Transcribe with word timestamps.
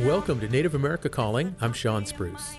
Welcome 0.00 0.38
to 0.40 0.48
Native 0.48 0.74
America 0.74 1.08
Calling. 1.08 1.56
I'm 1.58 1.72
Sean 1.72 2.04
Spruce. 2.04 2.56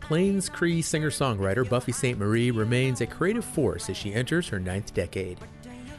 Plains 0.00 0.48
Cree 0.48 0.82
singer 0.82 1.10
songwriter 1.10 1.68
Buffy 1.68 1.92
Sainte-Marie 1.92 2.50
remains 2.50 3.00
a 3.00 3.06
creative 3.06 3.44
force 3.44 3.88
as 3.88 3.96
she 3.96 4.12
enters 4.12 4.48
her 4.48 4.58
ninth 4.58 4.92
decade. 4.92 5.38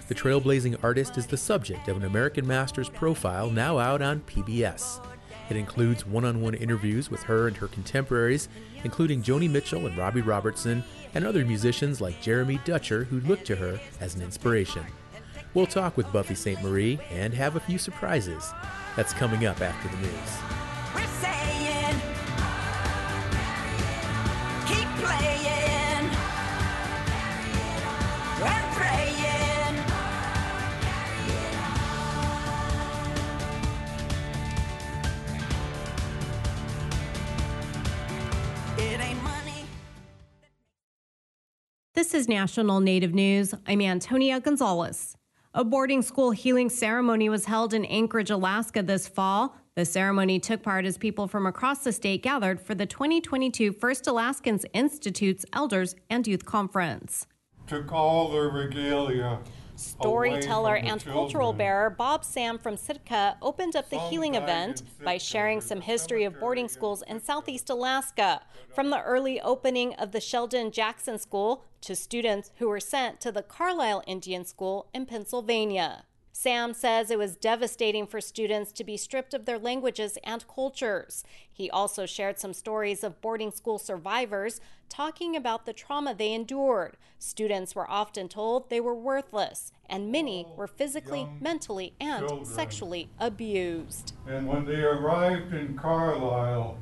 The 0.09 0.15
trailblazing 0.15 0.83
artist 0.83 1.17
is 1.17 1.27
the 1.27 1.37
subject 1.37 1.87
of 1.87 1.95
an 1.95 2.03
American 2.03 2.45
Masters 2.45 2.89
profile 2.89 3.49
now 3.49 3.79
out 3.79 4.01
on 4.01 4.19
PBS. 4.21 5.05
It 5.49 5.55
includes 5.55 6.05
one 6.05 6.25
on 6.25 6.41
one 6.41 6.55
interviews 6.55 7.09
with 7.09 7.23
her 7.23 7.47
and 7.47 7.55
her 7.55 7.67
contemporaries, 7.69 8.49
including 8.83 9.23
Joni 9.23 9.49
Mitchell 9.49 9.85
and 9.85 9.97
Robbie 9.97 10.21
Robertson, 10.21 10.83
and 11.13 11.25
other 11.25 11.45
musicians 11.45 12.01
like 12.01 12.21
Jeremy 12.21 12.59
Dutcher 12.65 13.05
who 13.05 13.21
look 13.21 13.45
to 13.45 13.55
her 13.55 13.79
as 14.01 14.15
an 14.15 14.21
inspiration. 14.21 14.83
We'll 15.53 15.67
talk 15.67 15.97
with 15.97 16.11
Buffy 16.11 16.33
Sainte-Marie 16.33 16.99
and 17.11 17.33
have 17.33 17.55
a 17.55 17.59
few 17.59 17.77
surprises. 17.77 18.51
That's 18.95 19.13
coming 19.13 19.45
up 19.45 19.61
after 19.61 19.87
the 19.87 19.97
news. 19.97 20.09
This 41.95 42.13
is 42.15 42.27
National 42.27 42.79
Native 42.79 43.13
News. 43.13 43.53
I'm 43.65 43.81
Antonia 43.81 44.39
Gonzalez. 44.39 45.15
A 45.55 45.63
boarding 45.63 46.01
school 46.01 46.31
healing 46.31 46.67
ceremony 46.67 47.29
was 47.29 47.45
held 47.45 47.75
in 47.75 47.85
Anchorage, 47.85 48.31
Alaska 48.31 48.81
this 48.81 49.07
fall. 49.07 49.55
The 49.75 49.85
ceremony 49.85 50.39
took 50.39 50.63
part 50.63 50.83
as 50.83 50.97
people 50.97 51.27
from 51.27 51.45
across 51.45 51.83
the 51.83 51.91
state 51.91 52.23
gathered 52.23 52.59
for 52.59 52.73
the 52.73 52.87
2022 52.87 53.71
First 53.73 54.07
Alaskans 54.07 54.65
Institute's 54.73 55.45
Elders 55.53 55.95
and 56.09 56.25
Youth 56.25 56.43
Conference. 56.43 57.27
Took 57.67 57.93
all 57.93 58.31
their 58.31 58.49
regalia 58.49 59.41
Storyteller 59.75 60.75
and 60.75 61.03
cultural 61.03 61.51
bearer 61.51 61.89
Bob 61.89 62.23
Sam 62.23 62.59
from 62.59 62.77
Sitka 62.77 63.37
opened 63.41 63.75
up 63.75 63.89
the 63.89 63.99
healing 63.99 64.35
event 64.35 64.83
by 65.03 65.17
sharing 65.17 65.61
some 65.61 65.81
history 65.81 66.23
of 66.23 66.39
boarding 66.39 66.67
schools 66.67 67.03
in 67.07 67.19
southeast 67.19 67.69
Alaska, 67.69 68.41
from 68.73 68.89
the 68.89 69.01
early 69.01 69.41
opening 69.41 69.93
of 69.95 70.11
the 70.11 70.21
Sheldon 70.21 70.71
Jackson 70.71 71.17
School 71.17 71.65
to 71.81 71.95
students 71.95 72.51
who 72.57 72.69
were 72.69 72.79
sent 72.79 73.19
to 73.21 73.31
the 73.31 73.41
Carlisle 73.41 74.03
Indian 74.05 74.45
School 74.45 74.89
in 74.93 75.05
Pennsylvania. 75.05 76.05
Sam 76.35 76.73
says 76.73 77.11
it 77.11 77.19
was 77.19 77.35
devastating 77.35 78.07
for 78.07 78.19
students 78.19 78.71
to 78.73 78.83
be 78.83 78.97
stripped 78.97 79.35
of 79.35 79.45
their 79.45 79.59
languages 79.59 80.17
and 80.23 80.45
cultures. 80.47 81.23
He 81.49 81.69
also 81.69 82.07
shared 82.07 82.39
some 82.39 82.53
stories 82.53 83.03
of 83.03 83.21
boarding 83.21 83.51
school 83.51 83.77
survivors 83.77 84.59
talking 84.89 85.35
about 85.35 85.67
the 85.67 85.73
trauma 85.73 86.15
they 86.15 86.33
endured. 86.33 86.97
Students 87.19 87.75
were 87.75 87.89
often 87.89 88.27
told 88.27 88.69
they 88.69 88.81
were 88.81 88.95
worthless, 88.95 89.71
and 89.87 90.11
many 90.11 90.47
oh, 90.49 90.55
were 90.55 90.67
physically, 90.67 91.27
mentally, 91.39 91.93
and 92.01 92.27
children. 92.27 92.45
sexually 92.45 93.09
abused. 93.19 94.13
And 94.27 94.47
when 94.47 94.65
they 94.65 94.81
arrived 94.81 95.53
in 95.53 95.77
Carlisle, 95.77 96.79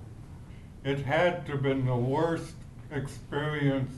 it 0.86 1.00
had 1.00 1.46
to 1.48 1.52
have 1.52 1.62
been 1.62 1.86
the 1.86 1.96
worst 1.96 2.56
experience 2.90 3.92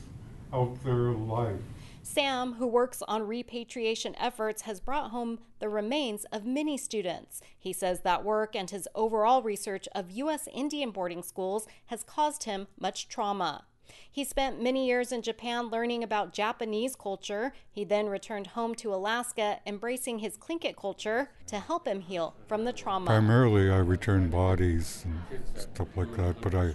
of 0.52 0.82
their 0.82 1.12
life. 1.12 1.60
Sam, 2.04 2.54
who 2.54 2.66
works 2.66 3.02
on 3.08 3.26
repatriation 3.26 4.14
efforts, 4.20 4.62
has 4.62 4.78
brought 4.78 5.10
home 5.10 5.38
the 5.58 5.70
remains 5.70 6.26
of 6.26 6.44
many 6.44 6.76
students. 6.76 7.40
He 7.58 7.72
says 7.72 8.00
that 8.00 8.22
work 8.22 8.54
and 8.54 8.68
his 8.68 8.86
overall 8.94 9.42
research 9.42 9.88
of 9.94 10.10
U.S. 10.10 10.46
Indian 10.52 10.90
boarding 10.90 11.22
schools 11.22 11.66
has 11.86 12.02
caused 12.04 12.44
him 12.44 12.66
much 12.78 13.08
trauma. 13.08 13.64
He 14.10 14.22
spent 14.22 14.62
many 14.62 14.86
years 14.86 15.12
in 15.12 15.22
Japan 15.22 15.68
learning 15.68 16.04
about 16.04 16.34
Japanese 16.34 16.94
culture. 16.94 17.54
He 17.70 17.84
then 17.84 18.06
returned 18.08 18.48
home 18.48 18.74
to 18.76 18.92
Alaska, 18.92 19.60
embracing 19.66 20.18
his 20.18 20.36
Tlingit 20.36 20.76
culture 20.76 21.30
to 21.46 21.58
help 21.58 21.88
him 21.88 22.00
heal 22.00 22.34
from 22.46 22.64
the 22.64 22.72
trauma. 22.72 23.06
Primarily, 23.06 23.70
I 23.70 23.78
return 23.78 24.28
bodies 24.28 25.06
and 25.06 25.42
stuff 25.58 25.88
like 25.96 26.14
that, 26.16 26.40
but 26.42 26.54
I 26.54 26.74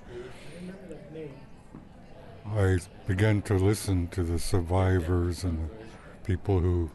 I 2.56 2.80
began 3.06 3.42
to 3.44 3.56
listen 3.56 4.08
to 4.10 4.24
the 4.24 4.40
survivors 4.40 5.44
and 5.44 5.70
the 5.70 6.26
people 6.26 6.60
who 6.60 6.90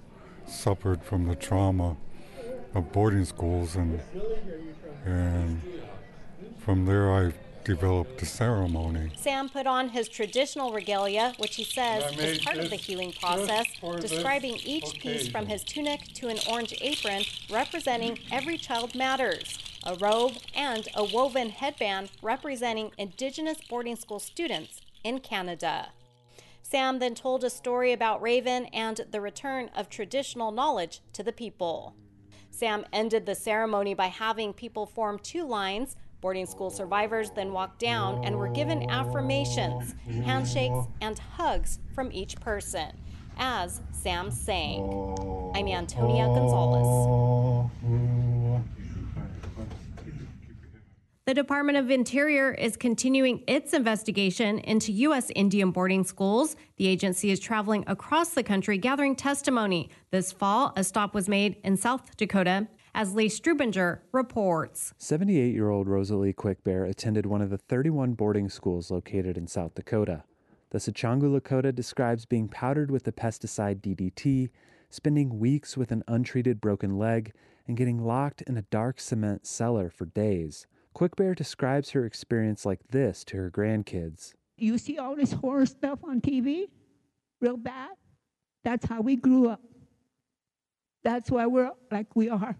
suffered 0.46 1.02
from 1.04 1.26
the 1.26 1.36
trauma 1.36 1.96
of 2.74 2.92
boarding 2.92 3.24
schools, 3.24 3.76
and 3.76 4.00
and 5.04 5.60
from 6.58 6.86
there 6.86 7.12
I 7.12 7.32
developed 7.64 8.18
the 8.18 8.26
ceremony. 8.26 9.12
Sam 9.16 9.48
put 9.48 9.66
on 9.66 9.90
his 9.90 10.08
traditional 10.08 10.72
regalia, 10.72 11.34
which 11.38 11.56
he 11.56 11.64
says 11.64 12.16
is 12.18 12.38
part 12.40 12.58
of 12.58 12.68
the 12.68 12.76
healing 12.76 13.12
process, 13.12 13.66
describing 14.00 14.56
each 14.56 14.88
occasion. 14.88 15.00
piece 15.00 15.28
from 15.28 15.46
his 15.46 15.62
tunic 15.62 16.00
to 16.14 16.28
an 16.28 16.38
orange 16.50 16.74
apron 16.80 17.22
representing 17.50 18.18
Every 18.30 18.58
Child 18.58 18.94
Matters, 18.94 19.58
a 19.84 19.94
robe, 19.94 20.32
and 20.54 20.88
a 20.94 21.04
woven 21.04 21.50
headband 21.50 22.10
representing 22.22 22.90
Indigenous 22.98 23.58
boarding 23.68 23.96
school 23.96 24.18
students 24.18 24.80
in 25.04 25.20
Canada. 25.20 25.90
Sam 26.62 26.98
then 26.98 27.14
told 27.14 27.44
a 27.44 27.50
story 27.50 27.92
about 27.92 28.22
Raven 28.22 28.64
and 28.66 29.02
the 29.10 29.20
return 29.20 29.70
of 29.76 29.88
traditional 29.88 30.50
knowledge 30.50 31.02
to 31.12 31.22
the 31.22 31.32
people. 31.32 31.94
Sam 32.50 32.84
ended 32.92 33.26
the 33.26 33.34
ceremony 33.34 33.94
by 33.94 34.06
having 34.06 34.52
people 34.52 34.86
form 34.86 35.18
two 35.18 35.46
lines. 35.46 35.94
Boarding 36.20 36.46
school 36.46 36.70
survivors 36.70 37.30
then 37.30 37.52
walked 37.52 37.78
down 37.78 38.24
and 38.24 38.36
were 38.36 38.48
given 38.48 38.90
affirmations, 38.90 39.94
handshakes, 40.24 40.86
and 41.02 41.18
hugs 41.18 41.80
from 41.94 42.10
each 42.10 42.40
person 42.40 42.98
as 43.36 43.82
Sam 43.92 44.30
sang. 44.30 45.52
I'm 45.54 45.68
Antonia 45.68 46.26
Gonzalez. 46.26 47.70
The 51.26 51.32
Department 51.32 51.78
of 51.78 51.90
Interior 51.90 52.52
is 52.52 52.76
continuing 52.76 53.44
its 53.46 53.72
investigation 53.72 54.58
into 54.58 54.92
U.S. 54.92 55.30
Indian 55.34 55.70
boarding 55.70 56.04
schools. 56.04 56.54
The 56.76 56.86
agency 56.86 57.30
is 57.30 57.40
traveling 57.40 57.82
across 57.86 58.34
the 58.34 58.42
country 58.42 58.76
gathering 58.76 59.16
testimony. 59.16 59.88
This 60.10 60.32
fall, 60.32 60.74
a 60.76 60.84
stop 60.84 61.14
was 61.14 61.26
made 61.26 61.56
in 61.64 61.78
South 61.78 62.14
Dakota. 62.18 62.68
As 62.94 63.14
Lee 63.14 63.30
Strubinger 63.30 64.00
reports. 64.12 64.92
78 64.98 65.54
year 65.54 65.70
old 65.70 65.88
Rosalie 65.88 66.34
Quickbear 66.34 66.86
attended 66.86 67.24
one 67.24 67.40
of 67.40 67.48
the 67.48 67.56
31 67.56 68.12
boarding 68.12 68.50
schools 68.50 68.90
located 68.90 69.38
in 69.38 69.46
South 69.46 69.74
Dakota. 69.74 70.24
The 70.72 70.78
Sicangu 70.78 71.40
Lakota 71.40 71.74
describes 71.74 72.26
being 72.26 72.48
powdered 72.48 72.90
with 72.90 73.04
the 73.04 73.12
pesticide 73.12 73.80
DDT, 73.80 74.50
spending 74.90 75.38
weeks 75.38 75.74
with 75.74 75.90
an 75.90 76.04
untreated 76.06 76.60
broken 76.60 76.98
leg, 76.98 77.32
and 77.66 77.78
getting 77.78 78.04
locked 78.04 78.42
in 78.42 78.58
a 78.58 78.62
dark 78.62 79.00
cement 79.00 79.46
cellar 79.46 79.88
for 79.88 80.04
days. 80.04 80.66
Quickbear 80.94 81.34
describes 81.34 81.90
her 81.90 82.06
experience 82.06 82.64
like 82.64 82.80
this 82.90 83.24
to 83.24 83.36
her 83.36 83.50
grandkids. 83.50 84.32
You 84.56 84.78
see 84.78 84.98
all 84.98 85.16
this 85.16 85.32
horror 85.32 85.66
stuff 85.66 85.98
on 86.04 86.20
TV? 86.20 86.68
Real 87.40 87.56
bad? 87.56 87.90
That's 88.62 88.86
how 88.86 89.00
we 89.00 89.16
grew 89.16 89.48
up. 89.48 89.60
That's 91.02 91.30
why 91.30 91.46
we're 91.46 91.72
like 91.90 92.14
we 92.14 92.30
are. 92.30 92.56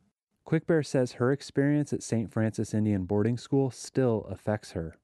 Quickbear 0.46 0.84
says 0.84 1.12
her 1.12 1.32
experience 1.32 1.92
at 1.92 2.02
St. 2.02 2.30
Francis 2.30 2.74
Indian 2.74 3.04
Boarding 3.04 3.38
School 3.38 3.70
still 3.70 4.26
affects 4.28 4.72
her. 4.72 4.98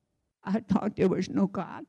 I 0.45 0.61
thought 0.61 0.97
there 0.97 1.09
was 1.09 1.31
no 1.31 1.47
God, 1.47 1.87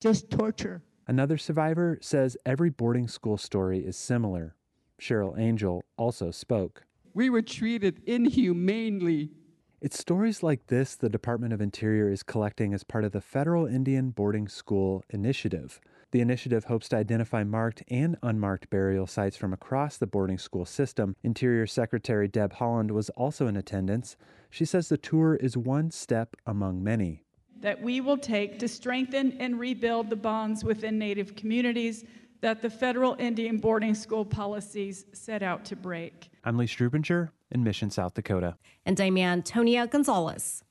just 0.00 0.30
torture. 0.30 0.82
Another 1.06 1.38
survivor 1.38 1.98
says 2.02 2.36
every 2.44 2.70
boarding 2.70 3.08
school 3.08 3.38
story 3.38 3.80
is 3.80 3.96
similar. 3.96 4.54
Cheryl 5.00 5.38
Angel 5.38 5.82
also 5.96 6.30
spoke. 6.30 6.84
We 7.14 7.30
were 7.30 7.42
treated 7.42 8.02
inhumanely 8.06 9.30
it's 9.80 9.98
stories 9.98 10.42
like 10.42 10.66
this 10.66 10.96
the 10.96 11.08
Department 11.08 11.52
of 11.52 11.60
Interior 11.60 12.10
is 12.10 12.24
collecting 12.24 12.74
as 12.74 12.82
part 12.82 13.04
of 13.04 13.12
the 13.12 13.20
Federal 13.20 13.66
Indian 13.66 14.10
Boarding 14.10 14.48
School 14.48 15.04
Initiative. 15.10 15.80
The 16.10 16.20
initiative 16.20 16.64
hopes 16.64 16.88
to 16.88 16.96
identify 16.96 17.44
marked 17.44 17.84
and 17.88 18.16
unmarked 18.22 18.70
burial 18.70 19.06
sites 19.06 19.36
from 19.36 19.52
across 19.52 19.96
the 19.96 20.06
boarding 20.06 20.38
school 20.38 20.64
system. 20.64 21.14
Interior 21.22 21.66
Secretary 21.66 22.26
Deb 22.26 22.54
Haaland 22.54 22.90
was 22.90 23.10
also 23.10 23.46
in 23.46 23.56
attendance. 23.56 24.16
She 24.50 24.64
says 24.64 24.88
the 24.88 24.96
tour 24.96 25.36
is 25.36 25.56
one 25.56 25.90
step 25.90 26.34
among 26.44 26.82
many. 26.82 27.22
That 27.60 27.80
we 27.80 28.00
will 28.00 28.18
take 28.18 28.58
to 28.60 28.68
strengthen 28.68 29.32
and 29.32 29.60
rebuild 29.60 30.10
the 30.10 30.16
bonds 30.16 30.64
within 30.64 30.98
Native 30.98 31.36
communities 31.36 32.04
that 32.40 32.62
the 32.62 32.70
federal 32.70 33.16
Indian 33.18 33.58
boarding 33.58 33.94
school 33.94 34.24
policies 34.24 35.04
set 35.12 35.42
out 35.42 35.64
to 35.66 35.76
break. 35.76 36.30
I'm 36.44 36.56
Lee 36.56 36.66
Strubinger 36.66 37.30
in 37.50 37.64
Mission, 37.64 37.90
South 37.90 38.14
Dakota. 38.14 38.56
And 38.86 39.00
I'm 39.00 39.18
Antonia 39.18 39.86
Gonzalez. 39.86 40.62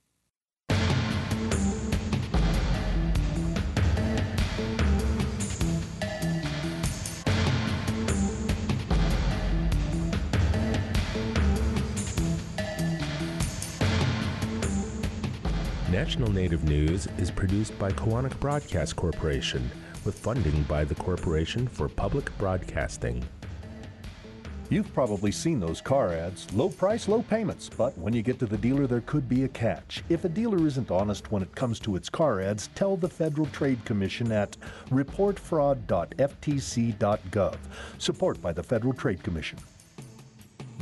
National 15.92 16.31
Native 16.31 16.64
News 16.64 17.08
is 17.18 17.31
produced 17.31 17.78
by 17.80 17.92
Koahnic 17.92 18.40
Broadcast 18.40 18.96
Corporation 18.96 19.69
with 20.07 20.18
funding 20.18 20.63
by 20.63 20.83
the 20.86 20.95
Corporation 20.95 21.68
for 21.68 21.88
Public 21.89 22.36
Broadcasting. 22.38 23.21
You've 24.69 24.94
probably 24.94 25.33
seen 25.33 25.59
those 25.59 25.81
car 25.81 26.13
ads 26.13 26.48
low 26.54 26.69
price, 26.69 27.09
low 27.09 27.24
payments. 27.24 27.69
But 27.69 27.98
when 27.98 28.13
you 28.13 28.21
get 28.21 28.39
to 28.39 28.45
the 28.45 28.57
dealer, 28.57 28.88
there 28.88 29.01
could 29.01 29.27
be 29.27 29.44
a 29.44 29.50
catch. 29.50 30.06
If 30.07 30.24
a 30.24 30.30
dealer 30.30 30.65
isn't 30.65 30.92
honest 30.92 31.30
when 31.30 31.44
it 31.44 31.54
comes 31.56 31.81
to 31.81 31.98
its 31.98 32.09
car 32.09 32.39
ads, 32.39 32.69
tell 32.74 32.95
the 32.95 33.09
Federal 33.09 33.48
Trade 33.48 33.83
Commission 33.83 34.31
at 34.31 34.56
reportfraud.ftc.gov. 34.89 37.57
Support 37.98 38.42
by 38.42 38.54
the 38.54 38.63
Federal 38.63 38.94
Trade 38.94 39.21
Commission. 39.24 39.59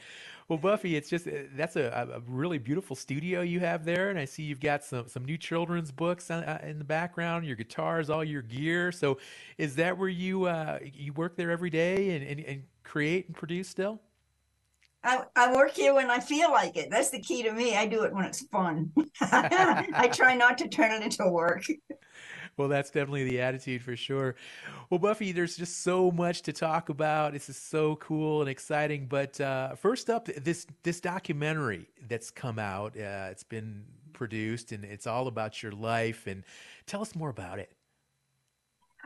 well, 0.51 0.59
Buffy, 0.59 0.97
it's 0.97 1.09
just 1.09 1.29
uh, 1.29 1.31
that's 1.55 1.77
a, 1.77 2.09
a, 2.12 2.21
really 2.27 2.59
beautiful 2.59 2.97
studio 2.97 3.41
you 3.41 3.61
have 3.61 3.85
there, 3.85 4.11
and 4.11 4.19
I 4.19 4.25
see 4.25 4.43
you've 4.43 4.59
got 4.59 4.83
some 4.83 5.07
some 5.07 5.25
new 5.25 5.39
children's 5.39 5.93
books 5.93 6.29
uh, 6.29 6.59
in 6.65 6.79
the 6.79 6.85
background, 6.85 7.47
your 7.47 7.55
guitars, 7.55 8.11
all 8.11 8.25
your 8.25 8.43
gear. 8.43 8.91
So, 8.91 9.19
is 9.59 9.77
that 9.77 9.97
where 9.97 10.09
you 10.09 10.47
uh, 10.47 10.81
you 10.83 11.12
work 11.12 11.37
there 11.37 11.53
every 11.53 11.71
day 11.71 12.17
and, 12.17 12.27
and, 12.27 12.41
and 12.41 12.62
create 12.83 13.29
and 13.29 13.37
produce 13.37 13.69
still? 13.69 14.01
I, 15.05 15.23
I 15.37 15.55
work 15.55 15.71
here 15.71 15.95
when 15.95 16.11
I 16.11 16.19
feel 16.19 16.51
like 16.51 16.77
it. 16.77 16.91
That's 16.91 17.11
the 17.11 17.21
key 17.21 17.45
to 17.45 17.53
me. 17.53 17.77
I 17.77 17.87
do 17.87 18.03
it 18.03 18.12
when 18.12 18.25
it's 18.25 18.45
fun. 18.49 18.93
I 19.21 20.11
try 20.12 20.35
not 20.35 20.59
to 20.59 20.69
turn 20.69 20.91
it 20.91 21.03
into 21.03 21.29
work. 21.29 21.65
Well, 22.61 22.69
that's 22.69 22.91
definitely 22.91 23.25
the 23.25 23.41
attitude 23.41 23.81
for 23.81 23.97
sure. 23.97 24.35
Well, 24.91 24.99
Buffy, 24.99 25.33
there's 25.33 25.57
just 25.57 25.83
so 25.83 26.11
much 26.11 26.43
to 26.43 26.53
talk 26.53 26.91
about. 26.91 27.33
This 27.33 27.49
is 27.49 27.57
so 27.57 27.97
cool 27.97 28.43
and 28.43 28.51
exciting. 28.51 29.07
But 29.07 29.41
uh, 29.41 29.77
first 29.77 30.11
up, 30.11 30.27
this 30.27 30.67
this 30.83 31.01
documentary 31.01 31.89
that's 32.07 32.31
come 32.31 32.59
out. 32.59 32.95
Uh, 32.99 33.29
it's 33.31 33.45
been 33.45 33.85
produced, 34.12 34.73
and 34.73 34.85
it's 34.85 35.07
all 35.07 35.27
about 35.27 35.62
your 35.62 35.73
life. 35.73 36.27
And 36.27 36.45
tell 36.85 37.01
us 37.01 37.15
more 37.15 37.31
about 37.31 37.61
it. 37.61 37.73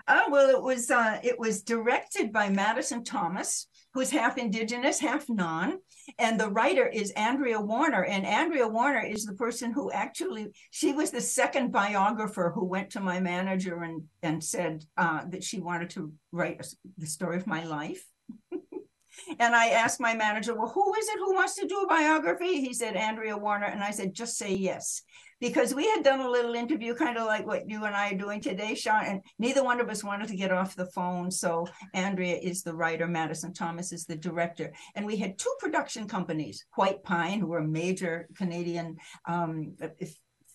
Oh 0.08 0.24
well, 0.32 0.50
it 0.50 0.60
was 0.60 0.90
uh, 0.90 1.20
it 1.22 1.38
was 1.38 1.62
directed 1.62 2.32
by 2.32 2.48
Madison 2.48 3.04
Thomas, 3.04 3.68
who's 3.94 4.10
half 4.10 4.36
Indigenous, 4.36 4.98
half 4.98 5.28
non, 5.28 5.78
and 6.18 6.38
the 6.38 6.50
writer 6.50 6.86
is 6.86 7.12
Andrea 7.12 7.60
Warner. 7.60 8.04
And 8.04 8.26
Andrea 8.26 8.66
Warner 8.66 9.00
is 9.06 9.24
the 9.24 9.34
person 9.34 9.72
who 9.72 9.90
actually 9.92 10.48
she 10.70 10.92
was 10.92 11.10
the 11.10 11.20
second 11.20 11.70
biographer 11.70 12.52
who 12.54 12.64
went 12.64 12.90
to 12.90 13.00
my 13.00 13.20
manager 13.20 13.82
and 13.82 14.02
and 14.22 14.42
said 14.42 14.84
uh, 14.96 15.22
that 15.28 15.44
she 15.44 15.60
wanted 15.60 15.90
to 15.90 16.12
write 16.32 16.66
the 16.98 17.06
story 17.06 17.36
of 17.36 17.46
my 17.46 17.64
life. 17.64 18.04
and 19.38 19.54
I 19.54 19.68
asked 19.68 20.00
my 20.00 20.14
manager, 20.14 20.54
well, 20.54 20.68
who 20.68 20.94
is 20.94 21.08
it 21.08 21.18
who 21.18 21.34
wants 21.34 21.54
to 21.56 21.66
do 21.66 21.82
a 21.82 21.86
biography? 21.86 22.60
He 22.60 22.74
said 22.74 22.96
Andrea 22.96 23.36
Warner, 23.36 23.66
and 23.66 23.82
I 23.82 23.92
said 23.92 24.12
just 24.12 24.36
say 24.36 24.54
yes 24.54 25.02
because 25.44 25.74
we 25.74 25.86
had 25.90 26.02
done 26.02 26.20
a 26.20 26.30
little 26.30 26.54
interview, 26.54 26.94
kind 26.94 27.18
of 27.18 27.26
like 27.26 27.46
what 27.46 27.68
you 27.68 27.84
and 27.84 27.94
I 27.94 28.12
are 28.12 28.16
doing 28.16 28.40
today, 28.40 28.74
Sean, 28.74 29.04
and 29.04 29.20
neither 29.38 29.62
one 29.62 29.78
of 29.78 29.90
us 29.90 30.02
wanted 30.02 30.28
to 30.28 30.36
get 30.36 30.50
off 30.50 30.74
the 30.74 30.86
phone. 30.86 31.30
So 31.30 31.66
Andrea 31.92 32.36
is 32.36 32.62
the 32.62 32.74
writer, 32.74 33.06
Madison 33.06 33.52
Thomas 33.52 33.92
is 33.92 34.06
the 34.06 34.16
director. 34.16 34.72
And 34.94 35.04
we 35.04 35.18
had 35.18 35.36
two 35.36 35.54
production 35.58 36.08
companies, 36.08 36.64
White 36.76 37.02
Pine, 37.02 37.40
who 37.40 37.52
are 37.52 37.58
a 37.58 37.68
major 37.68 38.26
Canadian 38.38 38.96
um, 39.28 39.76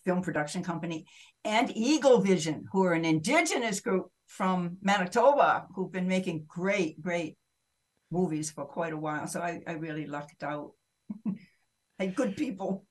film 0.06 0.24
production 0.24 0.64
company, 0.64 1.06
and 1.46 1.72
Eagle 1.78 2.22
Vision, 2.22 2.66
who 2.72 2.84
are 2.84 2.94
an 2.94 3.06
indigenous 3.06 3.82
group 3.82 4.08
from 4.26 4.78
Manitoba, 4.82 5.68
who've 5.76 5.92
been 5.92 6.08
making 6.08 6.46
great, 6.48 7.00
great 7.00 7.38
movies 8.10 8.50
for 8.50 8.66
quite 8.66 8.94
a 8.94 8.98
while. 8.98 9.28
So 9.28 9.40
I, 9.40 9.62
I 9.68 9.74
really 9.74 10.08
lucked 10.08 10.42
out. 10.42 10.72
good 12.16 12.36
people. 12.36 12.88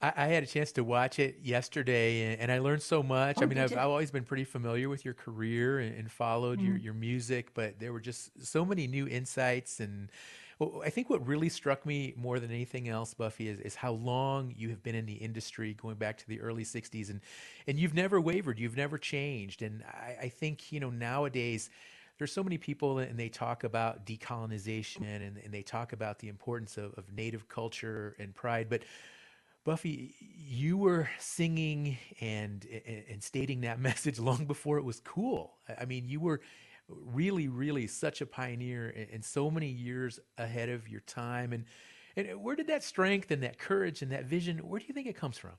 I, 0.00 0.12
I, 0.16 0.26
had 0.26 0.42
a 0.42 0.46
chance 0.46 0.72
to 0.72 0.84
watch 0.84 1.18
it 1.18 1.40
yesterday, 1.42 2.32
and, 2.32 2.42
and 2.42 2.52
I 2.52 2.58
learned 2.58 2.82
so 2.82 3.02
much. 3.02 3.36
Oh, 3.38 3.42
I 3.42 3.46
mean, 3.46 3.58
I've, 3.58 3.72
I've, 3.72 3.88
always 3.88 4.10
been 4.10 4.24
pretty 4.24 4.44
familiar 4.44 4.88
with 4.88 5.04
your 5.04 5.14
career 5.14 5.80
and, 5.80 5.94
and 5.96 6.10
followed 6.10 6.60
mm. 6.60 6.66
your, 6.66 6.76
your 6.76 6.94
music, 6.94 7.52
but 7.54 7.80
there 7.80 7.92
were 7.92 8.00
just 8.00 8.30
so 8.44 8.64
many 8.64 8.86
new 8.86 9.08
insights. 9.08 9.80
And 9.80 10.10
well, 10.58 10.82
I 10.84 10.90
think 10.90 11.10
what 11.10 11.26
really 11.26 11.48
struck 11.48 11.84
me 11.84 12.14
more 12.16 12.38
than 12.38 12.50
anything 12.50 12.88
else, 12.88 13.12
Buffy, 13.14 13.48
is, 13.48 13.58
is 13.60 13.74
how 13.74 13.92
long 13.92 14.54
you 14.56 14.68
have 14.70 14.82
been 14.82 14.94
in 14.94 15.06
the 15.06 15.14
industry, 15.14 15.74
going 15.74 15.96
back 15.96 16.16
to 16.18 16.28
the 16.28 16.40
early 16.40 16.64
'60s, 16.64 17.10
and 17.10 17.20
and 17.66 17.78
you've 17.78 17.94
never 17.94 18.20
wavered, 18.20 18.58
you've 18.58 18.76
never 18.76 18.98
changed. 18.98 19.62
And 19.62 19.82
I, 19.84 20.16
I 20.22 20.28
think 20.28 20.70
you 20.70 20.78
know 20.78 20.90
nowadays 20.90 21.70
there's 22.18 22.32
so 22.32 22.42
many 22.42 22.58
people 22.58 22.98
and 22.98 23.16
they 23.16 23.28
talk 23.28 23.62
about 23.62 24.04
decolonization 24.04 25.02
and, 25.02 25.38
and 25.38 25.52
they 25.54 25.62
talk 25.62 25.92
about 25.92 26.18
the 26.18 26.28
importance 26.28 26.76
of, 26.76 26.92
of 26.94 27.12
native 27.12 27.48
culture 27.48 28.16
and 28.18 28.34
pride 28.34 28.66
but 28.68 28.82
Buffy, 29.68 30.14
you 30.48 30.78
were 30.78 31.10
singing 31.18 31.98
and 32.22 32.66
and 33.10 33.22
stating 33.22 33.60
that 33.60 33.78
message 33.88 34.18
long 34.18 34.46
before 34.46 34.78
it 34.78 34.82
was 34.82 34.98
cool. 35.00 35.58
I 35.78 35.84
mean, 35.84 36.08
you 36.08 36.20
were 36.20 36.40
really, 36.88 37.48
really 37.48 37.86
such 37.86 38.22
a 38.22 38.26
pioneer 38.26 39.06
and 39.12 39.22
so 39.22 39.50
many 39.50 39.68
years 39.68 40.18
ahead 40.38 40.70
of 40.70 40.88
your 40.88 41.02
time. 41.02 41.52
And 41.52 41.66
and 42.16 42.42
where 42.42 42.56
did 42.56 42.68
that 42.68 42.82
strength 42.82 43.30
and 43.30 43.42
that 43.42 43.58
courage 43.58 44.00
and 44.00 44.10
that 44.10 44.24
vision? 44.24 44.56
Where 44.66 44.80
do 44.80 44.86
you 44.88 44.94
think 44.94 45.06
it 45.06 45.16
comes 45.16 45.36
from? 45.36 45.52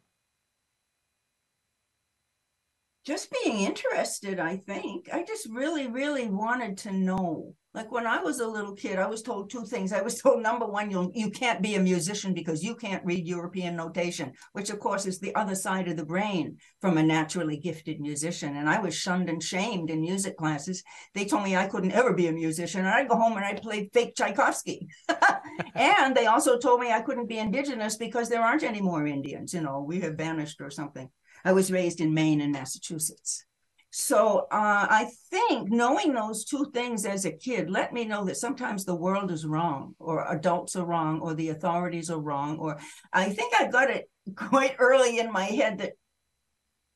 Just 3.06 3.32
being 3.44 3.60
interested, 3.60 4.39
I 4.39 4.58
think. 4.58 5.10
I 5.13 5.24
just 5.24 5.48
really, 5.51 5.86
really 5.86 6.28
wanted 6.28 6.80
to 6.80 6.92
know 6.92 7.54
Like 7.75 7.91
when 7.91 8.07
I 8.07 8.19
was 8.19 8.39
a 8.39 8.47
little 8.47 8.73
kid, 8.73 8.97
I 8.97 9.05
was 9.05 9.21
told 9.21 9.49
two 9.49 9.63
things. 9.63 9.93
I 9.93 10.01
was 10.01 10.19
told 10.19 10.41
number 10.41 10.65
one, 10.65 10.89
you 10.89 11.11
you 11.13 11.29
can't 11.29 11.61
be 11.61 11.75
a 11.75 11.79
musician 11.79 12.33
because 12.33 12.63
you 12.63 12.75
can't 12.75 13.05
read 13.05 13.27
European 13.27 13.75
notation, 13.75 14.33
which 14.53 14.71
of 14.71 14.79
course 14.79 15.05
is 15.05 15.19
the 15.19 15.35
other 15.35 15.53
side 15.53 15.88
of 15.88 15.95
the 15.95 16.05
brain 16.05 16.57
from 16.81 16.97
a 16.97 17.03
naturally 17.03 17.57
gifted 17.57 17.99
musician. 17.99 18.55
And 18.55 18.67
I 18.67 18.79
was 18.79 18.95
shunned 18.95 19.29
and 19.29 19.41
shamed 19.41 19.91
in 19.91 20.01
music 20.01 20.35
classes. 20.35 20.83
They 21.13 21.25
told 21.25 21.43
me 21.43 21.55
I 21.55 21.67
couldn't 21.67 21.91
ever 21.91 22.13
be 22.13 22.25
a 22.25 22.31
musician. 22.31 22.81
And 22.81 22.89
I'd 22.89 23.07
go 23.07 23.15
home 23.15 23.38
and 23.38 23.45
I'd 23.45 23.61
play 23.61 23.88
fake 23.93 24.15
Tchaikovsky. 24.15 24.88
and 25.75 26.15
they 26.15 26.25
also 26.25 26.57
told 26.57 26.79
me 26.79 26.91
I 26.91 27.01
couldn't 27.01 27.29
be 27.29 27.38
indigenous 27.38 27.97
because 27.97 28.29
there 28.29 28.41
aren't 28.41 28.63
any 28.63 28.81
more 28.81 29.05
Indians. 29.05 29.53
You 29.53 29.61
know, 29.61 29.85
we 29.88 29.99
have 29.99 30.15
vanished 30.15 30.59
or 30.59 30.71
something. 30.71 31.07
I 31.45 31.53
was 31.53 31.71
raised 31.71 32.01
in 32.01 32.15
Maine 32.15 32.41
and 32.41 32.51
Massachusetts. 32.51 33.45
So 33.91 34.48
uh, 34.51 34.88
I 34.89 35.10
think 35.31 35.72
knowing 35.72 36.13
those 36.13 36.46
two 36.46 36.69
things 36.74 37.05
as 37.05 37.25
a 37.25 37.31
kid 37.31 37.72
let 37.72 37.91
me 37.91 38.05
know 38.05 38.24
that 38.25 38.38
sometimes 38.38 38.86
the 38.86 38.96
world 38.96 39.31
is 39.31 39.48
wrong, 39.48 39.96
or 39.98 40.31
adults 40.31 40.75
are 40.75 40.86
wrong, 40.86 41.22
or 41.22 41.34
the 41.34 41.50
authorities 41.50 42.12
are 42.12 42.19
wrong. 42.19 42.60
Or 42.60 42.77
I 43.12 43.29
think 43.29 43.53
I 43.60 43.67
got 43.67 43.89
it 43.89 44.10
quite 44.36 44.75
early 44.77 45.17
in 45.17 45.31
my 45.31 45.46
head 45.46 45.79
that 45.79 45.93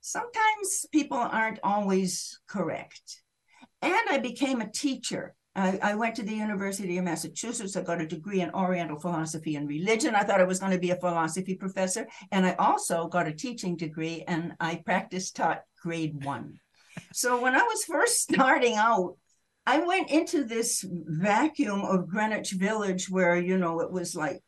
sometimes 0.01 0.85
people 0.91 1.17
aren't 1.17 1.59
always 1.63 2.39
correct. 2.47 3.21
And 3.81 4.09
I 4.09 4.19
became 4.19 4.61
a 4.61 4.71
teacher. 4.71 5.33
I, 5.55 5.79
I, 5.83 5.95
went 5.95 6.15
to 6.15 6.23
the 6.23 6.33
University 6.33 6.97
of 6.97 7.05
Massachusetts. 7.05 7.75
I 7.75 7.81
got 7.81 8.01
a 8.01 8.07
degree 8.07 8.41
in 8.41 8.49
Oriental 8.51 8.99
philosophy 8.99 9.55
and 9.55 9.67
religion. 9.67 10.15
I 10.15 10.23
thought 10.23 10.41
I 10.41 10.45
was 10.45 10.59
going 10.59 10.71
to 10.71 10.79
be 10.79 10.89
a 10.89 10.95
philosophy 10.95 11.53
professor. 11.53 12.07
And 12.31 12.43
I 12.43 12.53
also 12.53 13.07
got 13.07 13.27
a 13.27 13.33
teaching 13.33 13.75
degree 13.75 14.23
and 14.27 14.53
I 14.59 14.81
practiced 14.83 15.35
taught 15.35 15.61
grade 15.79 16.23
one 16.25 16.59
so 17.13 17.41
when 17.41 17.55
I 17.55 17.63
was 17.63 17.85
first 17.85 18.21
starting 18.33 18.75
out, 18.75 19.15
I 19.65 19.79
went 19.79 20.09
into 20.09 20.43
this 20.43 20.85
vacuum 20.89 21.81
of 21.81 22.09
Greenwich 22.09 22.51
Village 22.51 23.09
where, 23.09 23.37
you 23.37 23.57
know, 23.57 23.79
it 23.79 23.91
was 23.91 24.13
like 24.13 24.41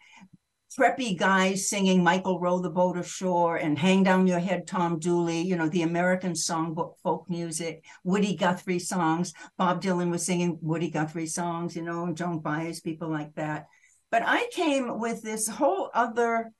preppy 0.77 1.17
guys 1.17 1.69
singing 1.69 2.03
Michael 2.03 2.39
Row 2.39 2.59
the 2.59 2.69
Boat 2.69 2.97
Ashore 2.97 3.55
and 3.55 3.79
Hang 3.79 4.03
Down 4.03 4.27
Your 4.27 4.39
Head, 4.39 4.67
Tom 4.67 4.99
Dooley, 4.99 5.41
you 5.41 5.55
know, 5.55 5.69
the 5.69 5.83
American 5.83 6.33
songbook 6.33 6.95
folk 7.01 7.29
music, 7.29 7.85
Woody 8.03 8.35
Guthrie 8.35 8.79
songs. 8.79 9.33
Bob 9.57 9.81
Dylan 9.81 10.11
was 10.11 10.25
singing 10.25 10.59
Woody 10.61 10.89
Guthrie 10.89 11.27
songs, 11.27 11.77
you 11.77 11.81
know, 11.81 12.11
Joan 12.13 12.39
Baez, 12.39 12.81
people 12.81 13.09
like 13.09 13.33
that. 13.35 13.67
But 14.11 14.23
I 14.25 14.49
came 14.51 14.99
with 14.99 15.21
this 15.21 15.47
whole 15.47 15.91
other 15.93 16.51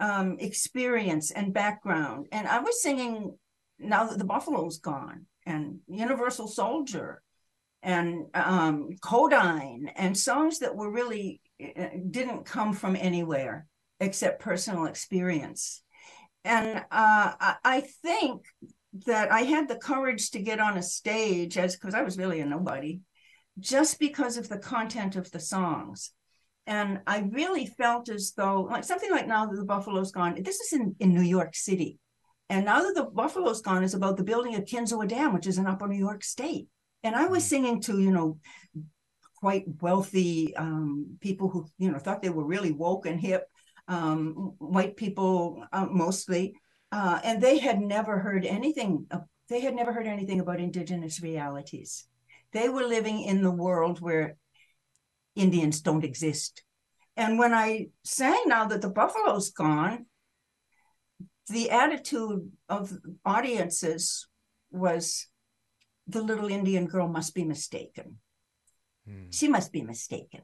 um, 0.00 0.38
experience 0.40 1.30
and 1.30 1.54
background. 1.54 2.26
And 2.32 2.48
I 2.48 2.58
was 2.58 2.82
singing 2.82 3.36
now 3.78 4.06
that 4.06 4.18
the 4.18 4.24
buffalo's 4.24 4.78
gone 4.78 5.26
and 5.46 5.80
universal 5.88 6.48
soldier 6.48 7.22
and 7.82 8.26
um, 8.34 8.90
Cod'ine 9.02 9.90
and 9.96 10.16
songs 10.16 10.60
that 10.60 10.76
were 10.76 10.90
really 10.90 11.40
uh, 11.60 11.88
didn't 12.10 12.44
come 12.44 12.72
from 12.72 12.96
anywhere 12.96 13.66
except 13.98 14.40
personal 14.40 14.86
experience. 14.86 15.82
And 16.44 16.84
uh, 16.90 17.54
I 17.64 17.84
think 18.02 18.42
that 19.06 19.32
i 19.32 19.40
had 19.40 19.68
the 19.68 19.76
courage 19.76 20.30
to 20.30 20.42
get 20.42 20.60
on 20.60 20.76
a 20.76 20.82
stage 20.82 21.56
as 21.56 21.76
because 21.76 21.94
i 21.94 22.02
was 22.02 22.18
really 22.18 22.40
a 22.40 22.46
nobody 22.46 23.00
just 23.58 23.98
because 23.98 24.36
of 24.36 24.48
the 24.48 24.58
content 24.58 25.16
of 25.16 25.30
the 25.30 25.40
songs. 25.40 26.10
And 26.66 27.00
i 27.06 27.20
really 27.20 27.66
felt 27.66 28.08
as 28.08 28.32
though 28.36 28.62
like 28.70 28.84
something 28.84 29.10
like 29.10 29.26
now 29.26 29.46
that 29.46 29.56
the 29.56 29.64
buffalo's 29.64 30.12
gone 30.12 30.40
this 30.42 30.60
is 30.60 30.72
in, 30.72 30.94
in 31.00 31.14
new 31.14 31.22
york 31.22 31.56
city 31.56 31.98
and 32.52 32.66
now 32.66 32.82
that 32.82 32.94
the 32.94 33.04
Buffalo's 33.04 33.62
gone, 33.62 33.82
is 33.82 33.94
about 33.94 34.18
the 34.18 34.24
building 34.24 34.54
of 34.56 34.66
Kinzua 34.66 35.08
Dam, 35.08 35.32
which 35.32 35.46
is 35.46 35.56
in 35.56 35.66
Upper 35.66 35.88
New 35.88 35.98
York 35.98 36.22
State. 36.22 36.68
And 37.02 37.16
I 37.16 37.26
was 37.26 37.42
mm. 37.44 37.48
singing 37.48 37.80
to, 37.80 37.98
you 37.98 38.10
know, 38.10 38.38
quite 39.36 39.64
wealthy 39.80 40.54
um, 40.54 41.16
people 41.20 41.48
who, 41.48 41.66
you 41.78 41.90
know, 41.90 41.98
thought 41.98 42.20
they 42.20 42.28
were 42.28 42.44
really 42.44 42.70
woke 42.70 43.06
and 43.06 43.18
hip, 43.18 43.44
um, 43.88 44.52
white 44.58 44.96
people 44.96 45.64
uh, 45.72 45.86
mostly. 45.90 46.54
Uh, 46.92 47.20
and 47.24 47.40
they 47.40 47.56
had 47.56 47.80
never 47.80 48.18
heard 48.18 48.44
anything. 48.44 49.06
Uh, 49.10 49.20
they 49.48 49.60
had 49.60 49.74
never 49.74 49.94
heard 49.94 50.06
anything 50.06 50.38
about 50.38 50.60
indigenous 50.60 51.22
realities. 51.22 52.06
They 52.52 52.68
were 52.68 52.84
living 52.84 53.22
in 53.22 53.42
the 53.42 53.50
world 53.50 53.98
where 54.02 54.36
Indians 55.36 55.80
don't 55.80 56.04
exist. 56.04 56.62
And 57.16 57.38
when 57.38 57.54
I 57.54 57.86
sang 58.04 58.42
now 58.44 58.66
that 58.66 58.82
the 58.82 58.90
buffalo's 58.90 59.52
gone, 59.52 60.04
the 61.48 61.70
attitude 61.70 62.50
of 62.68 62.92
audiences 63.24 64.26
was 64.70 65.26
the 66.06 66.22
little 66.22 66.48
Indian 66.48 66.86
girl 66.86 67.08
must 67.08 67.34
be 67.34 67.44
mistaken. 67.44 68.18
Hmm. 69.06 69.30
She 69.30 69.48
must 69.48 69.72
be 69.72 69.82
mistaken 69.82 70.42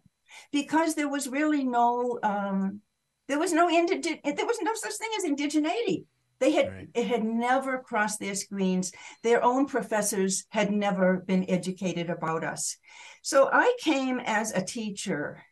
because 0.53 0.95
there 0.95 1.09
was 1.09 1.29
really 1.29 1.65
no 1.65 2.19
um, 2.23 2.81
there 3.29 3.39
was 3.39 3.53
no 3.53 3.69
indig- 3.69 4.23
there 4.23 4.47
was 4.47 4.59
no 4.63 4.75
such 4.75 4.95
thing 4.95 5.11
as 5.17 5.25
indigeneity. 5.25 6.05
They 6.41 6.53
had 6.53 6.69
right. 6.69 6.89
it 6.95 7.07
had 7.07 7.25
never 7.25 7.79
crossed 7.79 8.21
their 8.21 8.35
screens. 8.35 8.93
Their 9.23 9.43
own 9.45 9.67
professors 9.67 10.45
had 10.51 10.71
never 10.71 11.19
been 11.19 11.49
educated 11.49 12.11
about 12.11 12.45
us. 12.45 12.77
So 13.23 13.49
I 13.53 13.77
came 13.81 14.21
as 14.25 14.53
a 14.53 14.63
teacher, 14.63 15.43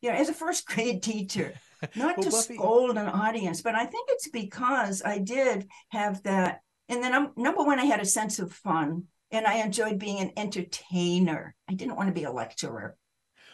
you 0.00 0.10
know, 0.10 0.16
as 0.16 0.28
a 0.28 0.34
first 0.34 0.66
grade 0.68 1.02
teacher 1.02 1.54
not 1.96 2.16
well, 2.16 2.24
to 2.24 2.30
Buffy... 2.30 2.54
scold 2.54 2.96
an 2.96 3.08
audience, 3.08 3.62
but 3.62 3.74
I 3.74 3.86
think 3.86 4.08
it's 4.10 4.28
because 4.28 5.02
I 5.04 5.18
did 5.18 5.68
have 5.88 6.22
that. 6.24 6.60
And 6.88 7.02
then 7.02 7.14
I'm, 7.14 7.30
number 7.36 7.62
one, 7.62 7.80
I 7.80 7.84
had 7.84 8.00
a 8.00 8.06
sense 8.06 8.38
of 8.38 8.52
fun 8.52 9.04
and 9.30 9.46
I 9.46 9.56
enjoyed 9.56 9.98
being 9.98 10.20
an 10.20 10.32
entertainer. 10.36 11.54
I 11.68 11.74
didn't 11.74 11.96
want 11.96 12.08
to 12.08 12.14
be 12.14 12.24
a 12.24 12.32
lecturer. 12.32 12.96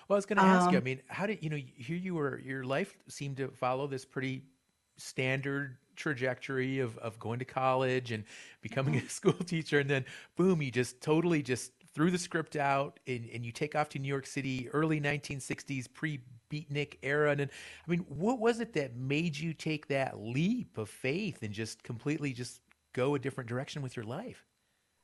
Well, 0.09 0.17
I 0.17 0.19
was 0.19 0.27
going 0.27 0.39
to 0.39 0.45
ask 0.45 0.67
um, 0.67 0.73
you. 0.73 0.79
I 0.79 0.83
mean, 0.83 1.01
how 1.07 1.27
did 1.27 1.43
you 1.43 1.51
know? 1.51 1.57
Here 1.57 1.97
you 1.97 2.17
were. 2.17 2.41
Your 2.41 2.65
life 2.65 2.97
seemed 3.09 3.37
to 3.37 3.49
follow 3.49 3.87
this 3.87 4.05
pretty 4.05 4.43
standard 4.97 5.77
trajectory 5.95 6.81
of 6.81 6.99
of 6.99 7.19
going 7.21 7.39
to 7.39 7.45
college 7.45 8.11
and 8.11 8.25
becoming 8.61 8.95
mm-hmm. 8.95 9.07
a 9.07 9.11
school 9.21 9.33
teacher, 9.33 9.79
and 9.79 9.89
then 9.89 10.05
boom, 10.37 10.63
you 10.63 10.71
just 10.73 11.01
totally 11.01 11.43
just 11.43 11.73
threw 11.95 12.11
the 12.11 12.19
script 12.19 12.57
out 12.57 13.01
and, 13.07 13.29
and 13.33 13.45
you 13.45 13.53
take 13.53 13.75
off 13.75 13.89
to 13.91 13.99
New 13.99 14.09
York 14.09 14.27
City, 14.27 14.69
early 14.71 15.01
1960s, 15.01 15.93
pre 15.93 16.21
beatnik 16.51 16.97
era. 17.03 17.31
And, 17.31 17.43
and 17.43 17.51
I 17.87 17.91
mean, 17.91 18.05
what 18.09 18.39
was 18.39 18.61
it 18.61 18.73
that 18.75 18.97
made 18.97 19.37
you 19.37 19.55
take 19.55 19.89
that 19.89 20.19
leap 20.21 20.79
of 20.79 20.89
faith 20.89 21.43
and 21.43 21.53
just 21.53 21.83
completely 21.83 22.33
just 22.33 22.61
go 22.93 23.15
a 23.15 23.19
different 23.19 23.49
direction 23.49 23.83
with 23.83 23.97
your 23.97 24.05
life? 24.05 24.45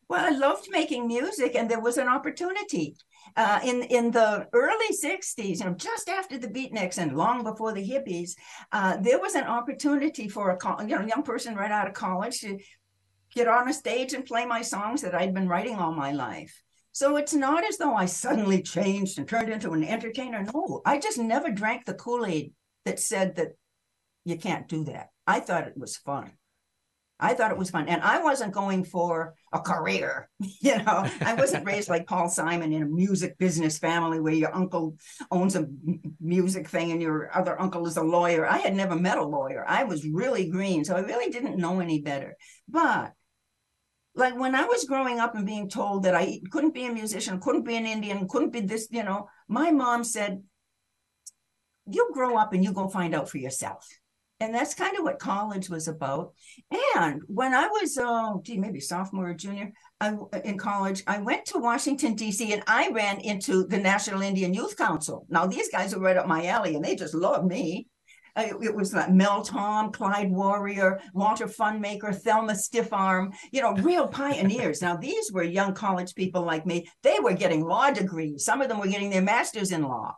Well, 0.09 0.25
I 0.25 0.37
loved 0.37 0.69
making 0.71 1.09
music, 1.09 1.57
and 1.57 1.69
there 1.69 1.81
was 1.81 1.99
an 1.99 2.07
opportunity 2.07 2.97
uh, 3.37 3.59
in 3.65 3.83
in 3.83 4.13
the 4.13 4.47
early 4.53 4.91
'60s, 5.05 5.59
you 5.59 5.65
know, 5.65 5.75
just 5.75 6.09
after 6.09 6.39
the 6.39 6.47
Beatniks 6.47 6.99
and 6.99 7.17
long 7.17 7.43
before 7.43 7.73
the 7.73 7.85
hippies. 7.85 8.37
Uh, 8.71 8.99
there 8.99 9.19
was 9.19 9.35
an 9.35 9.45
opportunity 9.45 10.29
for 10.29 10.51
a 10.51 10.83
you 10.83 10.97
know 10.97 11.05
young 11.05 11.25
person 11.25 11.57
right 11.57 11.73
out 11.73 11.89
of 11.89 11.95
college 11.95 12.39
to 12.43 12.57
get 13.35 13.49
on 13.49 13.69
a 13.69 13.73
stage 13.73 14.13
and 14.13 14.25
play 14.25 14.47
my 14.47 14.63
songs 14.63 15.03
that 15.03 15.15
I'd 15.15 15.35
been 15.35 15.49
writing 15.49 15.75
all 15.75 15.93
my 15.93 16.13
life. 16.13 16.63
So 16.97 17.19
it's 17.19 17.35
not 17.35 17.63
as 17.63 17.77
though 17.77 17.95
I 17.95 18.07
suddenly 18.07 18.63
changed 18.63 19.19
and 19.19 19.29
turned 19.29 19.51
into 19.51 19.73
an 19.73 19.85
entertainer. 19.85 20.43
No, 20.43 20.81
I 20.87 20.99
just 20.99 21.19
never 21.19 21.51
drank 21.51 21.85
the 21.85 21.93
Kool 21.93 22.25
Aid 22.25 22.55
that 22.87 22.99
said 22.99 23.37
that 23.37 23.49
you 24.25 24.39
can't 24.39 24.67
do 24.67 24.83
that. 24.85 25.09
I 25.27 25.41
thought 25.41 25.69
it 25.69 25.77
was 25.77 25.99
fun. 25.99 26.33
I 27.21 27.35
thought 27.35 27.51
it 27.51 27.59
was 27.59 27.69
fun. 27.69 27.91
And 27.91 28.01
I 28.01 28.23
wasn't 28.23 28.55
going 28.55 28.83
for 28.83 29.35
a 29.53 29.61
career. 29.61 30.31
You 30.63 30.79
know, 30.79 31.07
I 31.21 31.35
wasn't 31.35 31.67
raised 31.67 31.91
like 31.91 32.07
Paul 32.07 32.31
Simon 32.31 32.73
in 32.73 32.83
a 32.83 32.87
music 32.87 33.37
business 33.37 33.79
family 33.79 34.19
where 34.19 34.33
your 34.33 34.55
uncle 34.55 34.97
owns 35.31 35.55
a 35.55 35.67
music 36.19 36.67
thing 36.67 36.93
and 36.93 37.03
your 37.03 37.31
other 37.37 37.61
uncle 37.61 37.87
is 37.87 37.99
a 37.99 38.03
lawyer. 38.03 38.47
I 38.47 38.57
had 38.57 38.75
never 38.75 38.97
met 38.97 39.19
a 39.19 39.25
lawyer. 39.25 39.67
I 39.69 39.85
was 39.85 40.09
really 40.09 40.49
green. 40.49 40.83
So 40.87 40.97
I 40.97 41.01
really 41.01 41.31
didn't 41.31 41.59
know 41.59 41.81
any 41.81 42.01
better. 42.01 42.37
But 42.67 43.13
like 44.17 44.39
when 44.39 44.55
I 44.55 44.65
was 44.65 44.85
growing 44.85 45.21
up 45.21 45.35
and 45.35 45.47
being 45.47 45.69
told 45.69 46.03
that 46.05 46.15
I 46.15 46.41
couldn't 46.51 46.75
be 46.75 46.87
a 46.87 46.93
musician, 46.93 47.39
couldn't 47.39 47.65
be 47.65 47.77
an 47.77 47.87
Indian, 47.87 48.27
couldn't 48.27 48.51
be 48.51 48.61
this, 48.61 48.89
you 48.91 49.05
know, 49.05 49.29
my 49.47 49.71
mom 49.71 50.03
said, 50.05 50.43
you 51.89 52.11
grow 52.13 52.37
up 52.37 52.53
and 52.53 52.65
you 52.65 52.73
go 52.73 52.89
find 52.89 53.15
out 53.15 53.29
for 53.29 53.39
yourself. 53.39 53.87
And 54.41 54.55
that's 54.55 54.75
kind 54.75 54.97
of 54.99 55.05
what 55.05 55.19
college 55.19 55.71
was 55.71 55.89
about. 55.89 56.35
And 56.97 57.23
when 57.27 57.55
I 57.55 57.69
was, 57.69 57.97
oh, 58.01 58.41
gee, 58.45 58.59
maybe 58.59 58.81
sophomore 58.81 59.31
or 59.31 59.35
junior 59.35 59.73
I, 60.01 60.15
in 60.45 60.59
college, 60.59 61.03
I 61.07 61.21
went 61.21 61.47
to 61.47 61.59
Washington, 61.59 62.15
D.C., 62.15 62.53
and 62.53 62.63
I 62.67 62.91
ran 62.91 63.21
into 63.21 63.67
the 63.67 63.79
National 63.79 64.21
Indian 64.21 64.53
Youth 64.53 64.77
Council. 64.77 65.27
Now, 65.31 65.47
these 65.47 65.71
guys 65.71 65.95
are 65.95 66.01
right 66.01 66.19
up 66.19 66.27
my 66.27 66.47
alley, 66.47 66.75
and 66.75 66.85
they 66.85 66.97
just 66.97 67.15
love 67.15 67.47
me. 67.47 67.87
Uh, 68.37 68.49
it 68.63 68.75
was 68.75 68.93
like 68.93 69.11
Mel 69.11 69.43
Tom, 69.43 69.91
Clyde 69.91 70.31
Warrior, 70.31 71.01
Walter 71.15 71.47
Funmaker, 71.47 72.15
Thelma 72.15 72.53
Stiffarm, 72.53 73.35
you 73.51 73.63
know, 73.63 73.75
real 73.75 74.07
pioneers. 74.07 74.83
now, 74.83 74.97
these 74.97 75.33
were 75.33 75.43
young 75.43 75.73
college 75.75 76.15
people 76.15 76.43
like 76.43 76.67
me. 76.67 76.87
They 77.03 77.17
were 77.21 77.33
getting 77.33 77.65
law 77.65 77.91
degrees. 77.91 78.45
Some 78.45 78.61
of 78.61 78.69
them 78.69 78.79
were 78.79 78.89
getting 78.89 79.11
their 79.11 79.23
master's 79.23 79.73
in 79.73 79.83
law. 79.83 80.17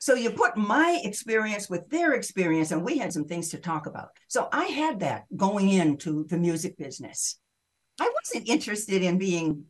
So 0.00 0.14
you 0.14 0.30
put 0.30 0.56
my 0.56 1.00
experience 1.04 1.68
with 1.68 1.88
their 1.90 2.12
experience, 2.12 2.70
and 2.70 2.84
we 2.84 2.98
had 2.98 3.12
some 3.12 3.24
things 3.24 3.48
to 3.50 3.58
talk 3.58 3.86
about. 3.86 4.10
So 4.28 4.48
I 4.52 4.66
had 4.66 5.00
that 5.00 5.24
going 5.36 5.68
into 5.70 6.24
the 6.28 6.38
music 6.38 6.78
business. 6.78 7.38
I 8.00 8.10
wasn't 8.22 8.48
interested 8.48 9.02
in 9.02 9.18
being 9.18 9.64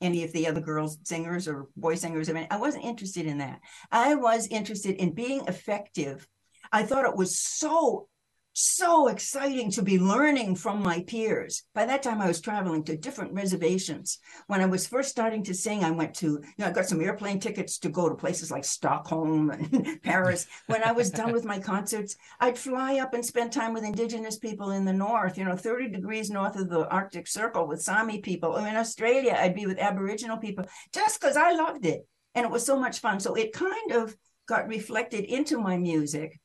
any 0.00 0.24
of 0.24 0.32
the 0.32 0.46
other 0.46 0.60
girls 0.60 0.98
singers 1.02 1.48
or 1.48 1.68
boy 1.76 1.94
singers. 1.94 2.30
I 2.30 2.32
mean, 2.32 2.46
I 2.50 2.58
wasn't 2.58 2.84
interested 2.84 3.26
in 3.26 3.38
that. 3.38 3.60
I 3.90 4.14
was 4.14 4.46
interested 4.46 4.96
in 4.96 5.14
being 5.14 5.42
effective. 5.46 6.26
I 6.72 6.84
thought 6.84 7.04
it 7.04 7.16
was 7.16 7.38
so 7.38 8.08
so 8.52 9.08
exciting 9.08 9.70
to 9.70 9.82
be 9.82 9.98
learning 9.98 10.56
from 10.56 10.82
my 10.82 11.02
peers. 11.04 11.62
By 11.74 11.86
that 11.86 12.02
time, 12.02 12.20
I 12.20 12.26
was 12.26 12.40
traveling 12.40 12.84
to 12.84 12.96
different 12.96 13.32
reservations. 13.32 14.18
When 14.48 14.60
I 14.60 14.66
was 14.66 14.86
first 14.86 15.08
starting 15.08 15.44
to 15.44 15.54
sing, 15.54 15.84
I 15.84 15.90
went 15.92 16.14
to, 16.16 16.26
you 16.26 16.42
know, 16.58 16.66
I 16.66 16.72
got 16.72 16.86
some 16.86 17.00
airplane 17.00 17.38
tickets 17.38 17.78
to 17.78 17.88
go 17.88 18.08
to 18.08 18.14
places 18.14 18.50
like 18.50 18.64
Stockholm 18.64 19.50
and 19.50 20.02
Paris. 20.02 20.46
When 20.66 20.82
I 20.82 20.92
was 20.92 21.10
done 21.10 21.32
with 21.32 21.44
my 21.44 21.58
concerts, 21.58 22.16
I'd 22.40 22.58
fly 22.58 22.98
up 22.98 23.14
and 23.14 23.24
spend 23.24 23.52
time 23.52 23.72
with 23.72 23.84
Indigenous 23.84 24.38
people 24.38 24.72
in 24.72 24.84
the 24.84 24.92
north, 24.92 25.38
you 25.38 25.44
know, 25.44 25.56
30 25.56 25.88
degrees 25.90 26.30
north 26.30 26.56
of 26.56 26.68
the 26.68 26.88
Arctic 26.88 27.28
Circle 27.28 27.66
with 27.68 27.82
Sami 27.82 28.20
people. 28.20 28.56
Or 28.56 28.66
in 28.66 28.76
Australia, 28.76 29.38
I'd 29.38 29.54
be 29.54 29.66
with 29.66 29.78
Aboriginal 29.78 30.38
people 30.38 30.64
just 30.92 31.20
because 31.20 31.36
I 31.36 31.52
loved 31.52 31.86
it. 31.86 32.06
And 32.34 32.44
it 32.44 32.50
was 32.50 32.66
so 32.66 32.78
much 32.78 32.98
fun. 32.98 33.20
So 33.20 33.34
it 33.34 33.52
kind 33.52 33.92
of 33.92 34.16
got 34.46 34.68
reflected 34.68 35.24
into 35.24 35.58
my 35.58 35.76
music 35.76 36.40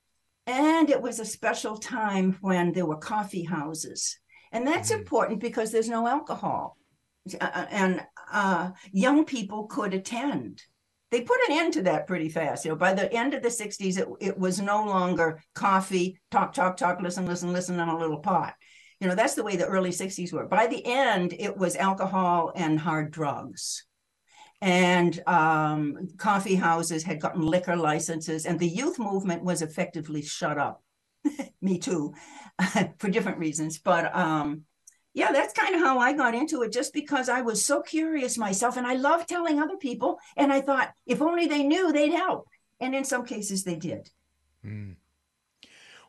and 0.47 0.89
it 0.89 1.01
was 1.01 1.19
a 1.19 1.25
special 1.25 1.77
time 1.77 2.37
when 2.41 2.71
there 2.71 2.85
were 2.85 2.97
coffee 2.97 3.43
houses. 3.43 4.17
And 4.51 4.65
that's 4.65 4.91
mm-hmm. 4.91 4.99
important 4.99 5.39
because 5.39 5.71
there's 5.71 5.89
no 5.89 6.07
alcohol. 6.07 6.77
Uh, 7.41 7.45
uh, 7.45 7.65
and 7.71 8.05
uh, 8.31 8.71
young 8.91 9.25
people 9.25 9.65
could 9.67 9.93
attend. 9.93 10.61
They 11.11 11.21
put 11.21 11.39
an 11.47 11.57
end 11.57 11.73
to 11.73 11.83
that 11.83 12.07
pretty 12.07 12.29
fast. 12.29 12.65
You 12.65 12.71
know, 12.71 12.77
by 12.77 12.93
the 12.93 13.11
end 13.11 13.33
of 13.33 13.41
the 13.41 13.49
60s, 13.49 13.97
it, 13.97 14.07
it 14.19 14.37
was 14.37 14.59
no 14.59 14.85
longer 14.85 15.41
coffee, 15.53 16.19
talk, 16.29 16.53
talk, 16.53 16.77
talk, 16.77 17.01
listen, 17.01 17.25
listen, 17.25 17.53
listen 17.53 17.79
on 17.79 17.89
a 17.89 17.97
little 17.97 18.19
pot. 18.19 18.53
You 18.99 19.07
know, 19.07 19.15
that's 19.15 19.35
the 19.35 19.43
way 19.43 19.55
the 19.55 19.65
early 19.65 19.91
60s 19.91 20.31
were. 20.31 20.47
By 20.47 20.67
the 20.67 20.85
end, 20.85 21.33
it 21.37 21.57
was 21.57 21.75
alcohol 21.75 22.51
and 22.55 22.79
hard 22.79 23.11
drugs 23.11 23.85
and 24.61 25.21
um, 25.27 26.07
coffee 26.17 26.55
houses 26.55 27.03
had 27.03 27.21
gotten 27.21 27.41
liquor 27.41 27.75
licenses, 27.75 28.45
and 28.45 28.59
the 28.59 28.67
youth 28.67 28.99
movement 28.99 29.43
was 29.43 29.61
effectively 29.61 30.21
shut 30.21 30.57
up. 30.57 30.83
Me 31.61 31.77
too, 31.77 32.13
for 32.97 33.09
different 33.09 33.39
reasons. 33.39 33.77
But 33.79 34.15
um, 34.15 34.63
yeah, 35.13 35.31
that's 35.31 35.53
kind 35.53 35.75
of 35.75 35.81
how 35.81 35.99
I 35.99 36.13
got 36.13 36.35
into 36.35 36.61
it, 36.63 36.71
just 36.71 36.93
because 36.93 37.29
I 37.29 37.41
was 37.41 37.65
so 37.65 37.81
curious 37.81 38.37
myself, 38.37 38.77
and 38.77 38.85
I 38.85 38.95
love 38.95 39.25
telling 39.25 39.59
other 39.59 39.77
people. 39.77 40.19
And 40.35 40.51
I 40.51 40.61
thought, 40.61 40.93
if 41.05 41.21
only 41.21 41.47
they 41.47 41.63
knew, 41.63 41.91
they'd 41.91 42.11
help. 42.11 42.47
And 42.79 42.93
in 42.93 43.05
some 43.05 43.25
cases, 43.25 43.63
they 43.63 43.77
did. 43.77 44.09
Mm. 44.65 44.95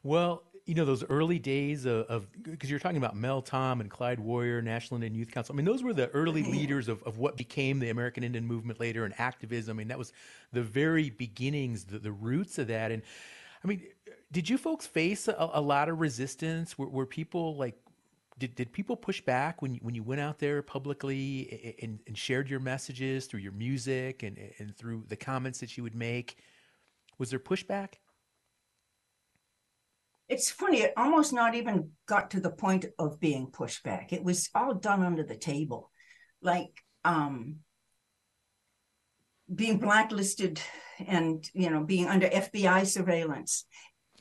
Well, 0.02 0.42
you 0.66 0.74
know 0.74 0.84
those 0.84 1.04
early 1.04 1.38
days 1.38 1.86
of 1.86 2.26
because 2.42 2.68
you're 2.68 2.80
talking 2.80 2.96
about 2.96 3.14
Mel 3.14 3.40
Tom 3.40 3.80
and 3.80 3.88
Clyde 3.88 4.18
Warrior, 4.18 4.60
National 4.60 4.96
Indian 4.96 5.14
Youth 5.14 5.30
Council. 5.30 5.54
I 5.54 5.56
mean, 5.56 5.64
those 5.64 5.84
were 5.84 5.92
the 5.92 6.08
early 6.08 6.42
leaders 6.42 6.88
of, 6.88 7.02
of 7.04 7.18
what 7.18 7.36
became 7.36 7.78
the 7.78 7.90
American 7.90 8.24
Indian 8.24 8.44
movement 8.44 8.80
later 8.80 9.04
and 9.04 9.14
activism. 9.18 9.76
I 9.76 9.78
mean, 9.78 9.88
that 9.88 9.98
was 9.98 10.12
the 10.52 10.62
very 10.62 11.10
beginnings, 11.10 11.84
the, 11.84 12.00
the 12.00 12.10
roots 12.10 12.58
of 12.58 12.66
that. 12.66 12.90
And 12.90 13.02
I 13.62 13.68
mean, 13.68 13.82
did 14.32 14.50
you 14.50 14.58
folks 14.58 14.86
face 14.86 15.28
a, 15.28 15.50
a 15.54 15.60
lot 15.60 15.88
of 15.88 16.00
resistance? 16.00 16.76
Were, 16.76 16.88
were, 16.88 17.06
people 17.06 17.54
like, 17.56 17.78
did, 18.36 18.56
did 18.56 18.72
people 18.72 18.96
push 18.96 19.20
back 19.20 19.62
when 19.62 19.74
you, 19.74 19.80
when 19.84 19.94
you 19.94 20.02
went 20.02 20.20
out 20.20 20.40
there 20.40 20.62
publicly 20.62 21.76
and, 21.80 22.00
and 22.08 22.18
shared 22.18 22.50
your 22.50 22.60
messages 22.60 23.26
through 23.26 23.40
your 23.40 23.52
music 23.52 24.24
and, 24.24 24.36
and 24.58 24.76
through 24.76 25.04
the 25.08 25.16
comments 25.16 25.60
that 25.60 25.76
you 25.76 25.84
would 25.84 25.94
make? 25.94 26.38
Was 27.18 27.30
there 27.30 27.38
pushback? 27.38 27.94
It's 30.28 30.50
funny, 30.50 30.80
it 30.82 30.92
almost 30.96 31.32
not 31.32 31.54
even 31.54 31.90
got 32.06 32.30
to 32.32 32.40
the 32.40 32.50
point 32.50 32.86
of 32.98 33.20
being 33.20 33.46
pushed 33.46 33.82
back. 33.84 34.12
It 34.12 34.24
was 34.24 34.48
all 34.54 34.74
done 34.74 35.02
under 35.02 35.22
the 35.22 35.36
table. 35.36 35.90
Like 36.42 36.82
um 37.04 37.56
being 39.52 39.78
blacklisted 39.78 40.60
and 41.06 41.48
you 41.54 41.70
know 41.70 41.84
being 41.84 42.08
under 42.08 42.28
FBI 42.28 42.86
surveillance. 42.86 43.64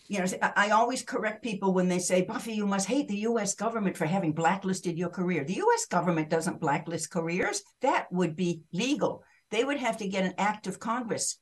You 0.07 0.19
know, 0.19 0.25
I 0.55 0.69
always 0.69 1.01
correct 1.01 1.43
people 1.43 1.73
when 1.73 1.87
they 1.87 1.97
say, 1.97 2.21
Buffy, 2.21 2.53
you 2.53 2.67
must 2.67 2.87
hate 2.87 3.07
the 3.07 3.25
US 3.29 3.55
government 3.55 3.97
for 3.97 4.05
having 4.05 4.33
blacklisted 4.33 4.99
your 4.99 5.09
career. 5.09 5.43
The 5.43 5.61
US 5.63 5.87
government 5.87 6.29
doesn't 6.29 6.61
blacklist 6.61 7.09
careers. 7.09 7.63
That 7.81 8.05
would 8.11 8.35
be 8.35 8.61
legal. 8.71 9.23
They 9.49 9.63
would 9.63 9.77
have 9.77 9.97
to 9.97 10.07
get 10.07 10.23
an 10.23 10.35
act 10.37 10.67
of 10.67 10.79
Congress 10.79 11.39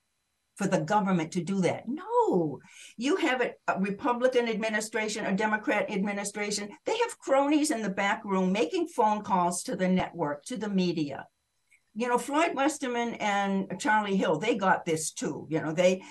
for 0.56 0.68
the 0.68 0.80
government 0.80 1.32
to 1.34 1.44
do 1.44 1.62
that. 1.62 1.88
No, 1.88 2.60
you 2.98 3.16
have 3.18 3.42
a, 3.42 3.54
Republican 3.80 4.48
administration, 4.48 5.26
a 5.26 5.36
Democrat 5.36 5.90
administration. 5.90 6.70
They 6.86 6.98
have 6.98 7.20
cronies 7.20 7.72
in 7.72 7.82
the 7.82 7.90
back 7.90 8.24
room 8.24 8.52
making 8.52 8.88
phone 8.88 9.24
calls 9.24 9.64
to 9.64 9.76
the 9.76 9.88
network, 9.88 10.46
to 10.46 10.58
the 10.58 10.70
media. 10.70 11.28
You 11.96 12.08
know, 12.08 12.18
Floyd 12.18 12.56
Westerman 12.56 13.16
and 13.16 13.80
Charlie 13.80 14.16
Hill, 14.16 14.40
they 14.40 14.56
got 14.56 14.84
this 14.84 15.12
too. 15.12 15.48
You 15.50 15.62
know, 15.62 15.74
they 15.74 16.02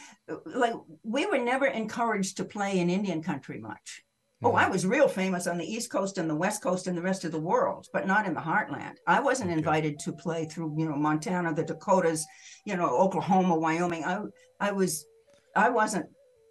like 0.44 0.74
we 1.02 1.26
were 1.26 1.38
never 1.38 1.66
encouraged 1.66 2.36
to 2.36 2.44
play 2.44 2.78
in 2.78 2.88
Indian 2.88 3.22
country 3.22 3.58
much. 3.58 4.04
Oh, 4.44 4.54
I 4.54 4.64
mm-hmm. 4.64 4.72
was 4.72 4.86
real 4.86 5.08
famous 5.08 5.46
on 5.46 5.56
the 5.56 5.64
East 5.64 5.90
Coast 5.90 6.18
and 6.18 6.28
the 6.28 6.34
West 6.34 6.62
Coast 6.62 6.86
and 6.88 6.96
the 6.96 7.02
rest 7.02 7.24
of 7.24 7.32
the 7.32 7.40
world, 7.40 7.86
but 7.92 8.06
not 8.06 8.26
in 8.26 8.34
the 8.34 8.40
heartland. 8.40 8.94
I 9.06 9.20
wasn't 9.20 9.50
okay. 9.50 9.58
invited 9.58 9.98
to 10.00 10.12
play 10.12 10.46
through, 10.46 10.74
you 10.76 10.88
know, 10.88 10.96
Montana, 10.96 11.54
the 11.54 11.62
Dakotas, 11.62 12.26
you 12.64 12.76
know, 12.76 12.88
Oklahoma, 12.88 13.56
Wyoming. 13.56 14.04
I 14.04 14.20
I 14.58 14.72
was 14.72 15.06
I 15.54 15.68
wasn't 15.70 16.06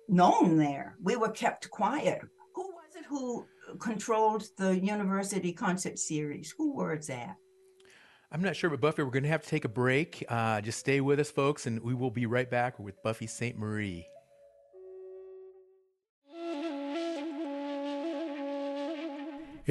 known 0.07 0.57
there. 0.57 0.95
We 1.03 1.15
were 1.17 1.31
kept 1.31 1.69
quiet. 1.69 2.21
Who 2.55 2.71
was 2.71 2.95
it 2.95 3.05
who 3.09 3.45
controlled 3.79 4.45
the 4.57 4.79
university 4.79 5.51
concert 5.51 5.99
series? 5.99 6.53
Who 6.57 6.75
was 6.75 7.07
that? 7.07 7.35
I'm 8.33 8.41
not 8.41 8.55
sure, 8.55 8.69
but 8.69 8.79
Buffy, 8.79 9.03
we're 9.03 9.11
going 9.11 9.23
to 9.23 9.29
have 9.29 9.43
to 9.43 9.49
take 9.49 9.65
a 9.65 9.69
break. 9.69 10.23
Uh, 10.29 10.61
just 10.61 10.79
stay 10.79 11.01
with 11.01 11.19
us, 11.19 11.29
folks, 11.29 11.67
and 11.67 11.81
we 11.81 11.93
will 11.93 12.11
be 12.11 12.25
right 12.25 12.49
back 12.49 12.79
with 12.79 12.95
Buffy 13.03 13.27
Sainte-Marie. 13.27 14.07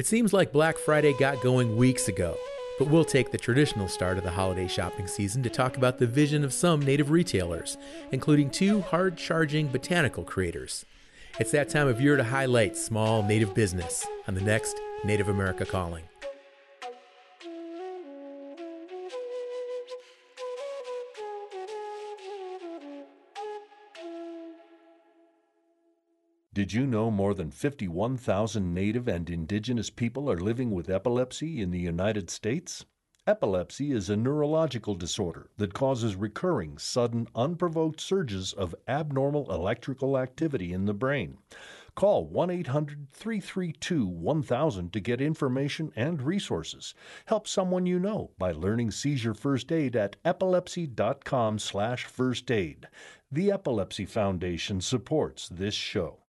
It 0.01 0.07
seems 0.07 0.33
like 0.33 0.51
Black 0.51 0.79
Friday 0.79 1.13
got 1.13 1.43
going 1.43 1.75
weeks 1.75 2.07
ago, 2.07 2.35
but 2.79 2.87
we'll 2.87 3.05
take 3.05 3.29
the 3.29 3.37
traditional 3.37 3.87
start 3.87 4.17
of 4.17 4.23
the 4.23 4.31
holiday 4.31 4.67
shopping 4.67 5.05
season 5.05 5.43
to 5.43 5.49
talk 5.51 5.77
about 5.77 5.99
the 5.99 6.07
vision 6.07 6.43
of 6.43 6.53
some 6.53 6.81
native 6.81 7.11
retailers, 7.11 7.77
including 8.11 8.49
two 8.49 8.81
hard 8.81 9.15
charging 9.15 9.67
botanical 9.67 10.23
creators. 10.23 10.87
It's 11.39 11.51
that 11.51 11.69
time 11.69 11.87
of 11.87 12.01
year 12.01 12.17
to 12.17 12.23
highlight 12.23 12.75
small 12.75 13.21
native 13.21 13.53
business 13.53 14.03
on 14.27 14.33
the 14.33 14.41
next 14.41 14.75
Native 15.03 15.29
America 15.29 15.67
Calling. 15.67 16.05
Did 26.53 26.73
you 26.73 26.85
know 26.85 27.09
more 27.09 27.33
than 27.33 27.49
51,000 27.49 28.73
native 28.73 29.07
and 29.07 29.29
indigenous 29.29 29.89
people 29.89 30.29
are 30.29 30.37
living 30.37 30.71
with 30.71 30.89
epilepsy 30.89 31.61
in 31.61 31.71
the 31.71 31.79
United 31.79 32.29
States? 32.29 32.83
Epilepsy 33.25 33.93
is 33.93 34.09
a 34.09 34.17
neurological 34.17 34.95
disorder 34.95 35.49
that 35.55 35.73
causes 35.73 36.17
recurring, 36.17 36.77
sudden, 36.77 37.29
unprovoked 37.35 38.01
surges 38.01 38.51
of 38.51 38.75
abnormal 38.85 39.49
electrical 39.49 40.17
activity 40.17 40.73
in 40.73 40.83
the 40.83 40.93
brain. 40.93 41.37
Call 41.95 42.27
1 42.27 42.49
800 42.49 43.07
332 43.13 44.05
1000 44.05 44.91
to 44.91 44.99
get 44.99 45.21
information 45.21 45.93
and 45.95 46.21
resources. 46.21 46.93
Help 47.27 47.47
someone 47.47 47.85
you 47.85 47.97
know 47.97 48.31
by 48.37 48.51
learning 48.51 48.91
seizure 48.91 49.33
first 49.33 49.71
aid 49.71 49.95
at 49.95 50.17
epilepsy.com/slash 50.25 52.03
first 52.03 52.51
aid. 52.51 52.89
The 53.31 53.53
Epilepsy 53.53 54.05
Foundation 54.05 54.81
supports 54.81 55.47
this 55.47 55.75
show. 55.75 56.20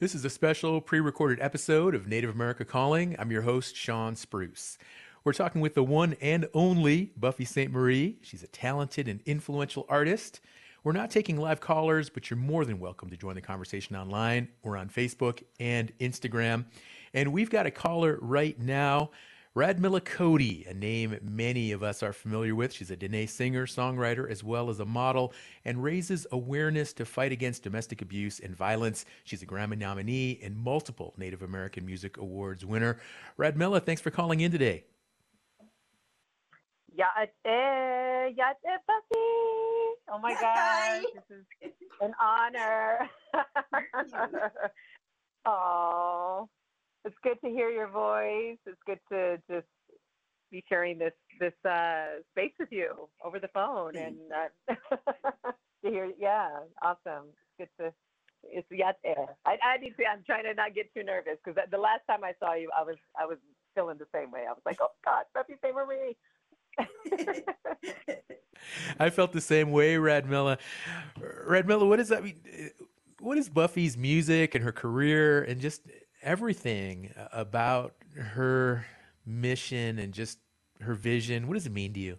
This 0.00 0.14
is 0.14 0.24
a 0.24 0.30
special 0.30 0.80
pre 0.80 1.00
recorded 1.00 1.40
episode 1.40 1.92
of 1.92 2.06
Native 2.06 2.30
America 2.30 2.64
Calling. 2.64 3.16
I'm 3.18 3.32
your 3.32 3.42
host, 3.42 3.74
Sean 3.74 4.14
Spruce. 4.14 4.78
We're 5.24 5.32
talking 5.32 5.60
with 5.60 5.74
the 5.74 5.82
one 5.82 6.14
and 6.20 6.48
only 6.54 7.10
Buffy 7.16 7.44
Sainte-Marie. 7.44 8.16
She's 8.22 8.44
a 8.44 8.46
talented 8.46 9.08
and 9.08 9.20
influential 9.26 9.86
artist. 9.88 10.38
We're 10.84 10.92
not 10.92 11.10
taking 11.10 11.36
live 11.36 11.58
callers, 11.58 12.10
but 12.10 12.30
you're 12.30 12.38
more 12.38 12.64
than 12.64 12.78
welcome 12.78 13.10
to 13.10 13.16
join 13.16 13.34
the 13.34 13.40
conversation 13.40 13.96
online. 13.96 14.46
We're 14.62 14.76
on 14.76 14.88
Facebook 14.88 15.42
and 15.58 15.90
Instagram. 15.98 16.66
And 17.12 17.32
we've 17.32 17.50
got 17.50 17.66
a 17.66 17.72
caller 17.72 18.20
right 18.22 18.56
now. 18.56 19.10
Radmilla 19.56 20.04
Cody, 20.04 20.66
a 20.68 20.74
name 20.74 21.18
many 21.22 21.72
of 21.72 21.82
us 21.82 22.02
are 22.02 22.12
familiar 22.12 22.54
with. 22.54 22.72
She's 22.72 22.90
a 22.90 22.96
Dene 22.96 23.26
singer, 23.26 23.66
songwriter, 23.66 24.30
as 24.30 24.44
well 24.44 24.68
as 24.70 24.78
a 24.80 24.84
model, 24.84 25.32
and 25.64 25.82
raises 25.82 26.26
awareness 26.32 26.92
to 26.94 27.04
fight 27.04 27.32
against 27.32 27.62
domestic 27.62 28.02
abuse 28.02 28.40
and 28.40 28.54
violence. 28.54 29.04
She's 29.24 29.42
a 29.42 29.46
Grammy 29.46 29.78
nominee 29.78 30.38
and 30.42 30.56
multiple 30.56 31.14
Native 31.16 31.42
American 31.42 31.86
Music 31.86 32.18
Awards 32.18 32.64
winner. 32.64 33.00
Radmilla, 33.38 33.82
thanks 33.84 34.02
for 34.02 34.10
calling 34.10 34.40
in 34.40 34.52
today. 34.52 34.84
Ya 36.94 37.06
eh, 37.16 37.26
te 37.26 37.50
eh, 37.50 38.76
puppy. 38.86 39.28
Oh 40.10 40.18
my 40.20 40.34
gosh, 40.40 41.04
this 41.60 41.70
is 41.70 41.88
an 42.00 42.12
honor. 42.20 43.08
Oh, 45.46 46.46
it's 47.04 47.16
good 47.22 47.38
to 47.44 47.50
hear 47.50 47.70
your 47.70 47.88
voice. 47.88 48.58
It's 48.66 48.80
good 48.86 49.00
to 49.10 49.38
just 49.50 49.66
be 50.50 50.64
sharing 50.68 50.98
this 50.98 51.12
this 51.40 51.52
uh, 51.68 52.20
space 52.32 52.52
with 52.58 52.70
you 52.70 53.08
over 53.24 53.38
the 53.38 53.48
phone 53.48 53.96
and 53.96 54.16
uh, 54.34 54.74
to 55.84 55.90
hear. 55.90 56.10
Yeah, 56.18 56.48
awesome. 56.82 57.26
Good 57.58 57.68
to. 57.80 57.92
It's 58.44 58.66
yeah. 58.70 58.92
I, 59.46 59.56
I 59.64 59.78
need 59.78 59.94
to. 59.98 60.04
I'm 60.06 60.22
trying 60.24 60.44
to 60.44 60.54
not 60.54 60.74
get 60.74 60.92
too 60.94 61.02
nervous 61.02 61.38
because 61.44 61.60
the 61.70 61.78
last 61.78 62.02
time 62.08 62.24
I 62.24 62.32
saw 62.40 62.54
you, 62.54 62.70
I 62.76 62.82
was 62.82 62.96
I 63.18 63.26
was 63.26 63.38
feeling 63.74 63.98
the 63.98 64.06
same 64.14 64.30
way. 64.30 64.44
I 64.48 64.52
was 64.52 64.62
like, 64.64 64.78
oh 64.80 64.88
God, 65.04 65.24
Buffy 65.34 65.54
Sainte-Marie. 65.62 66.16
I 69.00 69.10
felt 69.10 69.32
the 69.32 69.40
same 69.40 69.72
way, 69.72 69.94
Radmilla. 69.94 70.58
Radmilla, 71.20 71.88
what 71.88 71.96
does 71.96 72.08
that 72.08 72.24
mean? 72.24 72.40
What 73.20 73.38
is 73.38 73.48
Buffy's 73.48 73.96
music 73.96 74.54
and 74.54 74.64
her 74.64 74.72
career 74.72 75.42
and 75.42 75.60
just 75.60 75.82
everything 76.22 77.12
about 77.32 77.94
her 78.16 78.84
mission 79.24 79.98
and 79.98 80.12
just 80.12 80.38
her 80.80 80.94
vision? 80.94 81.48
What 81.48 81.54
does 81.54 81.66
it 81.66 81.72
mean 81.72 81.92
to 81.94 82.00
you? 82.00 82.18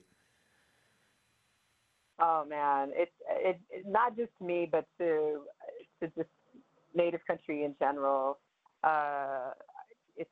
Oh 2.20 2.46
man, 2.46 2.92
it's 2.94 3.12
it, 3.30 3.60
it 3.70 3.86
not 3.88 4.18
just 4.18 4.32
me, 4.42 4.68
but 4.70 4.86
to 5.00 5.42
to 6.02 6.08
just 6.18 6.30
Native 6.94 7.26
country 7.26 7.64
in 7.64 7.76
general. 7.80 8.40
Uh, 8.84 9.52
it's 10.18 10.30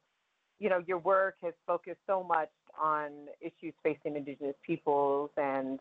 you 0.60 0.70
know 0.70 0.84
your 0.86 0.98
work 0.98 1.36
has 1.44 1.54
focused 1.66 2.02
so 2.06 2.24
much 2.24 2.50
on 2.82 3.12
issues 3.40 3.74
facing 3.84 4.16
Indigenous 4.16 4.56
peoples 4.66 5.30
and 5.38 5.80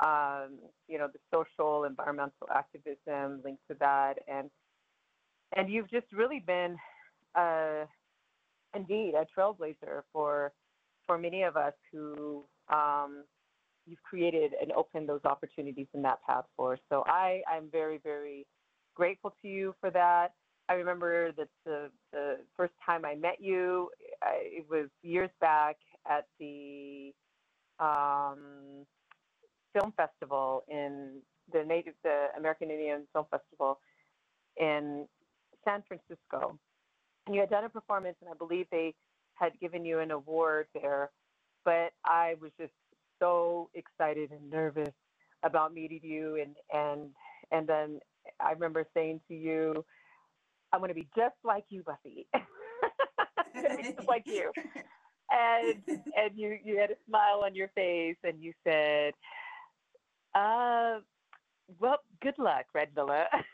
um, 0.00 0.58
you 0.88 0.98
know 0.98 1.08
the 1.08 1.18
social 1.32 1.84
environmental 1.84 2.48
activism 2.54 3.40
linked 3.44 3.62
to 3.68 3.76
that, 3.80 4.14
and 4.26 4.50
and 5.54 5.70
you've 5.70 5.90
just 5.90 6.06
really 6.12 6.40
been 6.40 6.76
uh, 7.34 7.86
indeed 8.74 9.14
a 9.14 9.26
trailblazer 9.38 10.02
for 10.12 10.52
for 11.06 11.18
many 11.18 11.42
of 11.42 11.56
us 11.56 11.74
who 11.92 12.44
um, 12.72 13.24
you've 13.86 14.02
created 14.02 14.52
and 14.60 14.72
opened 14.72 15.08
those 15.08 15.20
opportunities 15.24 15.86
in 15.94 16.02
that 16.02 16.18
path 16.26 16.44
for. 16.56 16.78
So 16.88 17.04
I 17.06 17.42
I'm 17.50 17.68
very 17.70 17.98
very 18.02 18.46
grateful 18.94 19.34
to 19.42 19.48
you 19.48 19.74
for 19.80 19.90
that. 19.90 20.32
I 20.68 20.74
remember 20.74 21.32
that 21.32 21.48
the 21.64 21.90
the 22.12 22.38
first 22.56 22.72
time 22.84 23.04
I 23.04 23.14
met 23.14 23.40
you, 23.40 23.90
I, 24.22 24.38
it 24.42 24.66
was 24.70 24.88
years 25.02 25.30
back 25.40 25.76
at 26.08 26.26
the 26.40 27.12
um, 27.78 28.86
film 29.72 29.92
festival 29.96 30.64
in 30.68 31.20
the 31.52 31.64
native 31.64 31.94
the 32.02 32.28
American 32.38 32.70
Indian 32.70 33.06
Film 33.12 33.26
Festival 33.30 33.78
in 34.56 35.06
San 35.64 35.82
Francisco. 35.86 36.58
And 37.26 37.34
you 37.34 37.40
had 37.40 37.50
done 37.50 37.64
a 37.64 37.68
performance, 37.68 38.16
and 38.20 38.30
I 38.30 38.34
believe 38.34 38.66
they 38.70 38.94
had 39.34 39.58
given 39.60 39.84
you 39.84 40.00
an 40.00 40.10
award 40.10 40.66
there. 40.74 41.10
But 41.64 41.92
I 42.04 42.34
was 42.40 42.50
just 42.60 42.72
so 43.18 43.70
excited 43.74 44.30
and 44.30 44.50
nervous 44.50 44.92
about 45.42 45.72
meeting 45.74 46.00
you, 46.02 46.36
and 46.36 46.56
and 46.72 47.10
and 47.50 47.66
then 47.66 48.00
I 48.40 48.52
remember 48.52 48.86
saying 48.94 49.20
to 49.28 49.34
you, 49.34 49.84
"I'm 50.72 50.80
going 50.80 50.88
to 50.88 50.94
be 50.94 51.08
just 51.16 51.36
like 51.44 51.64
you, 51.70 51.82
Buffy." 51.82 52.26
just 53.54 54.08
like 54.08 54.24
you. 54.26 54.52
And 55.30 55.82
and 55.88 56.36
you 56.36 56.58
you 56.62 56.78
had 56.78 56.90
a 56.90 56.96
smile 57.08 57.42
on 57.44 57.54
your 57.54 57.68
face, 57.68 58.16
and 58.22 58.42
you 58.42 58.52
said, 58.64 59.14
"Uh, 60.34 61.00
well, 61.80 61.98
good 62.22 62.38
luck, 62.38 62.66
Radmilla." 62.76 63.24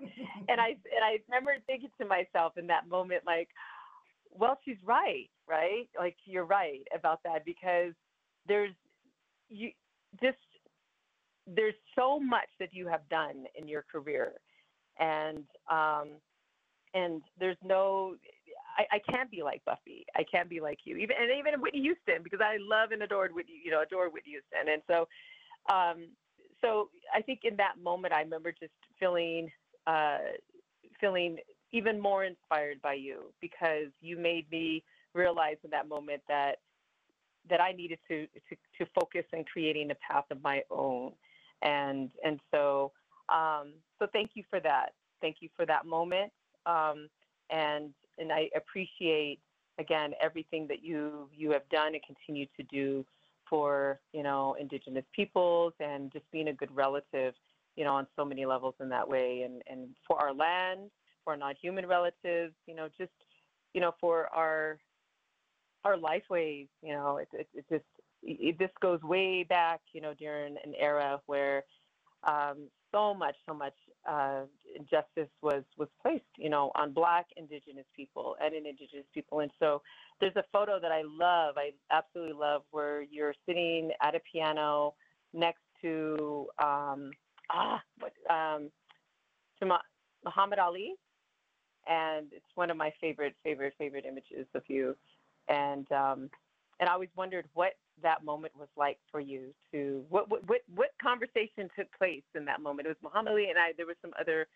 and 0.48 0.60
I 0.60 0.68
and 0.68 1.04
I 1.04 1.18
remember 1.28 1.56
thinking 1.66 1.90
to 2.00 2.06
myself 2.06 2.56
in 2.56 2.66
that 2.68 2.88
moment, 2.88 3.22
like, 3.26 3.48
well, 4.30 4.58
she's 4.64 4.76
right, 4.84 5.28
right? 5.48 5.88
Like 5.98 6.16
you're 6.24 6.44
right 6.44 6.86
about 6.94 7.20
that 7.24 7.44
because 7.44 7.92
there's 8.46 8.74
you 9.48 9.70
just 10.22 10.36
there's 11.46 11.74
so 11.96 12.20
much 12.20 12.48
that 12.60 12.72
you 12.72 12.86
have 12.88 13.08
done 13.08 13.44
in 13.54 13.68
your 13.68 13.84
career, 13.90 14.32
and 14.98 15.44
um, 15.70 16.08
and 16.94 17.22
there's 17.38 17.56
no 17.64 18.14
I, 18.78 18.96
I 18.96 18.98
can't 19.10 19.30
be 19.30 19.42
like 19.42 19.64
Buffy. 19.64 20.06
I 20.16 20.22
can't 20.22 20.48
be 20.48 20.60
like 20.60 20.78
you. 20.84 20.96
Even 20.96 21.16
and 21.20 21.30
even 21.36 21.60
Whitney 21.60 21.80
Houston 21.80 22.22
because 22.22 22.40
I 22.42 22.56
love 22.60 22.92
and 22.92 23.02
adored 23.02 23.34
Whitney, 23.34 23.60
you 23.64 23.70
know, 23.70 23.82
adore 23.82 24.08
Whitney 24.08 24.32
Houston. 24.32 24.72
And 24.72 24.82
so 24.86 25.08
um 25.74 26.08
so 26.60 26.90
I 27.14 27.22
think 27.22 27.40
in 27.44 27.56
that 27.56 27.74
moment 27.82 28.14
I 28.14 28.20
remember 28.20 28.52
just 28.52 28.72
feeling 28.98 29.50
uh 29.88 30.18
feeling 31.00 31.38
even 31.72 32.00
more 32.00 32.24
inspired 32.24 32.80
by 32.82 32.94
you 32.94 33.32
because 33.40 33.88
you 34.00 34.16
made 34.16 34.50
me 34.50 34.82
realize 35.14 35.56
in 35.64 35.70
that 35.70 35.88
moment 35.88 36.22
that 36.28 36.56
that 37.50 37.60
I 37.60 37.72
needed 37.72 37.98
to 38.08 38.26
to, 38.26 38.56
to 38.78 38.90
focus 38.98 39.24
on 39.34 39.44
creating 39.44 39.90
a 39.90 39.96
path 39.96 40.24
of 40.30 40.42
my 40.42 40.62
own. 40.70 41.12
And 41.62 42.10
and 42.24 42.40
so 42.52 42.92
um 43.28 43.72
so 43.98 44.06
thank 44.12 44.30
you 44.34 44.44
for 44.50 44.60
that. 44.60 44.92
Thank 45.20 45.36
you 45.40 45.48
for 45.56 45.66
that 45.66 45.86
moment. 45.86 46.32
Um, 46.66 47.08
and 47.50 47.92
and 48.18 48.32
I 48.32 48.50
appreciate 48.54 49.40
again 49.78 50.12
everything 50.20 50.66
that 50.68 50.82
you 50.82 51.28
you 51.34 51.50
have 51.52 51.68
done 51.70 51.94
and 51.94 52.02
continue 52.04 52.46
to 52.56 52.62
do 52.64 53.04
for 53.48 54.00
you 54.12 54.22
know 54.22 54.56
indigenous 54.60 55.04
peoples 55.14 55.72
and 55.80 56.12
just 56.12 56.30
being 56.30 56.48
a 56.48 56.52
good 56.52 56.74
relative 56.74 57.34
you 57.78 57.84
know 57.84 57.94
on 57.94 58.06
so 58.16 58.24
many 58.24 58.44
levels 58.44 58.74
in 58.80 58.88
that 58.88 59.08
way 59.08 59.42
and 59.42 59.62
and 59.70 59.88
for 60.06 60.20
our 60.20 60.34
land 60.34 60.90
for 61.22 61.32
our 61.32 61.36
non-human 61.36 61.86
relatives 61.86 62.52
you 62.66 62.74
know 62.74 62.88
just 62.98 63.12
you 63.72 63.80
know 63.80 63.92
for 64.00 64.26
our 64.34 64.78
our 65.84 65.96
lifeways 65.96 66.66
you 66.82 66.92
know 66.92 67.18
it, 67.18 67.28
it, 67.32 67.48
it 67.54 67.64
just 67.70 67.84
it, 68.22 68.58
this 68.58 68.70
goes 68.82 69.00
way 69.02 69.44
back 69.44 69.80
you 69.92 70.00
know 70.00 70.12
during 70.18 70.56
an 70.64 70.74
era 70.76 71.20
where 71.26 71.62
um, 72.24 72.68
so 72.92 73.14
much, 73.14 73.36
so 73.46 73.54
much 73.54 73.74
uh, 74.08 74.42
injustice 74.74 75.30
was 75.42 75.62
was 75.76 75.88
placed, 76.02 76.24
you 76.36 76.48
know, 76.48 76.72
on 76.74 76.92
Black 76.92 77.26
Indigenous 77.36 77.86
people 77.94 78.36
and 78.42 78.54
in 78.54 78.66
Indigenous 78.66 79.06
people. 79.12 79.40
And 79.40 79.50
so, 79.58 79.82
there's 80.20 80.36
a 80.36 80.44
photo 80.52 80.80
that 80.80 80.90
I 80.90 81.02
love, 81.04 81.54
I 81.56 81.70
absolutely 81.92 82.34
love, 82.34 82.62
where 82.70 83.02
you're 83.02 83.34
sitting 83.46 83.90
at 84.02 84.14
a 84.14 84.20
piano 84.32 84.94
next 85.32 85.62
to 85.82 86.46
um, 86.62 87.10
ah, 87.50 87.80
what, 87.98 88.12
um, 88.30 88.70
to 89.60 89.78
Muhammad 90.24 90.58
Ali, 90.58 90.94
and 91.88 92.26
it's 92.32 92.46
one 92.54 92.70
of 92.70 92.76
my 92.76 92.92
favorite, 93.00 93.34
favorite, 93.42 93.74
favorite 93.78 94.04
images 94.04 94.46
of 94.54 94.62
you. 94.68 94.96
And 95.48 95.90
um, 95.92 96.30
and 96.80 96.88
I 96.88 96.92
always 96.92 97.08
wondered 97.16 97.46
what 97.54 97.72
that 98.02 98.24
moment 98.24 98.52
was 98.56 98.68
like 98.76 98.98
for 99.10 99.20
you 99.20 99.54
to 99.72 100.04
what 100.08 100.30
what 100.30 100.46
what, 100.48 100.60
what 100.74 100.90
conversation 101.02 101.68
took 101.76 101.88
place 101.96 102.22
in 102.34 102.44
that 102.44 102.60
moment? 102.60 102.86
It 102.86 102.90
was 102.90 103.02
muhammad 103.02 103.32
ali 103.32 103.48
and 103.48 103.58
i 103.58 103.72
there 103.76 103.86
were 103.86 103.96
some 104.02 104.12
other 104.20 104.46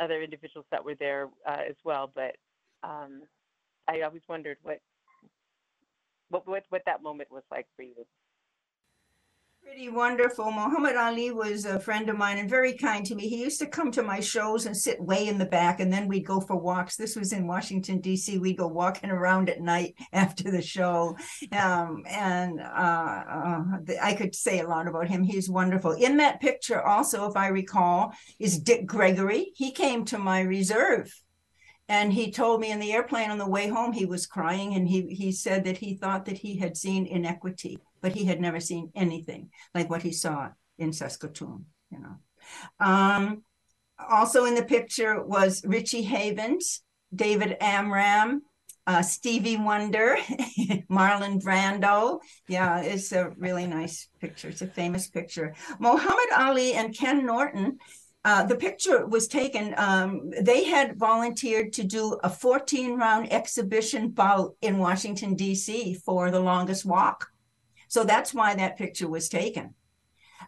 other 0.00 0.22
individuals 0.22 0.66
that 0.70 0.84
were 0.84 0.94
there 0.94 1.28
uh, 1.46 1.62
as 1.68 1.76
well. 1.84 2.10
But 2.14 2.36
um, 2.82 3.22
i 3.88 4.00
always 4.02 4.22
wondered 4.28 4.56
what 4.62 4.80
what 6.30 6.46
what 6.48 6.64
what 6.70 6.82
that 6.86 7.02
moment 7.02 7.30
was 7.30 7.44
like 7.50 7.66
for 7.76 7.82
you 7.82 8.06
Pretty 9.62 9.90
wonderful. 9.90 10.50
Muhammad 10.50 10.96
Ali 10.96 11.30
was 11.30 11.66
a 11.66 11.78
friend 11.78 12.08
of 12.08 12.16
mine 12.16 12.38
and 12.38 12.48
very 12.48 12.72
kind 12.72 13.04
to 13.04 13.14
me. 13.14 13.28
He 13.28 13.42
used 13.42 13.60
to 13.60 13.66
come 13.66 13.92
to 13.92 14.02
my 14.02 14.18
shows 14.18 14.64
and 14.64 14.74
sit 14.74 15.00
way 15.00 15.28
in 15.28 15.36
the 15.36 15.44
back, 15.44 15.80
and 15.80 15.92
then 15.92 16.08
we'd 16.08 16.26
go 16.26 16.40
for 16.40 16.56
walks. 16.56 16.96
This 16.96 17.14
was 17.14 17.32
in 17.32 17.46
Washington, 17.46 18.00
D.C. 18.00 18.38
We'd 18.38 18.56
go 18.56 18.66
walking 18.66 19.10
around 19.10 19.50
at 19.50 19.60
night 19.60 19.94
after 20.12 20.50
the 20.50 20.62
show. 20.62 21.16
Um, 21.52 22.04
and 22.08 22.58
uh, 22.58 22.64
uh, 22.64 23.62
I 24.02 24.14
could 24.14 24.34
say 24.34 24.60
a 24.60 24.66
lot 24.66 24.88
about 24.88 25.08
him. 25.08 25.22
He's 25.22 25.50
wonderful. 25.50 25.92
In 25.92 26.16
that 26.16 26.40
picture, 26.40 26.82
also, 26.82 27.28
if 27.28 27.36
I 27.36 27.48
recall, 27.48 28.14
is 28.38 28.58
Dick 28.58 28.86
Gregory. 28.86 29.52
He 29.54 29.72
came 29.72 30.06
to 30.06 30.18
my 30.18 30.40
reserve 30.40 31.12
and 31.86 32.12
he 32.12 32.30
told 32.32 32.60
me 32.60 32.70
in 32.70 32.80
the 32.80 32.92
airplane 32.92 33.30
on 33.30 33.38
the 33.38 33.48
way 33.48 33.68
home 33.68 33.92
he 33.92 34.06
was 34.06 34.26
crying 34.26 34.74
and 34.74 34.88
he 34.88 35.12
he 35.12 35.32
said 35.32 35.64
that 35.64 35.78
he 35.78 35.94
thought 35.94 36.24
that 36.24 36.38
he 36.38 36.56
had 36.56 36.76
seen 36.76 37.04
inequity 37.04 37.78
but 38.00 38.12
he 38.12 38.24
had 38.24 38.40
never 38.40 38.60
seen 38.60 38.90
anything 38.94 39.50
like 39.74 39.90
what 39.90 40.02
he 40.02 40.12
saw 40.12 40.48
in 40.78 40.92
saskatoon 40.92 41.66
you 41.90 41.98
know 41.98 42.16
um, 42.84 43.42
also 44.08 44.44
in 44.44 44.54
the 44.54 44.64
picture 44.64 45.22
was 45.22 45.62
richie 45.64 46.02
havens 46.02 46.82
david 47.14 47.56
amram 47.60 48.42
uh, 48.86 49.02
Stevie 49.02 49.58
Wonder, 49.58 50.16
Marlon 50.90 51.40
Brando. 51.40 52.18
Yeah, 52.48 52.80
it's 52.80 53.12
a 53.12 53.30
really 53.36 53.66
nice 53.66 54.08
picture. 54.20 54.48
It's 54.48 54.62
a 54.62 54.66
famous 54.66 55.06
picture. 55.06 55.54
Muhammad 55.78 56.32
Ali 56.36 56.72
and 56.72 56.96
Ken 56.96 57.24
Norton 57.24 57.78
uh, 58.24 58.44
the 58.44 58.56
picture 58.56 59.06
was 59.06 59.26
taken. 59.26 59.74
Um, 59.78 60.30
they 60.42 60.64
had 60.64 60.98
volunteered 60.98 61.72
to 61.74 61.84
do 61.84 62.18
a 62.22 62.28
14 62.28 62.96
round 62.96 63.32
exhibition 63.32 64.10
bout 64.10 64.56
in 64.60 64.78
Washington, 64.78 65.34
D.C. 65.34 65.94
for 65.94 66.30
the 66.30 66.40
longest 66.40 66.84
walk. 66.84 67.28
So 67.90 68.04
that's 68.04 68.32
why 68.32 68.54
that 68.54 68.78
picture 68.78 69.08
was 69.08 69.28
taken. 69.28 69.74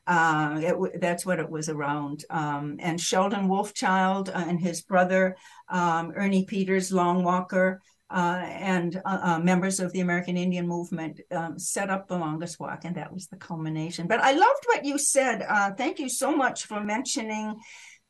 Uh, 0.07 0.61
it, 0.63 1.01
that's 1.01 1.27
what 1.27 1.41
it 1.41 1.51
was 1.51 1.69
around. 1.69 2.25
Um, 2.31 2.77
and 2.79 3.01
Sheldon 3.01 3.49
Wolfchild 3.49 4.31
and 4.35 4.61
his 4.61 4.81
brother, 4.83 5.37
um, 5.69 6.13
Ernie 6.15 6.47
Peters, 6.47 6.93
Long 6.93 7.25
Walker, 7.25 7.83
uh, 8.11 8.45
and 8.47 9.01
uh, 9.05 9.19
uh, 9.23 9.39
members 9.41 9.81
of 9.81 9.93
the 9.93 10.01
American 10.01 10.37
Indian 10.37 10.69
movement 10.69 11.21
um, 11.33 11.59
set 11.59 11.91
up 11.91 12.07
the 12.07 12.17
longest 12.17 12.61
walk, 12.61 12.85
and 12.85 12.97
that 12.97 13.13
was 13.13 13.27
the 13.27 13.37
culmination. 13.37 14.07
But 14.07 14.21
I 14.21 14.33
loved 14.33 14.65
what 14.67 14.85
you 14.85 14.97
said. 14.97 15.43
Uh, 15.43 15.73
thank 15.73 15.99
you 15.99 16.09
so 16.09 16.37
much 16.37 16.65
for 16.67 16.81
mentioning 16.81 17.57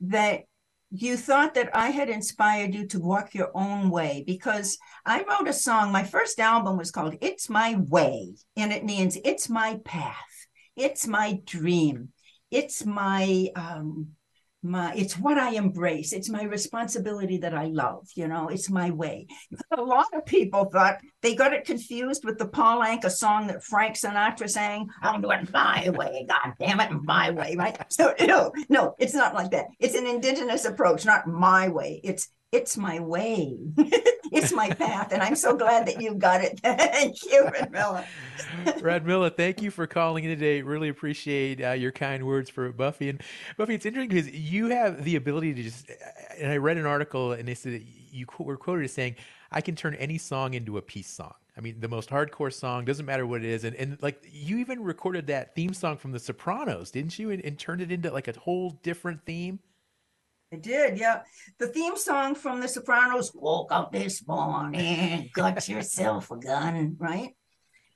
that 0.01 0.43
you 0.95 1.17
thought 1.17 1.55
that 1.55 1.75
I 1.75 1.89
had 1.89 2.11
inspired 2.11 2.75
you 2.75 2.87
to 2.89 3.01
walk 3.01 3.35
your 3.35 3.51
own 3.55 3.89
way 3.89 4.25
because 4.27 4.77
I 5.07 5.25
wrote 5.25 5.49
a 5.49 5.53
song. 5.53 5.91
My 5.91 6.05
first 6.05 6.39
album 6.39 6.77
was 6.77 6.91
called 6.91 7.17
It's 7.23 7.49
My 7.49 7.77
Way, 7.89 8.35
and 8.57 8.73
it 8.73 8.85
means 8.85 9.17
it's 9.25 9.49
my 9.49 9.81
path, 9.87 10.47
it's 10.77 11.07
my 11.07 11.41
dream, 11.47 12.11
it's 12.51 12.85
my 12.85 13.49
um, 13.57 14.09
my 14.63 14.95
it's 14.95 15.19
what 15.19 15.39
i 15.39 15.51
embrace. 15.51 16.13
It's 16.13 16.29
my 16.29 16.45
responsibility 16.45 17.39
that 17.39 17.55
i 17.55 17.67
love 17.67 18.07
you 18.15 18.29
know 18.29 18.49
it's 18.49 18.71
my 18.71 18.91
way. 18.91 19.27
A 19.77 19.81
lot 19.81 20.07
of 20.15 20.25
people 20.27 20.67
thought 20.67 20.99
they 21.21 21.35
got 21.35 21.53
it 21.53 21.65
confused 21.65 22.25
with 22.25 22.39
the 22.39 22.49
paul 22.49 22.81
anka 22.81 23.11
song 23.11 23.47
that 23.49 23.65
frank 23.65 23.97
sinatra 23.97 24.49
sang 24.49 24.89
i'm 25.03 25.21
doing 25.21 25.49
my 25.53 25.91
way 25.91 26.27
god 26.29 26.55
damn 26.59 26.81
it 26.81 26.91
my 27.03 27.31
way 27.31 27.57
right? 27.57 27.77
So 27.91 28.15
no 28.21 28.53
no 28.69 28.95
it's 28.99 29.15
not 29.15 29.35
like 29.35 29.51
that. 29.51 29.67
It's 29.79 29.95
an 29.95 30.07
indigenous 30.07 30.65
approach 30.65 31.05
not 31.05 31.27
my 31.27 31.69
way. 31.69 32.01
It's 32.05 32.29
it's 32.53 32.77
my 32.77 33.01
way. 33.01 33.57
it's 33.77 34.53
my 34.53 34.69
path. 34.69 35.13
And 35.13 35.23
I'm 35.23 35.35
so 35.35 35.57
glad 35.57 35.87
that 35.87 36.01
you 36.01 36.15
got 36.15 36.43
it. 36.43 36.61
thank 36.63 37.25
you, 37.25 37.45
Radmilla. 37.45 38.05
Radmilla, 38.81 39.35
thank 39.35 39.63
you 39.63 39.71
for 39.71 39.87
calling 39.87 40.25
in 40.25 40.31
today. 40.31 40.61
Really 40.61 40.91
appreciate 40.91 41.65
uh, 41.65 41.71
your 41.71 41.93
kind 41.93 42.27
words 42.27 42.51
for 42.51 42.71
Buffy. 42.71 43.09
And 43.09 43.23
Buffy, 43.57 43.75
it's 43.75 43.87
interesting 43.87 44.11
because 44.11 44.31
you 44.31 44.69
have 44.69 45.03
the 45.03 45.17
ability 45.17 45.55
to 45.55 45.63
just, 45.63 45.91
and 46.39 46.53
I 46.53 46.59
read 46.59 46.77
an 46.77 46.87
article 46.87 47.33
and 47.33 47.49
they 47.49 47.55
said 47.55 47.83
you 48.11 48.27
were 48.39 48.59
quoted 48.59 48.85
as 48.85 48.93
saying, 48.93 49.17
I 49.51 49.63
can 49.63 49.75
turn 49.75 49.95
any 49.95 50.19
song 50.19 50.55
into 50.55 50.77
a 50.77 50.83
peace 50.83 51.09
song. 51.09 51.35
I 51.57 51.61
mean, 51.61 51.81
the 51.81 51.89
most 51.89 52.11
hardcore 52.11 52.53
song 52.53 52.85
doesn't 52.85 53.05
matter 53.05 53.27
what 53.27 53.45
it 53.45 53.47
is, 53.47 53.65
and 53.65 53.77
and 53.77 53.99
like 54.01 54.25
you 54.33 54.57
even 54.57 54.83
recorded 54.83 55.27
that 55.27 55.55
theme 55.55 55.75
song 55.75 55.99
from 55.99 56.13
The 56.13 56.19
Sopranos, 56.19 56.91
didn't 56.91 57.19
you? 57.19 57.31
And, 57.31 57.45
and 57.45 57.59
turned 57.59 57.83
it 57.83 57.93
into 57.93 58.11
like 58.11 58.27
a 58.27 58.33
whole 58.39 58.71
different 58.83 59.27
theme. 59.27 59.59
I 60.53 60.57
did, 60.57 60.99
yeah. 60.99 61.23
The 61.59 61.69
theme 61.69 61.97
song 61.97 62.35
from 62.35 62.61
The 62.61 62.69
Sopranos, 62.69 63.33
Woke 63.35 63.73
Up 63.73 63.91
This 63.91 64.27
Morning, 64.29 65.31
Got 65.33 65.67
Yourself 65.67 66.31
a 66.31 66.37
Gun, 66.37 66.95
right? 66.99 67.31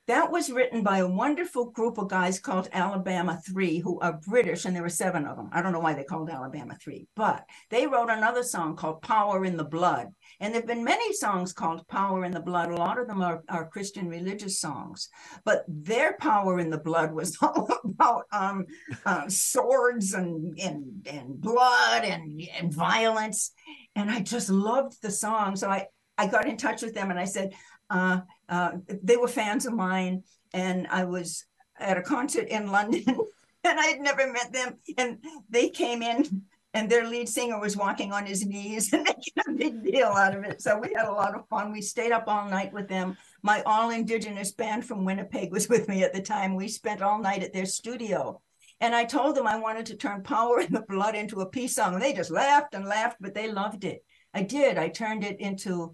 That 0.06 0.30
was 0.30 0.50
written 0.50 0.82
by 0.82 0.98
a 0.98 1.06
wonderful 1.06 1.66
group 1.66 1.98
of 1.98 2.08
guys 2.08 2.38
called 2.38 2.70
Alabama 2.72 3.38
Three, 3.46 3.80
who 3.80 4.00
are 4.00 4.18
British, 4.26 4.64
and 4.64 4.74
there 4.74 4.82
were 4.82 4.88
seven 4.88 5.26
of 5.26 5.36
them. 5.36 5.50
I 5.52 5.60
don't 5.60 5.72
know 5.72 5.80
why 5.80 5.92
they 5.92 6.04
called 6.04 6.30
Alabama 6.30 6.78
Three, 6.80 7.08
but 7.14 7.44
they 7.68 7.86
wrote 7.86 8.08
another 8.08 8.42
song 8.42 8.74
called 8.74 9.02
Power 9.02 9.44
in 9.44 9.58
the 9.58 9.64
Blood. 9.64 10.14
And 10.40 10.52
there 10.52 10.60
have 10.60 10.68
been 10.68 10.84
many 10.84 11.12
songs 11.12 11.52
called 11.52 11.86
Power 11.88 12.24
in 12.24 12.32
the 12.32 12.40
Blood. 12.40 12.70
A 12.70 12.76
lot 12.76 12.98
of 12.98 13.06
them 13.06 13.22
are, 13.22 13.42
are 13.48 13.68
Christian 13.68 14.08
religious 14.08 14.60
songs, 14.60 15.08
but 15.44 15.64
their 15.66 16.16
Power 16.20 16.58
in 16.58 16.70
the 16.70 16.78
Blood 16.78 17.12
was 17.12 17.36
all 17.42 17.68
about 17.84 18.24
um, 18.32 18.66
uh, 19.04 19.28
swords 19.28 20.12
and, 20.14 20.58
and, 20.58 21.06
and 21.10 21.40
blood 21.40 22.04
and, 22.04 22.42
and 22.58 22.72
violence. 22.72 23.52
And 23.94 24.10
I 24.10 24.20
just 24.20 24.50
loved 24.50 25.00
the 25.02 25.10
song. 25.10 25.56
So 25.56 25.70
I, 25.70 25.86
I 26.18 26.26
got 26.26 26.46
in 26.46 26.56
touch 26.56 26.82
with 26.82 26.94
them 26.94 27.10
and 27.10 27.18
I 27.18 27.24
said, 27.24 27.54
uh, 27.90 28.20
uh, 28.48 28.72
they 29.02 29.16
were 29.16 29.28
fans 29.28 29.66
of 29.66 29.72
mine, 29.72 30.24
and 30.52 30.86
I 30.90 31.04
was 31.04 31.44
at 31.78 31.98
a 31.98 32.02
concert 32.02 32.48
in 32.48 32.70
London, 32.70 33.04
and 33.64 33.80
I 33.80 33.86
had 33.86 34.00
never 34.00 34.32
met 34.32 34.52
them. 34.52 34.78
And 34.98 35.18
they 35.48 35.68
came 35.68 36.02
in, 36.02 36.42
and 36.76 36.90
their 36.90 37.08
lead 37.08 37.26
singer 37.26 37.58
was 37.58 37.74
walking 37.74 38.12
on 38.12 38.26
his 38.26 38.44
knees, 38.44 38.90
and 38.92 39.02
making 39.02 39.32
a 39.48 39.52
big 39.52 39.82
deal 39.82 40.08
out 40.08 40.36
of 40.36 40.44
it. 40.44 40.60
So 40.60 40.78
we 40.78 40.92
had 40.94 41.06
a 41.06 41.12
lot 41.12 41.34
of 41.34 41.48
fun. 41.48 41.72
We 41.72 41.80
stayed 41.80 42.12
up 42.12 42.24
all 42.26 42.48
night 42.48 42.72
with 42.72 42.86
them. 42.86 43.16
My 43.42 43.62
all 43.64 43.90
indigenous 43.90 44.52
band 44.52 44.84
from 44.84 45.04
Winnipeg 45.04 45.50
was 45.50 45.68
with 45.70 45.88
me 45.88 46.04
at 46.04 46.12
the 46.12 46.20
time. 46.20 46.54
We 46.54 46.68
spent 46.68 47.00
all 47.00 47.18
night 47.18 47.42
at 47.42 47.54
their 47.54 47.66
studio. 47.66 48.42
And 48.80 48.94
I 48.94 49.04
told 49.04 49.36
them 49.36 49.46
I 49.46 49.58
wanted 49.58 49.86
to 49.86 49.96
turn 49.96 50.22
Power 50.22 50.60
in 50.66 50.72
the 50.72 50.84
Blood 50.86 51.14
into 51.14 51.40
a 51.40 51.48
peace 51.48 51.74
song. 51.74 51.94
And 51.94 52.02
they 52.02 52.12
just 52.12 52.30
laughed 52.30 52.74
and 52.74 52.84
laughed, 52.84 53.16
but 53.20 53.34
they 53.34 53.50
loved 53.50 53.84
it. 53.84 54.04
I 54.34 54.42
did. 54.42 54.76
I 54.76 54.88
turned 54.88 55.24
it 55.24 55.40
into 55.40 55.92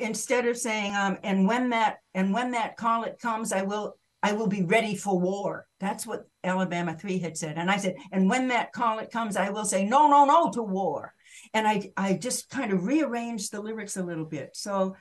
instead 0.00 0.46
of 0.46 0.56
saying 0.56 0.94
um, 0.94 1.16
and 1.22 1.46
when 1.46 1.70
that 1.70 1.98
and 2.14 2.34
when 2.34 2.50
that 2.50 2.76
call 2.76 3.04
it 3.04 3.18
comes 3.18 3.52
i 3.52 3.62
will 3.62 3.96
i 4.22 4.32
will 4.32 4.48
be 4.48 4.62
ready 4.62 4.96
for 4.96 5.18
war. 5.18 5.66
That's 5.80 6.06
what 6.06 6.28
alabama 6.42 6.94
3 6.94 7.18
had 7.18 7.36
said. 7.36 7.58
And 7.58 7.70
i 7.70 7.76
said 7.76 7.96
and 8.12 8.28
when 8.28 8.48
that 8.48 8.72
call 8.72 8.98
it 8.98 9.10
comes 9.10 9.36
i 9.36 9.50
will 9.50 9.64
say 9.64 9.84
no 9.84 10.08
no 10.08 10.24
no 10.24 10.50
to 10.50 10.62
war. 10.62 11.14
And 11.54 11.66
i 11.66 11.90
i 11.96 12.14
just 12.14 12.50
kind 12.50 12.72
of 12.72 12.86
rearranged 12.86 13.52
the 13.52 13.60
lyrics 13.60 13.96
a 13.96 14.02
little 14.02 14.26
bit. 14.26 14.50
So 14.54 14.96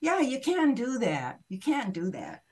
yeah 0.00 0.20
you 0.20 0.40
can 0.40 0.74
do 0.74 0.98
that. 0.98 1.38
You 1.48 1.58
can 1.58 1.92
do 1.92 2.10
that. 2.10 2.42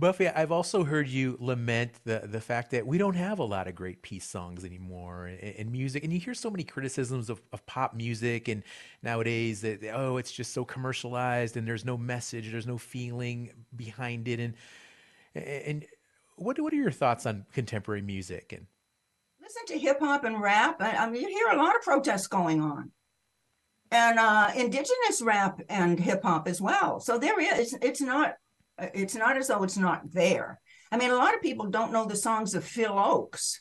Buffy, 0.00 0.28
I've 0.28 0.52
also 0.52 0.84
heard 0.84 1.08
you 1.08 1.36
lament 1.40 1.90
the 2.04 2.22
the 2.24 2.40
fact 2.40 2.70
that 2.70 2.86
we 2.86 2.98
don't 2.98 3.16
have 3.16 3.40
a 3.40 3.44
lot 3.44 3.66
of 3.66 3.74
great 3.74 4.00
peace 4.00 4.24
songs 4.24 4.64
anymore 4.64 5.26
in, 5.26 5.72
music, 5.72 6.04
and 6.04 6.12
you 6.12 6.20
hear 6.20 6.34
so 6.34 6.50
many 6.50 6.62
criticisms 6.62 7.28
of, 7.28 7.42
of 7.52 7.66
pop 7.66 7.94
music 7.94 8.46
and 8.46 8.62
nowadays 9.02 9.60
that 9.62 9.82
oh, 9.92 10.16
it's 10.16 10.30
just 10.30 10.52
so 10.52 10.64
commercialized 10.64 11.56
and 11.56 11.66
there's 11.66 11.84
no 11.84 11.96
message, 11.96 12.52
there's 12.52 12.66
no 12.66 12.78
feeling 12.78 13.50
behind 13.74 14.28
it, 14.28 14.38
and 14.38 14.54
and 15.38 15.84
what 16.36 16.60
what 16.60 16.72
are 16.72 16.76
your 16.76 16.90
thoughts 16.90 17.26
on 17.26 17.46
contemporary 17.52 18.02
music 18.02 18.52
and 18.52 18.66
listen 19.40 19.66
to 19.66 19.78
hip 19.78 19.98
hop 20.00 20.24
and 20.24 20.40
rap? 20.40 20.76
I 20.80 21.08
mean, 21.10 21.22
you 21.22 21.28
hear 21.28 21.48
a 21.48 21.62
lot 21.62 21.76
of 21.76 21.82
protests 21.82 22.26
going 22.26 22.60
on 22.60 22.90
and 23.90 24.18
uh, 24.18 24.50
indigenous 24.54 25.22
rap 25.22 25.60
and 25.68 25.98
hip 25.98 26.22
hop 26.22 26.46
as 26.48 26.60
well. 26.60 27.00
So 27.00 27.18
there 27.18 27.40
is, 27.40 27.76
it's 27.82 28.00
not 28.00 28.34
it's 28.78 29.14
not 29.14 29.36
as 29.36 29.48
though 29.48 29.62
it's 29.64 29.76
not 29.78 30.12
there. 30.12 30.60
I 30.92 30.96
mean, 30.96 31.10
a 31.10 31.16
lot 31.16 31.34
of 31.34 31.42
people 31.42 31.66
don't 31.66 31.92
know 31.92 32.06
the 32.06 32.16
songs 32.16 32.54
of 32.54 32.64
Phil 32.64 32.92
Ochs. 32.92 33.56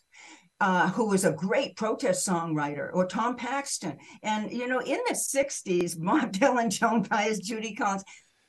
uh, 0.60 0.90
who 0.90 1.08
was 1.08 1.24
a 1.24 1.32
great 1.32 1.76
protest 1.76 2.28
songwriter, 2.28 2.90
or 2.94 3.06
Tom 3.06 3.36
Paxton. 3.36 3.98
And, 4.24 4.52
you 4.52 4.68
know, 4.68 4.80
in 4.80 5.00
the 5.08 5.14
60s, 5.14 6.00
Bob 6.00 6.32
Dylan, 6.34 6.70
Joan 6.80 7.04
Baez, 7.04 7.40
Judy 7.40 7.76
Collins, 7.76 8.04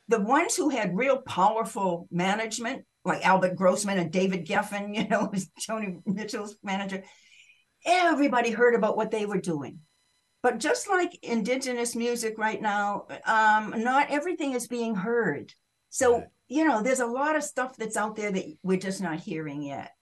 the 0.09 0.21
ones 0.21 0.57
who 0.57 0.71
had 0.71 0.97
real 0.97 1.21
powerful 1.21 2.09
management, 2.11 2.85
like 3.09 3.27
Albert 3.27 3.57
Grossman 3.57 3.99
and 3.99 4.13
David 4.13 4.47
Geffen, 4.47 4.95
you 4.95 5.09
know, 5.09 5.33
Joni 5.61 6.01
Mitchell's 6.07 6.57
manager, 6.63 7.03
everybody 7.85 8.51
heard 8.51 8.75
about 8.75 8.97
what 8.97 9.11
they 9.11 9.27
were 9.27 9.41
doing. 9.41 9.81
But 10.43 10.59
just 10.59 10.89
like 10.89 11.19
indigenous 11.25 11.97
music 11.97 12.39
right 12.39 12.63
now, 12.63 13.07
um, 13.27 13.75
not 13.83 14.11
everything 14.11 14.53
is 14.53 14.69
being 14.69 14.95
heard. 14.95 15.53
So 15.91 16.25
you 16.49 16.65
know, 16.65 16.83
there's 16.83 17.01
a 17.01 17.07
lot 17.07 17.37
of 17.37 17.45
stuff 17.45 17.77
that's 17.77 17.97
out 17.97 18.17
there 18.17 18.33
that 18.33 18.45
we're 18.63 18.79
just 18.79 19.03
not 19.03 19.21
hearing 19.21 19.63
yet. 19.63 19.93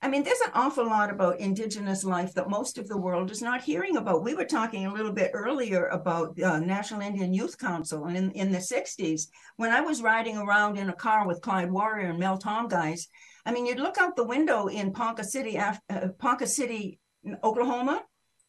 I 0.00 0.08
mean, 0.08 0.22
there's 0.22 0.40
an 0.40 0.52
awful 0.54 0.86
lot 0.86 1.10
about 1.10 1.40
Indigenous 1.40 2.04
life 2.04 2.32
that 2.34 2.48
most 2.48 2.78
of 2.78 2.86
the 2.86 2.96
world 2.96 3.32
is 3.32 3.42
not 3.42 3.62
hearing 3.62 3.96
about. 3.96 4.22
We 4.22 4.34
were 4.34 4.44
talking 4.44 4.86
a 4.86 4.92
little 4.92 5.12
bit 5.12 5.32
earlier 5.34 5.86
about 5.88 6.40
uh, 6.40 6.60
National 6.60 7.00
Indian 7.00 7.34
Youth 7.34 7.58
Council, 7.58 8.04
and 8.04 8.16
in, 8.16 8.30
in 8.30 8.52
the 8.52 8.58
60s, 8.58 9.26
when 9.56 9.72
I 9.72 9.80
was 9.80 10.00
riding 10.00 10.38
around 10.38 10.78
in 10.78 10.88
a 10.88 10.94
car 10.94 11.26
with 11.26 11.42
Clyde 11.42 11.72
Warrior 11.72 12.10
and 12.10 12.18
Mel 12.18 12.38
Tom 12.38 12.68
guys, 12.68 13.08
I 13.44 13.50
mean, 13.50 13.66
you'd 13.66 13.80
look 13.80 13.98
out 13.98 14.14
the 14.14 14.24
window 14.24 14.68
in 14.68 14.92
Ponca 14.92 15.24
City, 15.24 15.58
uh, 15.58 15.74
Ponca 16.18 16.46
City, 16.46 17.00
Oklahoma, 17.42 18.02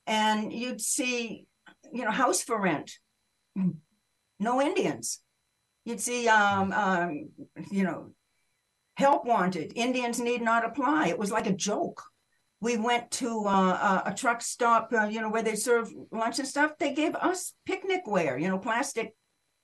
and 0.05 0.53
you'd 0.53 0.81
see, 0.81 1.47
you 1.91 2.05
know, 2.05 2.11
house 2.11 2.43
for 2.43 2.61
rent, 2.61 2.91
no 4.39 4.61
Indians 4.61 5.21
You'd 5.89 6.01
see, 6.01 6.27
um, 6.27 6.71
um, 6.71 7.29
you 7.71 7.83
know, 7.83 8.11
help 8.99 9.25
wanted. 9.25 9.71
Indians 9.75 10.19
need 10.19 10.41
not 10.41 10.65
apply. 10.65 11.07
It 11.07 11.17
was 11.17 11.31
like 11.31 11.47
a 11.47 11.53
joke. 11.53 12.03
We 12.61 12.75
went 12.75 13.09
to 13.11 13.45
uh, 13.45 14.01
a 14.05 14.13
truck 14.13 14.41
stop, 14.41 14.91
uh, 14.93 15.05
you 15.05 15.21
know, 15.21 15.29
where 15.29 15.41
they 15.41 15.55
serve 15.55 15.89
lunch 16.11 16.39
and 16.39 16.47
stuff. 16.47 16.77
They 16.77 16.93
gave 16.93 17.15
us 17.15 17.53
picnic 17.65 18.01
ware, 18.05 18.37
you 18.37 18.49
know, 18.49 18.57
plastic 18.57 19.15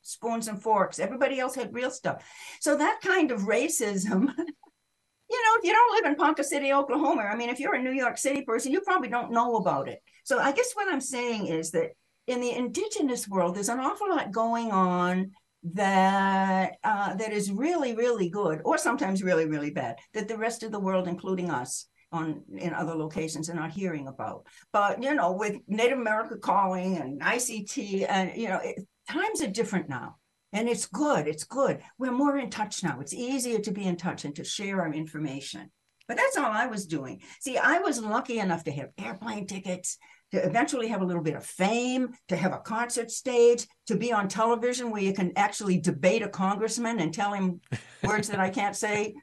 spoons 0.01 0.47
and 0.47 0.61
forks. 0.61 0.99
Everybody 0.99 1.37
else 1.39 1.53
had 1.53 1.73
real 1.73 1.91
stuff. 1.91 2.23
So 2.61 2.77
that 2.77 3.01
kind 3.03 3.31
of 3.31 3.41
racism. 3.41 4.31
you 5.29 5.43
know, 5.43 5.53
you 5.63 5.73
don't 5.73 5.95
live 5.95 6.09
in 6.09 6.15
Ponca 6.15 6.43
City, 6.43 6.71
Oklahoma, 6.71 7.23
I 7.23 7.35
mean, 7.35 7.49
if 7.49 7.59
you're 7.59 7.75
a 7.75 7.81
New 7.81 7.91
York 7.91 8.17
City 8.17 8.43
person, 8.43 8.71
you 8.71 8.79
probably 8.81 9.09
don't 9.09 9.31
know 9.31 9.57
about 9.57 9.89
it. 9.89 9.99
So 10.23 10.39
I 10.39 10.53
guess 10.53 10.71
what 10.73 10.91
I'm 10.91 11.01
saying 11.01 11.47
is 11.47 11.71
that 11.71 11.91
in 12.27 12.39
the 12.39 12.51
indigenous 12.51 13.27
world, 13.27 13.55
there's 13.55 13.69
an 13.69 13.79
awful 13.79 14.09
lot 14.09 14.31
going 14.31 14.71
on 14.71 15.31
that 15.73 16.77
uh, 16.83 17.15
that 17.15 17.33
is 17.33 17.51
really 17.51 17.95
really 17.95 18.29
good 18.29 18.61
or 18.63 18.77
sometimes 18.77 19.23
really 19.23 19.45
really 19.45 19.71
bad 19.71 19.97
that 20.13 20.27
the 20.27 20.37
rest 20.37 20.63
of 20.63 20.71
the 20.71 20.79
world 20.79 21.07
including 21.07 21.49
us 21.49 21.87
on 22.11 22.43
in 22.55 22.73
other 22.73 22.93
locations 22.93 23.49
are 23.49 23.55
not 23.55 23.71
hearing 23.71 24.07
about. 24.07 24.45
But 24.71 25.01
you 25.01 25.13
know 25.15 25.33
with 25.33 25.57
native 25.67 25.97
america 25.97 26.37
calling 26.37 26.97
and 26.97 27.21
ict 27.21 27.77
and 27.77 28.31
you 28.35 28.47
know 28.47 28.59
it, 28.63 28.87
times 29.09 29.41
are 29.41 29.47
different 29.47 29.89
now. 29.89 30.17
And 30.53 30.69
it's 30.69 30.85
good 30.85 31.27
it's 31.27 31.43
good. 31.43 31.81
We're 31.97 32.11
more 32.11 32.37
in 32.37 32.49
touch 32.49 32.83
now. 32.83 32.99
It's 32.99 33.13
easier 33.13 33.59
to 33.59 33.71
be 33.71 33.85
in 33.85 33.97
touch 33.97 34.23
and 34.23 34.35
to 34.35 34.43
share 34.43 34.81
our 34.81 34.93
information. 34.93 35.71
But 36.07 36.17
that's 36.17 36.37
all 36.37 36.51
i 36.51 36.67
was 36.67 36.85
doing. 36.85 37.21
See 37.39 37.57
i 37.57 37.79
was 37.79 37.99
lucky 37.99 38.37
enough 38.37 38.65
to 38.65 38.71
have 38.71 38.89
airplane 38.99 39.47
tickets 39.47 39.97
to 40.35 40.45
eventually 40.45 40.87
have 40.89 41.01
a 41.01 41.05
little 41.05 41.21
bit 41.21 41.35
of 41.35 41.45
fame, 41.45 42.13
to 42.27 42.35
have 42.35 42.53
a 42.53 42.59
concert 42.59 43.09
stage, 43.09 43.67
to 43.87 43.95
be 43.95 44.11
on 44.11 44.27
television 44.27 44.91
where 44.91 45.01
you 45.01 45.13
can 45.13 45.31
actually 45.35 45.79
debate 45.79 46.21
a 46.21 46.29
congressman 46.29 46.99
and 46.99 47.13
tell 47.13 47.33
him 47.33 47.61
words 48.03 48.27
that 48.27 48.39
I 48.39 48.49
can't 48.49 48.75
say. 48.75 49.15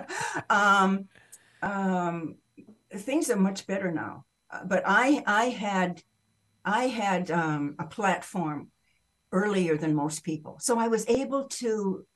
um, 0.50 1.06
um, 1.62 2.36
things 2.94 3.30
are 3.30 3.36
much 3.36 3.66
better 3.66 3.90
now. 3.90 4.24
Uh, 4.50 4.64
but 4.64 4.82
I, 4.86 5.22
I 5.26 5.44
had, 5.46 6.02
I 6.64 6.84
had 6.84 7.30
um, 7.30 7.74
a 7.78 7.86
platform 7.86 8.70
earlier 9.32 9.76
than 9.76 9.94
most 9.94 10.24
people, 10.24 10.58
so 10.60 10.78
I 10.78 10.88
was 10.88 11.08
able 11.08 11.44
to. 11.44 12.06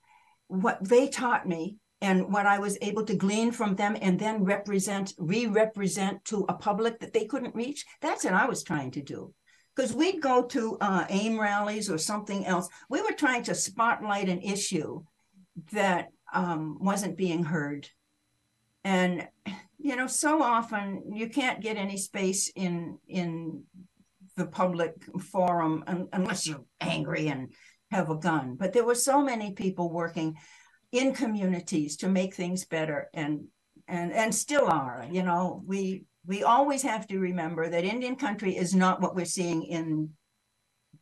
What 0.48 0.86
they 0.86 1.08
taught 1.08 1.48
me 1.48 1.78
and 2.00 2.32
what 2.32 2.46
I 2.46 2.58
was 2.58 2.76
able 2.82 3.04
to 3.04 3.14
glean 3.14 3.52
from 3.52 3.76
them 3.76 3.96
and 4.00 4.18
then 4.18 4.44
represent, 4.44 5.14
re 5.18 5.46
represent 5.46 6.24
to 6.26 6.44
a 6.48 6.54
public 6.54 7.00
that 7.00 7.12
they 7.12 7.24
couldn't 7.24 7.54
reach, 7.54 7.84
that's 8.00 8.24
what 8.24 8.34
I 8.34 8.46
was 8.46 8.62
trying 8.62 8.90
to 8.92 9.02
do. 9.02 9.32
Because 9.74 9.94
we'd 9.94 10.20
go 10.20 10.44
to 10.44 10.76
uh, 10.80 11.06
AIM 11.08 11.40
rallies 11.40 11.90
or 11.90 11.98
something 11.98 12.46
else. 12.46 12.68
We 12.88 13.02
were 13.02 13.12
trying 13.12 13.42
to 13.44 13.54
spotlight 13.54 14.28
an 14.28 14.40
issue 14.40 15.02
that 15.72 16.08
um, 16.32 16.78
wasn't 16.80 17.16
being 17.16 17.44
heard. 17.44 17.88
And, 18.84 19.26
you 19.78 19.96
know, 19.96 20.06
so 20.06 20.42
often 20.42 21.04
you 21.12 21.28
can't 21.28 21.60
get 21.60 21.76
any 21.76 21.96
space 21.96 22.52
in, 22.54 22.98
in 23.08 23.64
the 24.36 24.46
public 24.46 24.94
forum 25.20 25.84
unless 26.12 26.46
you're 26.46 26.64
angry 26.80 27.28
and 27.28 27.52
have 27.90 28.10
a 28.10 28.16
gun. 28.16 28.56
But 28.56 28.72
there 28.72 28.84
were 28.84 28.94
so 28.94 29.22
many 29.22 29.52
people 29.52 29.90
working 29.90 30.36
in 30.94 31.12
communities 31.12 31.96
to 31.98 32.08
make 32.08 32.34
things 32.34 32.64
better 32.64 33.10
and 33.14 33.44
and 33.88 34.12
and 34.12 34.34
still 34.34 34.66
are 34.66 35.06
you 35.10 35.22
know 35.22 35.62
we 35.66 36.04
we 36.26 36.42
always 36.42 36.82
have 36.82 37.06
to 37.06 37.18
remember 37.18 37.68
that 37.68 37.84
indian 37.84 38.16
country 38.16 38.56
is 38.56 38.74
not 38.74 39.00
what 39.00 39.14
we're 39.14 39.24
seeing 39.24 39.64
in 39.64 40.08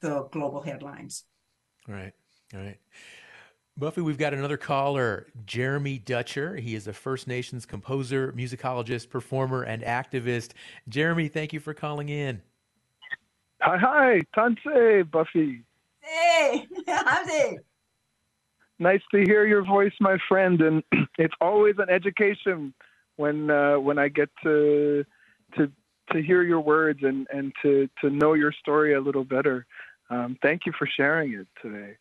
the 0.03 0.29
global 0.31 0.61
headlines. 0.61 1.25
Right 1.89 2.13
right. 2.53 2.79
Buffy 3.79 4.03
we've 4.03 4.19
got 4.19 4.35
another 4.35 4.59
caller 4.59 5.27
jeremy 5.47 5.99
dutcher. 5.99 6.57
He 6.57 6.75
is 6.75 6.87
a 6.87 6.93
first 6.93 7.27
nations 7.27 7.65
composer 7.65 8.33
musicologist 8.33 9.09
performer 9.09 9.63
and 9.63 9.83
activist. 9.83 10.51
Jeremy 10.89 11.29
thank 11.29 11.55
you 11.55 11.61
for 11.61 11.73
calling 11.73 12.11
in. 12.11 12.43
Hi 13.63 13.79
hi. 13.79 14.21
Tanse 14.37 15.11
buffy. 15.11 15.63
Hey 16.01 16.67
how's 16.87 17.29
it 17.29 17.65
nice 18.83 19.01
to 19.13 19.23
hear 19.23 19.47
your 19.47 19.65
voice, 19.65 19.93
my 20.01 20.19
friend. 20.29 20.61
And 20.61 20.83
it's 21.19 21.35
always 21.41 21.77
an 21.79 21.89
education 21.89 22.75
when 23.17 23.51
uh, 23.51 23.79
when 23.79 23.99
I 23.99 24.09
get 24.09 24.29
to 24.43 25.05
to 25.57 25.71
to 26.13 26.23
hear 26.23 26.43
your 26.43 26.61
words 26.61 27.01
and 27.03 27.27
and 27.33 27.53
to 27.63 27.89
to 28.01 28.11
know 28.11 28.35
your 28.35 28.53
story 28.53 28.95
a 28.95 29.01
little 29.01 29.25
better. 29.25 29.67
Um, 30.11 30.37
thank 30.43 30.67
you 30.67 30.73
for 30.79 30.87
sharing 30.87 31.33
it 31.33 31.49
today. 31.63 31.97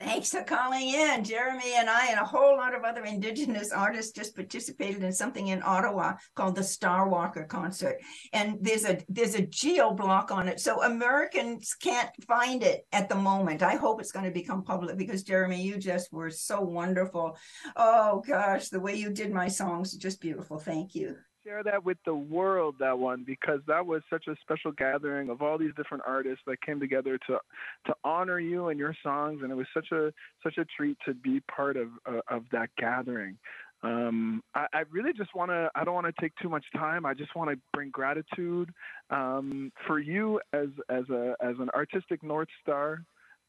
Thanks 0.00 0.30
for 0.30 0.44
calling 0.44 0.90
in. 0.90 1.24
Jeremy 1.24 1.74
and 1.74 1.90
I 1.90 2.06
and 2.06 2.20
a 2.20 2.24
whole 2.24 2.56
lot 2.56 2.72
of 2.72 2.84
other 2.84 3.04
Indigenous 3.04 3.72
artists 3.72 4.12
just 4.12 4.36
participated 4.36 5.02
in 5.02 5.12
something 5.12 5.48
in 5.48 5.60
Ottawa 5.64 6.14
called 6.36 6.54
the 6.54 6.62
Star 6.62 7.08
Walker 7.08 7.42
concert. 7.42 7.96
And 8.32 8.58
there's 8.60 8.84
a 8.84 9.00
there's 9.08 9.34
a 9.34 9.46
geo 9.46 9.92
block 9.92 10.30
on 10.30 10.46
it. 10.46 10.60
So 10.60 10.82
Americans 10.84 11.74
can't 11.74 12.10
find 12.28 12.62
it 12.62 12.86
at 12.92 13.08
the 13.08 13.16
moment. 13.16 13.64
I 13.64 13.74
hope 13.74 14.00
it's 14.00 14.12
going 14.12 14.24
to 14.24 14.30
become 14.30 14.62
public 14.62 14.96
because 14.96 15.24
Jeremy, 15.24 15.60
you 15.60 15.78
just 15.78 16.12
were 16.12 16.30
so 16.30 16.60
wonderful. 16.60 17.36
Oh 17.74 18.22
gosh, 18.24 18.68
the 18.68 18.80
way 18.80 18.94
you 18.94 19.10
did 19.10 19.32
my 19.32 19.48
songs, 19.48 19.96
just 19.96 20.20
beautiful. 20.20 20.58
Thank 20.58 20.94
you 20.94 21.16
share 21.48 21.62
that 21.62 21.84
with 21.84 21.98
the 22.04 22.14
world 22.14 22.74
that 22.78 22.98
one 22.98 23.24
because 23.26 23.60
that 23.66 23.84
was 23.84 24.02
such 24.10 24.26
a 24.26 24.36
special 24.42 24.72
gathering 24.72 25.30
of 25.30 25.40
all 25.42 25.56
these 25.56 25.74
different 25.76 26.02
artists 26.06 26.40
that 26.46 26.60
came 26.60 26.78
together 26.78 27.18
to 27.26 27.38
to 27.86 27.94
honor 28.04 28.38
you 28.38 28.68
and 28.68 28.78
your 28.78 28.94
songs 29.02 29.40
and 29.42 29.50
it 29.50 29.54
was 29.54 29.66
such 29.72 29.90
a 29.92 30.12
such 30.42 30.58
a 30.58 30.64
treat 30.76 30.96
to 31.04 31.14
be 31.14 31.40
part 31.40 31.76
of 31.76 31.88
uh, 32.06 32.20
of 32.28 32.44
that 32.52 32.68
gathering. 32.76 33.36
Um, 33.84 34.42
I, 34.56 34.66
I, 34.74 34.82
really 34.90 35.12
just 35.12 35.36
want 35.36 35.52
to 35.52 35.70
i 35.76 35.84
don't 35.84 35.94
want 35.94 36.06
to 36.06 36.20
take 36.20 36.32
too 36.42 36.48
much 36.48 36.64
time. 36.76 37.06
I 37.06 37.14
just 37.14 37.36
want 37.36 37.50
to 37.50 37.56
bring 37.72 37.90
gratitude 37.90 38.70
um, 39.10 39.70
for 39.86 40.00
you 40.00 40.40
as 40.52 40.68
as 40.90 41.08
a 41.10 41.34
as 41.40 41.54
an 41.60 41.70
artistic 41.74 42.22
north 42.22 42.48
star 42.60 43.04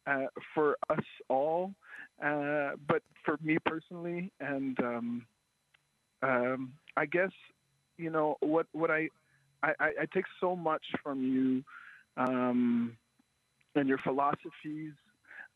uh, 0.06 0.28
for 0.54 0.78
us 0.90 1.04
all 1.30 1.74
uh, 2.24 2.72
but 2.88 3.02
for 3.26 3.38
me 3.42 3.58
personally 3.66 4.32
and 4.40 4.80
um, 4.80 5.26
um 6.22 6.74
I 6.96 7.06
guess 7.06 7.32
you 8.00 8.10
know 8.10 8.38
what 8.40 8.66
what 8.72 8.90
I 8.90 9.10
I, 9.62 9.74
I 9.80 10.06
take 10.14 10.26
so 10.40 10.56
much 10.56 10.86
from 11.04 11.22
you 11.22 11.64
um, 12.16 12.98
and 13.76 13.90
your 13.90 13.98
philosophies, 13.98 14.94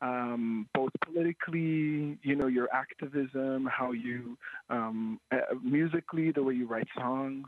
um, 0.01 0.67
both 0.73 0.91
politically, 1.05 2.17
you 2.21 2.35
know, 2.35 2.47
your 2.47 2.67
activism, 2.73 3.65
how 3.71 3.93
you 3.93 4.37
um, 4.69 5.19
uh, 5.31 5.37
musically, 5.63 6.31
the 6.31 6.43
way 6.43 6.53
you 6.53 6.67
write 6.67 6.87
songs. 6.97 7.47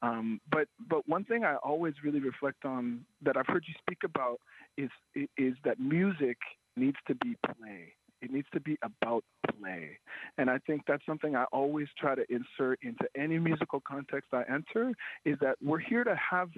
Um, 0.00 0.40
but 0.50 0.68
but 0.88 1.08
one 1.08 1.24
thing 1.24 1.44
I 1.44 1.56
always 1.56 1.94
really 2.04 2.20
reflect 2.20 2.64
on 2.64 3.04
that 3.22 3.36
I've 3.36 3.48
heard 3.48 3.64
you 3.66 3.74
speak 3.80 3.98
about 4.04 4.40
is 4.76 4.90
is 5.36 5.54
that 5.64 5.80
music 5.80 6.38
needs 6.76 6.96
to 7.08 7.16
be 7.16 7.36
play. 7.44 7.94
It 8.20 8.32
needs 8.32 8.48
to 8.52 8.60
be 8.60 8.78
about 8.82 9.24
play. 9.58 9.98
And 10.36 10.50
I 10.50 10.58
think 10.58 10.82
that's 10.86 11.04
something 11.06 11.36
I 11.36 11.44
always 11.52 11.88
try 11.98 12.14
to 12.14 12.24
insert 12.30 12.80
into 12.82 13.06
any 13.16 13.38
musical 13.38 13.80
context 13.86 14.30
I 14.32 14.42
enter 14.52 14.92
is 15.24 15.36
that 15.40 15.56
we're 15.62 15.78
here 15.78 16.04
to 16.04 16.16
have 16.30 16.48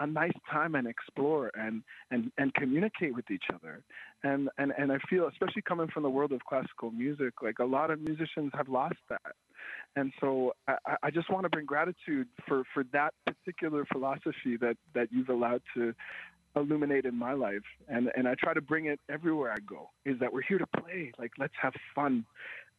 a 0.00 0.06
nice 0.06 0.32
time 0.50 0.74
and 0.74 0.86
explore 0.86 1.50
and, 1.54 1.82
and, 2.10 2.32
and 2.38 2.52
communicate 2.54 3.14
with 3.14 3.30
each 3.30 3.44
other. 3.54 3.82
And, 4.24 4.48
and, 4.56 4.72
and 4.76 4.90
I 4.90 4.98
feel, 5.10 5.28
especially 5.28 5.62
coming 5.62 5.88
from 5.88 6.02
the 6.02 6.10
world 6.10 6.32
of 6.32 6.40
classical 6.48 6.90
music, 6.90 7.34
like 7.42 7.58
a 7.58 7.64
lot 7.64 7.90
of 7.90 8.00
musicians 8.00 8.50
have 8.54 8.68
lost 8.68 8.96
that. 9.10 9.34
And 9.96 10.12
so 10.20 10.54
I, 10.66 10.76
I 11.02 11.10
just 11.10 11.30
want 11.30 11.44
to 11.44 11.50
bring 11.50 11.66
gratitude 11.66 12.28
for, 12.48 12.62
for 12.72 12.84
that 12.92 13.12
particular 13.26 13.84
philosophy 13.92 14.56
that, 14.60 14.76
that 14.94 15.08
you've 15.12 15.28
allowed 15.28 15.62
to 15.74 15.94
illuminated 16.56 17.14
my 17.14 17.32
life 17.32 17.62
and 17.88 18.10
and 18.16 18.26
I 18.26 18.34
try 18.34 18.54
to 18.54 18.60
bring 18.60 18.86
it 18.86 18.98
everywhere 19.08 19.52
I 19.52 19.58
go 19.66 19.90
is 20.04 20.18
that 20.20 20.32
we're 20.32 20.42
here 20.42 20.58
to 20.58 20.66
play. 20.66 21.12
Like 21.18 21.32
let's 21.38 21.54
have 21.60 21.72
fun. 21.94 22.24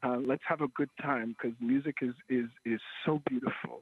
Uh, 0.03 0.17
let's 0.17 0.41
have 0.47 0.61
a 0.61 0.67
good 0.69 0.89
time 1.01 1.35
because 1.37 1.55
music 1.61 1.95
is 2.01 2.13
is 2.29 2.47
is 2.65 2.81
so 3.05 3.21
beautiful. 3.29 3.81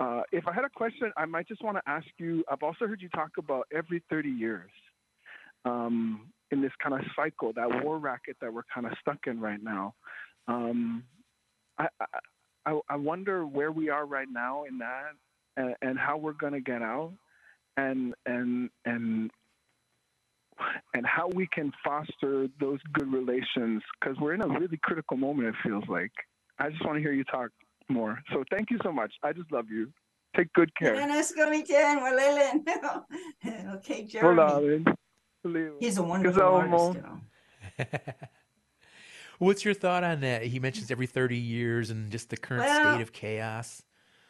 Uh, 0.00 0.22
if 0.32 0.46
I 0.46 0.52
had 0.52 0.64
a 0.64 0.70
question 0.70 1.12
I 1.16 1.26
might 1.26 1.46
just 1.48 1.62
want 1.62 1.76
to 1.76 1.82
ask 1.86 2.06
you 2.18 2.44
I've 2.50 2.62
also 2.62 2.86
heard 2.86 3.02
you 3.02 3.08
talk 3.10 3.32
about 3.38 3.66
every 3.74 4.02
30 4.08 4.30
years 4.30 4.70
um, 5.64 6.28
in 6.50 6.62
this 6.62 6.72
kind 6.82 6.94
of 6.94 7.00
cycle 7.14 7.52
that 7.54 7.84
war 7.84 7.98
racket 7.98 8.36
that 8.40 8.52
we're 8.52 8.62
kind 8.72 8.86
of 8.86 8.92
stuck 9.00 9.26
in 9.26 9.40
right 9.40 9.62
now. 9.62 9.94
Um, 10.46 11.04
I, 11.78 11.88
I 12.66 12.80
I 12.88 12.96
wonder 12.96 13.46
where 13.46 13.72
we 13.72 13.88
are 13.88 14.06
right 14.06 14.28
now 14.30 14.64
in 14.64 14.78
that 14.78 15.12
and, 15.56 15.74
and 15.82 15.98
how 15.98 16.16
we're 16.16 16.32
going 16.32 16.52
to 16.52 16.60
get 16.60 16.82
out 16.82 17.12
and 17.78 18.14
and 18.26 18.70
and 18.84 19.30
and 20.92 21.06
how 21.06 21.28
we 21.28 21.46
can 21.46 21.72
foster 21.84 22.48
those 22.60 22.80
good 22.92 23.12
relations 23.12 23.82
because 24.00 24.16
we're 24.20 24.34
in 24.34 24.42
a 24.42 24.48
really 24.48 24.78
critical 24.82 25.16
moment. 25.16 25.48
It 25.48 25.54
feels 25.62 25.84
like. 25.88 26.12
I 26.58 26.70
just 26.70 26.84
want 26.84 26.96
to 26.96 27.00
hear 27.00 27.12
you 27.12 27.22
talk 27.24 27.50
more. 27.88 28.18
So 28.32 28.42
thank 28.50 28.70
you 28.70 28.78
so 28.82 28.90
much. 28.90 29.12
I 29.22 29.32
just 29.32 29.52
love 29.52 29.66
you. 29.70 29.92
Take 30.36 30.52
good 30.54 30.74
care. 30.74 30.94
okay, 33.74 34.04
Jeremy. 34.04 34.84
He's 35.78 35.98
a 35.98 36.02
wonderful 36.02 36.42
artist. 36.42 36.98
What's 39.38 39.64
your 39.64 39.74
thought 39.74 40.02
on 40.02 40.20
that? 40.22 40.42
He 40.42 40.58
mentions 40.58 40.90
every 40.90 41.06
30 41.06 41.36
years 41.36 41.90
and 41.90 42.10
just 42.10 42.28
the 42.30 42.36
current 42.36 42.64
well, 42.64 42.94
state 42.94 43.02
of 43.02 43.12
chaos 43.12 43.84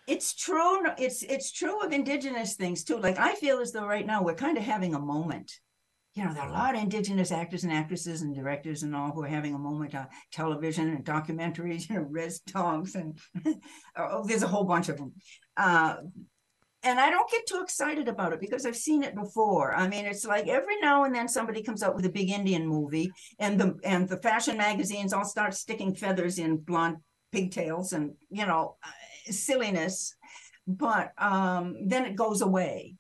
it's 0.09 0.35
true 0.35 0.87
it's 0.97 1.23
it's 1.23 1.53
true 1.53 1.85
of 1.85 1.93
indigenous 1.93 2.55
things 2.55 2.83
too. 2.83 2.99
Like 2.99 3.19
i 3.19 3.35
feel 3.35 3.61
as 3.61 3.73
though 3.73 3.87
right 3.87 4.07
now 4.07 4.23
we're 4.23 4.35
kind 4.35 4.57
of 4.57 4.65
having 4.65 4.95
a 4.95 5.01
moment. 5.01 5.53
You 6.15 6.25
know 6.25 6.33
there 6.33 6.43
are 6.43 6.49
a 6.49 6.53
lot 6.53 6.75
of 6.75 6.83
indigenous 6.83 7.31
actors 7.31 7.63
and 7.63 7.73
actresses 7.73 8.23
and 8.23 8.35
directors 8.35 8.83
and 8.83 8.97
all 8.97 9.13
who 9.13 9.23
are 9.23 9.29
having 9.29 9.55
a 9.55 9.59
moment 9.59 9.95
on 9.95 10.09
television 10.33 10.89
and 10.89 11.05
documentaries 11.05 11.89
you 11.89 11.97
know 11.97 12.07
res 12.11 12.41
dogs 12.41 12.95
and 12.95 13.19
oh, 13.97 14.27
there's 14.27 14.43
a 14.43 14.49
whole 14.49 14.65
bunch 14.65 14.89
of 14.89 14.97
them 14.97 15.13
uh, 15.57 15.97
and 16.85 17.01
I 17.01 17.11
don't 17.11 17.31
get 17.31 17.47
too 17.47 17.61
excited 17.63 18.09
about 18.09 18.33
it 18.33 18.41
because 18.41 18.65
I've 18.65 18.77
seen 18.77 19.03
it 19.03 19.15
before. 19.15 19.75
I 19.75 19.89
mean, 19.89 20.07
it's 20.07 20.25
like 20.25 20.47
every 20.47 20.81
now 20.81 21.05
and 21.05 21.15
then 21.15 21.27
somebody 21.27 21.61
comes 21.61 21.83
out 21.83 21.97
with 21.97 22.05
a 22.05 22.11
big 22.11 22.31
Indian 22.31 22.67
movie, 22.67 23.11
and 23.41 23.61
the 23.61 23.77
and 23.83 24.09
the 24.09 24.19
fashion 24.19 24.57
magazines 24.57 25.13
all 25.13 25.25
start 25.25 25.55
sticking 25.55 25.93
feathers 25.93 26.39
in 26.39 26.59
blonde 26.59 26.99
pigtails, 27.33 27.93
and 27.93 28.13
you 28.31 28.47
know, 28.47 28.77
silliness, 29.33 30.15
but 30.67 31.13
um, 31.19 31.77
then 31.87 32.05
it 32.05 32.17
goes 32.17 32.43
away. 32.43 32.97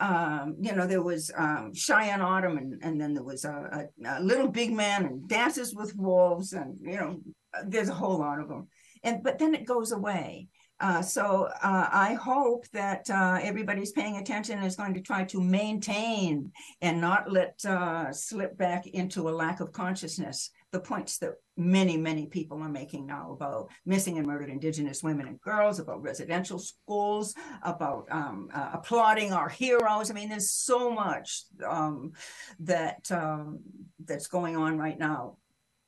Um, 0.00 0.56
you 0.60 0.74
know, 0.76 0.86
there 0.86 1.02
was 1.02 1.32
um, 1.36 1.72
Cheyenne 1.74 2.22
Autumn, 2.22 2.56
and, 2.56 2.80
and 2.82 3.00
then 3.00 3.14
there 3.14 3.24
was 3.24 3.44
a, 3.44 3.88
a, 4.04 4.18
a, 4.18 4.22
Little 4.22 4.48
Big 4.48 4.72
Man 4.72 5.04
and 5.04 5.28
Dances 5.28 5.74
with 5.74 5.96
Wolves, 5.96 6.52
and 6.52 6.78
you 6.80 6.96
know, 6.96 7.20
there's 7.66 7.88
a 7.88 7.94
whole 7.94 8.18
lot 8.18 8.38
of 8.38 8.48
them. 8.48 8.68
And 9.02 9.22
but 9.24 9.38
then 9.38 9.54
it 9.54 9.66
goes 9.66 9.90
away. 9.90 10.48
Uh, 10.80 11.02
so 11.02 11.48
uh, 11.60 11.88
I 11.90 12.14
hope 12.14 12.68
that 12.72 13.10
uh, 13.10 13.40
everybody's 13.42 13.90
paying 13.90 14.18
attention 14.18 14.58
and 14.58 14.66
is 14.66 14.76
going 14.76 14.94
to 14.94 15.00
try 15.00 15.24
to 15.24 15.40
maintain 15.40 16.52
and 16.80 17.00
not 17.00 17.32
let 17.32 17.58
uh, 17.64 18.12
slip 18.12 18.56
back 18.56 18.86
into 18.86 19.28
a 19.28 19.30
lack 19.30 19.58
of 19.58 19.72
consciousness 19.72 20.50
the 20.70 20.80
points 20.80 21.18
that 21.18 21.34
many, 21.56 21.96
many 21.96 22.26
people 22.26 22.62
are 22.62 22.68
making 22.68 23.06
now 23.06 23.32
about 23.32 23.70
missing 23.86 24.18
and 24.18 24.26
murdered 24.26 24.50
Indigenous 24.50 25.02
women 25.02 25.26
and 25.26 25.40
girls, 25.40 25.78
about 25.78 26.02
residential 26.02 26.58
schools, 26.58 27.34
about 27.62 28.06
um, 28.10 28.48
uh, 28.52 28.70
applauding 28.74 29.32
our 29.32 29.48
heroes. 29.48 30.10
I 30.10 30.14
mean, 30.14 30.28
there's 30.28 30.50
so 30.50 30.90
much 30.90 31.44
um, 31.66 32.12
that 32.60 33.10
um, 33.10 33.60
that's 34.04 34.26
going 34.26 34.56
on 34.56 34.76
right 34.78 34.98
now, 34.98 35.38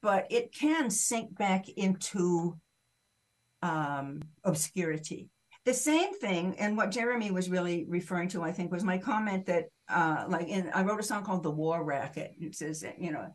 but 0.01 0.27
it 0.31 0.53
can 0.53 0.91
sink 0.91 1.37
back 1.37 1.69
into 1.69 2.57
um, 3.63 4.23
obscurity. 4.45 5.29
The 5.67 5.75
same 5.75 6.15
thing, 6.15 6.57
and 6.59 6.75
what 6.75 6.91
Jeremy 6.91 7.31
was 7.31 7.51
really 7.51 7.85
referring 7.87 8.29
to, 8.31 8.43
I 8.43 8.51
think, 8.51 8.73
was 8.73 8.83
my 8.83 8.97
comment 8.97 9.45
that, 9.47 9.67
uh, 9.91 10.25
like, 10.27 10.49
in 10.49 10.71
I 10.73 10.83
wrote 10.83 11.01
a 11.01 11.03
song 11.03 11.23
called 11.23 11.43
"The 11.43 11.51
War 11.51 11.85
Racket." 11.85 12.33
It 12.41 12.55
says, 12.55 12.83
you 12.99 13.13
know, 13.13 13.27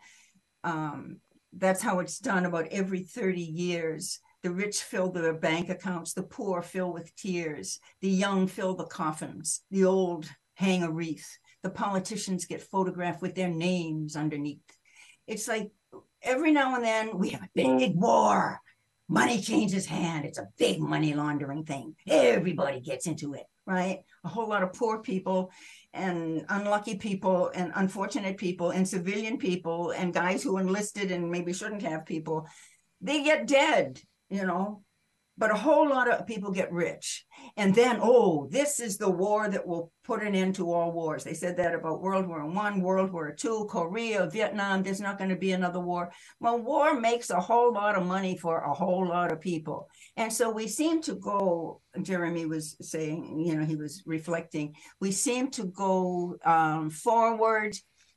um, 0.64 1.18
that's 1.58 1.82
how 1.82 1.99
it's 1.99 2.20
done 2.20 2.45
about 2.45 2.68
every 2.72 3.01
30 3.03 3.41
years. 3.41 4.20
The 4.43 4.51
rich 4.51 4.82
fill 4.84 5.12
their 5.12 5.34
bank 5.34 5.70
accounts, 5.70 6.14
the 6.14 6.24
poor 6.24 6.62
fill 6.62 6.93
with 6.93 7.16
tears, 7.16 7.80
the 8.01 8.10
young 8.10 8.47
fill 8.47 8.76
the 8.76 8.86
coffins, 8.86 9.62
the 9.72 9.86
old 9.86 10.30
hang 10.53 10.84
a 10.84 10.91
wreath, 10.91 11.38
the 11.64 11.70
politicians 11.70 12.45
get 12.45 12.62
photographed 12.62 13.22
with 13.22 13.36
their 13.36 13.49
names 13.49 14.16
underneath. 14.16 14.62
It's 15.28 15.47
like 15.47 15.72
every 16.22 16.51
now 16.51 16.76
and 16.76 16.84
then 16.84 17.18
we 17.18 17.30
have 17.30 17.41
a 17.41 17.49
big 17.56 17.95
war 17.95 18.62
money 19.08 19.41
changes 19.41 19.86
hand. 19.86 20.26
It's 20.26 20.39
a 20.39 20.47
big 20.58 20.80
money 20.80 21.14
laundering 21.14 21.64
thing. 21.64 21.95
Everybody 22.08 22.80
gets 22.80 23.08
into 23.08 23.34
it, 23.34 23.45
right? 23.66 23.99
A 24.26 24.28
whole 24.28 24.49
lot 24.49 24.63
of 24.63 24.73
poor 24.73 24.99
people 24.99 25.51
and 25.93 26.45
unlucky 26.49 26.95
people 26.95 27.49
and 27.55 27.71
unfortunate 27.76 28.38
people 28.38 28.71
and 28.71 28.88
civilian 28.88 29.38
people 29.38 29.91
and 29.91 30.13
guys 30.13 30.43
who 30.43 30.57
enlisted 30.57 31.11
and 31.11 31.32
maybe 31.32 31.53
shouldn't 31.53 31.84
have 31.84 32.05
people, 32.05 32.47
they 33.01 33.23
get 33.23 33.47
dead, 33.47 34.01
you 34.30 34.45
know, 34.45 34.82
but 35.38 35.51
a 35.51 35.55
whole 35.55 35.89
lot 35.89 36.09
of 36.09 36.25
people 36.25 36.51
get 36.51 36.71
rich. 36.71 37.25
And 37.57 37.75
then, 37.75 37.99
oh, 38.01 38.47
this 38.49 38.79
is 38.79 38.97
the 38.97 39.09
war 39.09 39.49
that 39.49 39.67
will 39.67 39.91
put 40.03 40.23
an 40.23 40.36
end 40.36 40.55
to 40.55 40.71
all 40.71 40.91
wars. 40.91 41.23
They 41.23 41.33
said 41.33 41.57
that 41.57 41.75
about 41.75 42.01
World 42.01 42.27
War 42.27 42.45
One, 42.45 42.81
World 42.81 43.11
War 43.11 43.33
Two, 43.33 43.67
Korea, 43.69 44.29
Vietnam. 44.29 44.83
There's 44.83 45.01
not 45.01 45.17
going 45.17 45.29
to 45.29 45.36
be 45.36 45.51
another 45.51 45.79
war. 45.79 46.11
Well, 46.39 46.59
war 46.59 46.99
makes 46.99 47.29
a 47.29 47.39
whole 47.39 47.73
lot 47.73 47.97
of 47.97 48.05
money 48.05 48.38
for 48.38 48.59
a 48.59 48.73
whole 48.73 49.07
lot 49.07 49.31
of 49.31 49.41
people. 49.41 49.89
And 50.15 50.31
so 50.31 50.49
we 50.49 50.67
seem 50.67 51.01
to 51.03 51.15
go, 51.15 51.81
Jeremy 52.01 52.45
was 52.45 52.77
saying, 52.81 53.43
you 53.45 53.55
know, 53.55 53.65
he 53.65 53.75
was 53.75 54.03
reflecting, 54.05 54.75
we 55.01 55.11
seem 55.11 55.51
to 55.51 55.65
go 55.65 56.38
um, 56.45 56.89
forward 56.89 57.75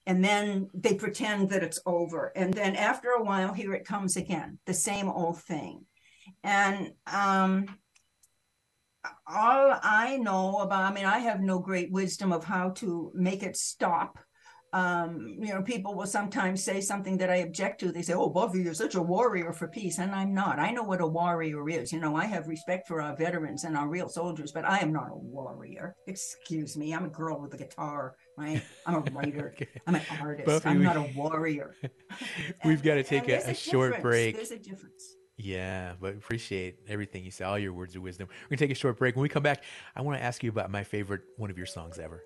and 0.09 0.25
then 0.25 0.71
they 0.73 0.95
pretend 0.95 1.51
that 1.51 1.63
it's 1.63 1.81
over. 1.85 2.33
And 2.35 2.55
then 2.55 2.77
after 2.77 3.11
a 3.11 3.23
while, 3.23 3.53
here 3.53 3.75
it 3.75 3.85
comes 3.85 4.17
again, 4.17 4.59
the 4.65 4.73
same 4.73 5.07
old 5.07 5.43
thing. 5.43 5.85
And 6.45 6.93
um, 7.07 7.67
all 9.27 9.79
I 9.83 10.19
know 10.19 10.59
about, 10.59 10.85
I 10.85 10.95
mean, 10.95 11.05
I 11.05 11.19
have 11.21 11.41
no 11.41 11.59
great 11.59 11.91
wisdom 11.91 12.33
of 12.33 12.45
how 12.45 12.71
to 12.71 13.13
make 13.15 13.43
it 13.43 13.57
stop. 13.57 14.19
Um, 14.75 15.37
you 15.41 15.55
know, 15.55 15.63
people 15.63 15.95
will 15.95 16.07
sometimes 16.07 16.63
say 16.63 16.83
something 16.83 17.17
that 17.19 17.31
I 17.31 17.37
object 17.37 17.81
to. 17.81 17.91
They 17.91 18.03
say, 18.03 18.13
Oh, 18.13 18.29
Buffy, 18.29 18.61
you're 18.61 18.75
such 18.75 18.97
a 18.97 19.03
warrior 19.03 19.55
for 19.55 19.67
peace. 19.67 19.99
And 19.99 20.15
I'm 20.15 20.35
not. 20.35 20.59
I 20.59 20.73
know 20.73 20.83
what 20.83 21.01
a 21.01 21.07
warrior 21.07 21.71
is. 21.71 21.91
You 21.91 22.01
know, 22.01 22.15
I 22.17 22.27
have 22.27 22.49
respect 22.49 22.87
for 22.87 23.01
our 23.01 23.17
veterans 23.17 23.65
and 23.65 23.79
our 23.79 23.89
real 23.89 24.11
soldiers, 24.11 24.53
but 24.53 24.67
I 24.67 24.81
am 24.81 24.93
not 24.93 25.11
a 25.11 25.17
warrior. 25.17 25.97
Excuse 26.07 26.77
me. 26.77 26.93
I'm 26.93 27.07
a 27.07 27.09
girl 27.09 27.41
with 27.41 27.55
a 27.55 27.57
guitar, 27.57 28.17
right? 28.37 28.63
I'm 28.85 28.97
a 28.97 29.01
writer. 29.13 29.55
okay. 29.57 29.69
I'm 29.87 29.95
an 29.95 30.03
artist. 30.21 30.47
Buffy, 30.47 30.69
I'm 30.69 30.81
we, 30.81 30.85
not 30.85 30.97
a 30.99 31.11
warrior. 31.17 31.75
We've 32.63 32.75
and, 32.75 32.83
got 32.83 32.95
to 32.97 33.05
take 33.05 33.29
a, 33.29 33.49
a, 33.49 33.53
a 33.53 33.55
short 33.55 34.03
break. 34.03 34.37
There's 34.37 34.51
a 34.51 34.59
difference. 34.59 35.17
Yeah, 35.39 35.93
but 36.01 36.15
appreciate 36.15 36.81
everything 36.89 37.25
you 37.25 37.31
say, 37.31 37.45
all 37.45 37.59
your 37.59 37.73
words 37.73 37.95
of 37.95 38.03
wisdom. 38.03 38.27
We're 38.29 38.57
going 38.57 38.59
to 38.59 38.65
take 38.67 38.77
a 38.77 38.79
short 38.79 38.99
break. 38.99 39.15
When 39.15 39.23
we 39.23 39.29
come 39.29 39.45
back, 39.45 39.63
I 39.95 40.03
want 40.03 40.19
to 40.19 40.23
ask 40.23 40.43
you 40.43 40.51
about 40.51 40.69
my 40.69 40.83
favorite 40.83 41.23
one 41.37 41.49
of 41.49 41.57
your 41.57 41.67
songs 41.67 42.01
ever. 42.01 42.25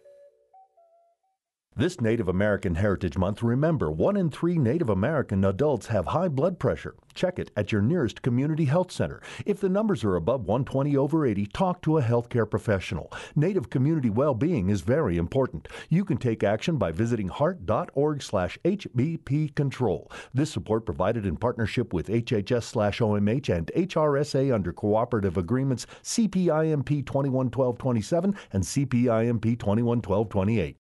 This 1.74 2.02
Native 2.02 2.28
American 2.28 2.74
Heritage 2.74 3.16
Month, 3.16 3.42
remember 3.42 3.90
one 3.90 4.18
in 4.18 4.28
three 4.28 4.58
Native 4.58 4.90
American 4.90 5.42
adults 5.42 5.86
have 5.86 6.04
high 6.04 6.28
blood 6.28 6.58
pressure. 6.58 6.94
Check 7.14 7.38
it 7.38 7.50
at 7.56 7.72
your 7.72 7.80
nearest 7.80 8.20
community 8.20 8.66
health 8.66 8.92
center. 8.92 9.22
If 9.46 9.58
the 9.58 9.70
numbers 9.70 10.04
are 10.04 10.16
above 10.16 10.42
120 10.42 10.94
over 10.98 11.24
80, 11.24 11.46
talk 11.46 11.80
to 11.82 11.96
a 11.96 12.02
healthcare 12.02 12.50
professional. 12.50 13.10
Native 13.34 13.70
community 13.70 14.10
well-being 14.10 14.68
is 14.68 14.82
very 14.82 15.16
important. 15.16 15.66
You 15.88 16.04
can 16.04 16.18
take 16.18 16.44
action 16.44 16.76
by 16.76 16.92
visiting 16.92 17.28
heart.org/hbp 17.28 19.54
control. 19.54 20.12
This 20.34 20.50
support 20.50 20.84
provided 20.84 21.24
in 21.24 21.38
partnership 21.38 21.94
with 21.94 22.10
HHS/OMH 22.10 23.48
and 23.48 23.70
HRSA 23.74 24.52
under 24.52 24.74
cooperative 24.74 25.38
agreements 25.38 25.86
CPIMP 26.02 27.06
211227 27.06 28.34
and 28.52 28.62
CPIMP 28.62 29.58
211228. 29.58 30.76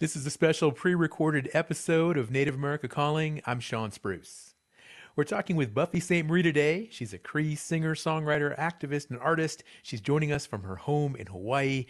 This 0.00 0.16
is 0.16 0.26
a 0.26 0.30
special 0.30 0.72
pre 0.72 0.92
recorded 0.96 1.48
episode 1.52 2.16
of 2.16 2.28
Native 2.28 2.56
America 2.56 2.88
Calling. 2.88 3.40
I'm 3.46 3.60
Sean 3.60 3.92
Spruce. 3.92 4.56
We're 5.14 5.22
talking 5.22 5.54
with 5.54 5.72
Buffy 5.72 6.00
Sainte-Marie 6.00 6.42
today. 6.42 6.88
She's 6.90 7.14
a 7.14 7.18
Cree 7.18 7.54
singer, 7.54 7.94
songwriter, 7.94 8.58
activist, 8.58 9.10
and 9.10 9.20
artist. 9.20 9.62
She's 9.84 10.00
joining 10.00 10.32
us 10.32 10.46
from 10.46 10.64
her 10.64 10.74
home 10.74 11.14
in 11.14 11.28
Hawaii. 11.28 11.86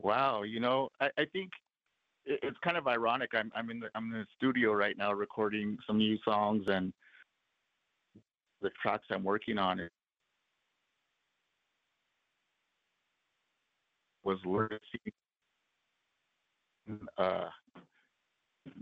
Wow, 0.00 0.42
you 0.42 0.60
know, 0.60 0.90
I, 1.00 1.10
I 1.18 1.24
think 1.32 1.50
it's 2.24 2.58
kind 2.62 2.76
of 2.76 2.86
ironic. 2.86 3.30
I'm 3.34 3.50
I'm 3.56 3.70
in 3.70 3.80
the 3.80 3.88
I'm 3.94 4.12
in 4.12 4.20
the 4.20 4.26
studio 4.36 4.72
right 4.72 4.96
now 4.96 5.12
recording 5.12 5.76
some 5.86 5.98
new 5.98 6.18
songs 6.24 6.64
and 6.68 6.92
the 8.60 8.70
tracks 8.82 9.06
I'm 9.10 9.24
working 9.24 9.58
on 9.58 9.80
was 14.24 14.38
learning 14.44 14.78
uh, 17.16 17.48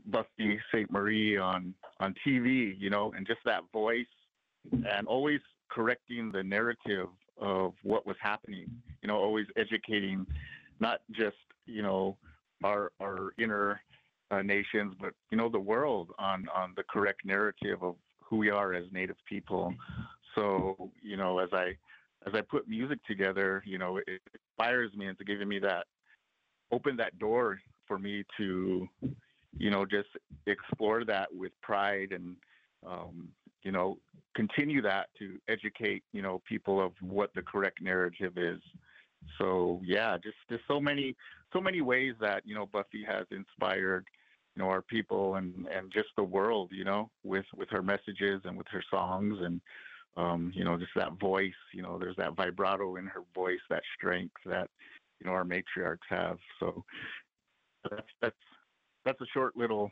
Buffy 0.06 0.58
Sainte-Marie 0.72 1.36
on 1.36 1.74
on 2.00 2.14
TV, 2.26 2.74
you 2.78 2.90
know, 2.90 3.12
and 3.16 3.26
just 3.26 3.40
that 3.44 3.62
voice, 3.72 4.06
and 4.72 5.06
always 5.06 5.40
correcting 5.70 6.30
the 6.32 6.42
narrative 6.42 7.08
of 7.40 7.74
what 7.82 8.06
was 8.06 8.16
happening. 8.20 8.66
You 9.02 9.08
know, 9.08 9.16
always 9.16 9.46
educating, 9.56 10.26
not 10.80 11.00
just 11.12 11.36
you 11.66 11.82
know 11.82 12.16
our 12.64 12.92
our 13.00 13.32
inner 13.38 13.80
uh, 14.30 14.42
nations, 14.42 14.94
but 15.00 15.12
you 15.30 15.36
know 15.36 15.48
the 15.48 15.60
world 15.60 16.10
on 16.18 16.46
on 16.54 16.72
the 16.76 16.84
correct 16.84 17.24
narrative 17.24 17.82
of 17.82 17.96
who 18.28 18.36
we 18.36 18.50
are 18.50 18.74
as 18.74 18.84
Native 18.92 19.16
people. 19.28 19.74
So 20.34 20.90
you 21.02 21.16
know, 21.16 21.38
as 21.38 21.48
I 21.52 21.76
as 22.26 22.34
I 22.34 22.40
put 22.40 22.68
music 22.68 22.98
together, 23.06 23.62
you 23.64 23.78
know, 23.78 23.98
it 23.98 24.20
inspires 24.34 24.92
me 24.94 25.06
into 25.06 25.24
giving 25.24 25.48
me 25.48 25.58
that 25.60 25.86
open 26.72 26.96
that 26.96 27.18
door 27.18 27.60
for 27.86 27.98
me 27.98 28.24
to, 28.36 28.88
you 29.56 29.70
know, 29.70 29.86
just 29.86 30.08
explore 30.46 31.04
that 31.04 31.28
with 31.32 31.52
pride 31.62 32.10
and, 32.10 32.34
um, 32.84 33.28
you 33.62 33.70
know, 33.70 33.98
continue 34.34 34.82
that 34.82 35.06
to 35.18 35.38
educate, 35.48 36.02
you 36.12 36.22
know, 36.22 36.42
people 36.48 36.84
of 36.84 36.92
what 37.00 37.30
the 37.34 37.42
correct 37.42 37.80
narrative 37.80 38.32
is. 38.36 38.60
So 39.38 39.80
yeah, 39.84 40.16
just 40.22 40.36
just 40.48 40.62
so 40.68 40.80
many 40.80 41.16
so 41.52 41.60
many 41.60 41.80
ways 41.80 42.14
that 42.20 42.42
you 42.44 42.54
know 42.54 42.66
Buffy 42.66 43.04
has 43.04 43.26
inspired 43.30 44.06
you 44.56 44.62
know 44.62 44.68
our 44.68 44.82
people 44.82 45.36
and 45.36 45.66
and 45.66 45.92
just 45.92 46.08
the 46.16 46.24
world 46.24 46.70
you 46.72 46.84
know 46.84 47.10
with 47.22 47.44
with 47.54 47.68
her 47.70 47.82
messages 47.82 48.40
and 48.44 48.56
with 48.56 48.66
her 48.68 48.82
songs 48.90 49.38
and 49.42 49.60
um, 50.16 50.50
you 50.54 50.64
know 50.64 50.76
just 50.78 50.92
that 50.96 51.12
voice 51.20 51.52
you 51.72 51.82
know 51.82 51.98
there's 51.98 52.16
that 52.16 52.34
vibrato 52.34 52.96
in 52.96 53.06
her 53.06 53.20
voice 53.34 53.60
that 53.68 53.82
strength 53.96 54.34
that 54.46 54.68
you 55.20 55.26
know 55.26 55.32
our 55.32 55.44
matriarchs 55.44 56.06
have. 56.08 56.38
So 56.60 56.84
that's 57.90 58.06
that's 58.20 58.36
that's 59.04 59.20
a 59.20 59.26
short 59.32 59.56
little 59.56 59.90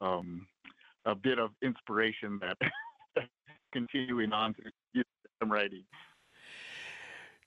um, 0.00 0.46
a 1.04 1.14
bit 1.14 1.38
of 1.38 1.50
inspiration 1.62 2.40
that 2.40 2.56
continuing 3.72 4.32
on 4.32 4.54
to 4.54 5.04
some 5.40 5.50
writing 5.50 5.84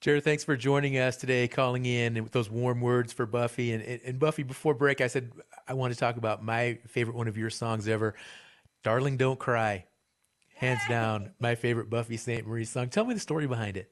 Jared, 0.01 0.23
thanks 0.23 0.43
for 0.43 0.57
joining 0.57 0.97
us 0.97 1.15
today, 1.15 1.47
calling 1.47 1.85
in 1.85 2.17
and 2.17 2.23
with 2.23 2.31
those 2.31 2.49
warm 2.49 2.81
words 2.81 3.13
for 3.13 3.27
Buffy. 3.27 3.71
And, 3.71 3.83
and, 3.83 4.01
and, 4.03 4.19
Buffy, 4.19 4.41
before 4.41 4.73
break, 4.73 4.99
I 4.99 5.05
said 5.05 5.31
I 5.67 5.75
want 5.75 5.93
to 5.93 5.99
talk 5.99 6.17
about 6.17 6.43
my 6.43 6.79
favorite 6.87 7.15
one 7.15 7.27
of 7.27 7.37
your 7.37 7.51
songs 7.51 7.87
ever, 7.87 8.15
"Darling 8.83 9.17
Don't 9.17 9.37
Cry." 9.37 9.85
Hands 10.55 10.81
down, 10.89 11.33
my 11.39 11.53
favorite 11.53 11.89
Buffy 11.89 12.17
Sainte-Marie 12.17 12.65
song. 12.65 12.89
Tell 12.89 13.05
me 13.05 13.13
the 13.13 13.19
story 13.19 13.47
behind 13.47 13.77
it. 13.77 13.91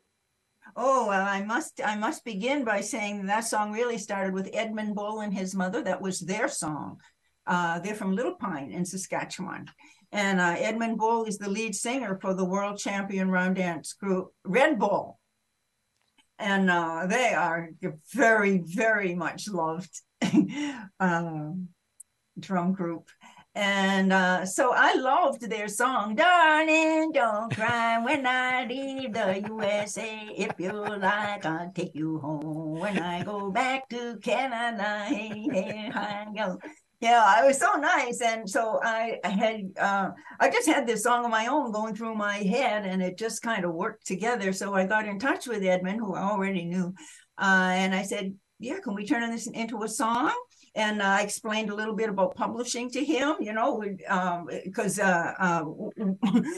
Oh 0.76 1.07
well, 1.07 1.28
I 1.28 1.43
must 1.43 1.80
I 1.86 1.95
must 1.95 2.26
begin 2.26 2.64
by 2.64 2.82
saying 2.82 3.28
that 3.28 3.41
song 3.41 3.72
really 3.72 3.99
started 3.99 4.34
with 4.34 4.49
Edmund 4.51 4.95
Bull 4.95 5.22
and 5.22 5.32
his 5.32 5.53
mother. 5.53 5.84
That 5.84 6.01
was 6.01 6.22
their 6.22 6.47
song. 6.47 6.99
Uh, 7.45 7.78
they're 7.80 7.93
from 7.93 8.16
Little 8.16 8.36
Pine 8.36 8.72
in 8.72 8.84
Saskatchewan. 8.84 9.70
And 10.12 10.41
uh, 10.41 10.55
Edmund 10.57 10.97
Bull 10.97 11.26
is 11.26 11.38
the 11.38 11.49
lead 11.49 11.76
singer 11.76 12.18
for 12.20 12.34
the 12.34 12.45
world 12.45 12.80
champion 12.80 13.30
round 13.30 13.57
dance 13.57 13.93
group 13.93 14.30
Red 14.43 14.80
Bull 14.80 15.18
and 16.39 16.71
uh, 16.71 17.05
they 17.07 17.33
are 17.33 17.69
very, 18.13 18.59
very 18.59 19.13
much 19.13 19.49
loved 19.49 20.01
um, 20.99 21.67
drum 22.39 22.73
group. 22.73 23.09
And 23.55 24.13
uh, 24.13 24.45
so 24.45 24.71
I 24.73 24.93
loved 24.93 25.41
their 25.49 25.67
song, 25.67 26.15
Darling, 26.15 27.11
Don't 27.11 27.53
Cry 27.53 28.01
When 28.01 28.25
I 28.25 28.65
Leave 28.65 29.13
the 29.13 29.43
USA. 29.47 30.29
If 30.37 30.53
you 30.59 30.71
like, 30.71 31.45
I'll 31.45 31.71
take 31.73 31.93
you 31.93 32.19
home. 32.19 32.79
When 32.79 32.99
I 32.99 33.23
go 33.23 33.51
back 33.51 33.89
to 33.89 34.17
Canada, 34.23 35.03
hey, 35.07 35.49
hey, 35.51 35.91
I 35.93 36.27
go 36.33 36.57
yeah 37.00 37.41
it 37.41 37.45
was 37.45 37.58
so 37.58 37.74
nice 37.76 38.22
and 38.22 38.50
so 38.50 38.80
i, 38.84 39.18
had 39.24 39.62
uh, 39.80 40.10
i 40.39 40.50
just 40.50 40.68
had 40.68 40.86
this 40.86 41.04
song 41.04 41.24
of 41.24 41.32
my 41.32 41.47
own 41.47 41.72
going 41.72 41.95
through 41.95 42.16
my 42.16 42.38
head 42.38 42.86
and 42.86 43.02
it 43.02 43.18
just 43.18 43.41
kind 43.41 43.64
of 43.64 43.74
worked 43.74 44.06
together 44.06 44.52
so 44.52 44.74
i 44.74 44.86
got 44.86 45.08
in 45.08 45.20
touch 45.20 45.47
with 45.47 45.64
edmund 45.64 46.00
who 46.00 46.16
i 46.16 46.22
already 46.22 46.66
knew 46.66 46.93
uh, 47.38 47.72
and 47.74 47.95
i 47.95 48.04
said 48.04 48.34
yeah 48.60 48.80
can 48.80 48.93
we 48.93 49.06
turn 49.06 49.32
this 49.32 49.47
into 49.47 49.84
a 49.84 49.88
song? 49.88 50.34
And 50.76 51.02
I 51.02 51.22
explained 51.22 51.72
a 51.72 51.76
little 51.76 51.95
bit 51.95 52.10
about 52.10 52.36
publishing 52.36 52.91
to 52.91 53.04
him, 53.04 53.36
you 53.39 53.54
know, 53.54 53.84
because 54.64 55.00
um, 55.00 55.08
uh, 55.08 55.34
uh, 55.39 55.64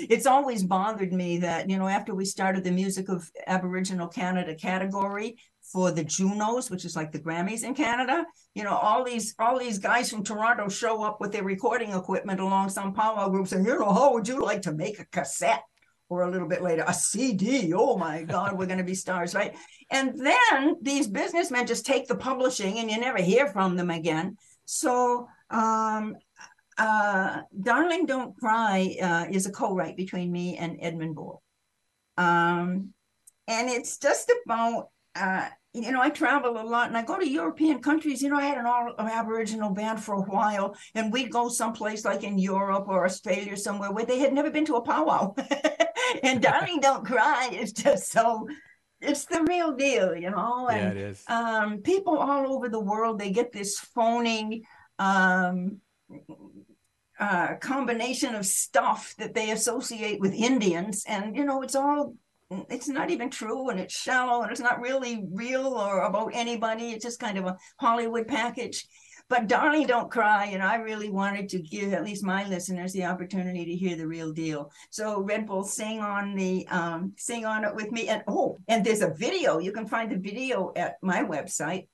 it's 0.10 0.26
always 0.26 0.64
bothered 0.64 1.14
me 1.14 1.38
that, 1.39 1.70
you 1.70 1.78
know, 1.78 1.88
after 1.88 2.14
we 2.14 2.26
started 2.26 2.64
the 2.64 2.72
Music 2.72 3.08
of 3.08 3.30
Aboriginal 3.48 4.10
Canada 4.10 4.54
category, 4.54 5.38
for 5.72 5.91
the 5.91 6.03
Junos, 6.03 6.69
which 6.69 6.86
is 6.86 6.95
like 6.95 7.11
the 7.11 7.19
Grammys 7.19 7.63
in 7.63 7.74
Canada. 7.74 8.26
You 8.53 8.63
know, 8.63 8.76
all 8.76 9.03
these 9.03 9.34
all 9.39 9.57
these 9.57 9.80
guys 9.80 10.09
from 10.09 10.24
Toronto 10.24 10.67
show 10.67 11.03
up 11.03 11.22
with 11.22 11.32
their 11.32 11.43
recording 11.43 11.91
equipment 11.91 12.39
along 12.39 12.69
some 12.69 12.93
powwow 12.93 13.30
groups, 13.30 13.51
and 13.51 13.65
you 13.65 13.80
know, 13.80 13.93
how 13.93 14.13
would 14.13 14.28
you 14.28 14.41
like 14.41 14.61
to 14.63 14.74
make 14.74 14.99
a 14.99 15.05
cassette? 15.05 15.63
Or 16.09 16.24
a 16.24 16.30
little 16.30 16.49
bit 16.49 16.61
later, 16.61 16.84
a 16.86 16.93
CD. 16.93 17.72
Oh 17.74 17.95
my 17.95 18.24
God, 18.24 18.57
we're 18.57 18.65
going 18.65 18.80
to 18.80 18.84
be 18.84 18.95
stars, 18.95 19.34
right? 19.34 19.55
And 19.91 20.19
then 20.19 20.76
these 20.82 21.07
businessmen 21.07 21.65
just 21.65 21.86
take 21.86 22.09
the 22.09 22.17
publishing, 22.17 22.80
and 22.80 22.91
you 22.91 22.99
never 22.99 23.22
hear 23.22 23.47
from 23.47 23.78
them 23.78 23.89
again. 23.89 24.36
So, 24.65 25.30
um, 25.49 26.17
uh, 26.78 27.43
"Darling 27.57 28.07
Don't 28.07 28.36
Cry" 28.38 28.97
uh, 29.01 29.26
is 29.32 29.45
a 29.45 29.53
co-write 29.53 29.95
between 29.95 30.34
me 30.34 30.57
and 30.57 30.78
Edmund 30.82 31.15
Bull, 31.15 31.41
um, 32.17 32.93
and 33.47 33.69
it's 33.69 33.97
just 33.97 34.30
about 34.43 34.89
uh, 35.15 35.47
you 35.74 35.91
know, 35.91 36.01
I 36.01 36.09
travel 36.09 36.59
a 36.59 36.63
lot 36.63 36.88
and 36.88 36.97
I 36.97 37.03
go 37.03 37.17
to 37.17 37.28
European 37.28 37.82
countries. 37.82 38.22
You 38.22 38.30
know, 38.30 38.38
I 38.38 38.43
had 38.43 38.57
an 38.57 38.65
all 38.65 38.93
Aboriginal 38.97 39.72
band 39.72 40.03
for 40.03 40.15
a 40.15 40.22
while, 40.22 40.76
and 40.95 41.13
we'd 41.13 41.32
go 41.32 41.47
someplace 41.47 42.03
like 42.03 42.24
in 42.24 42.38
Europe 42.38 42.86
or 42.88 43.05
Australia 43.05 43.55
somewhere 43.55 43.91
where 43.91 44.05
they 44.05 44.19
had 44.19 44.34
never 44.34 44.51
been 44.51 44.65
to 44.65 44.76
a 44.76 44.82
powwow. 44.82 45.34
and 46.24 46.41
Darling 46.43 46.80
Don't 46.82 47.05
Cry 47.05 47.49
is 47.53 47.72
just 47.72 48.11
so 48.11 48.47
it's 48.99 49.26
the 49.26 49.43
real 49.43 49.72
deal, 49.72 50.15
you 50.15 50.30
know. 50.30 50.67
And, 50.67 50.97
yeah, 50.97 51.03
it 51.03 51.09
is. 51.09 51.24
Um, 51.28 51.78
people 51.80 52.17
all 52.17 52.53
over 52.53 52.69
the 52.69 52.80
world 52.80 53.17
they 53.17 53.32
get 53.32 53.51
this 53.51 53.80
phoning 53.80 54.63
um, 54.99 55.80
uh, 57.19 57.55
combination 57.55 58.36
of 58.36 58.45
stuff 58.45 59.15
that 59.17 59.34
they 59.34 59.51
associate 59.51 60.19
with 60.19 60.34
Indians, 60.34 61.03
and 61.07 61.36
you 61.36 61.45
know, 61.45 61.61
it's 61.61 61.76
all 61.76 62.15
it's 62.70 62.88
not 62.88 63.10
even 63.10 63.30
true 63.30 63.70
and 63.70 63.80
it's 63.80 63.95
shallow 63.95 64.41
and 64.41 64.52
it's 64.52 64.60
not 64.60 64.82
really 64.82 65.24
real 65.32 65.68
or 65.68 66.04
about 66.04 66.32
anybody. 66.34 66.91
It's 66.91 67.06
just 67.06 67.20
kind 67.20 67.38
of 67.38 67.45
a 67.45 67.58
Hollywood 67.80 68.28
package. 68.28 68.86
But 69.30 69.47
darling, 69.47 69.88
don't 69.88 70.12
cry. 70.12 70.47
And 70.47 70.62
I 70.62 70.76
really 70.76 71.10
wanted 71.10 71.47
to 71.49 71.62
give 71.62 71.93
at 71.93 72.04
least 72.04 72.26
my 72.26 72.45
listeners 72.49 72.91
the 72.91 73.06
opportunity 73.06 73.64
to 73.64 73.76
hear 73.76 73.95
the 73.95 74.06
real 74.06 74.34
deal. 74.34 74.70
So 74.89 75.22
Red 75.22 75.47
Bull 75.47 75.64
sing 75.64 76.02
on 76.02 76.36
the 76.36 76.68
um, 76.68 77.14
sing 77.18 77.45
on 77.45 77.64
it 77.64 77.74
with 77.74 77.91
me. 77.93 78.10
And 78.10 78.24
oh, 78.28 78.58
and 78.68 78.86
there's 78.86 79.02
a 79.02 79.14
video. 79.14 79.60
You 79.60 79.72
can 79.72 79.88
find 79.88 80.12
the 80.12 80.18
video 80.18 80.74
at 80.76 80.95
my 81.02 81.24
website. 81.24 81.88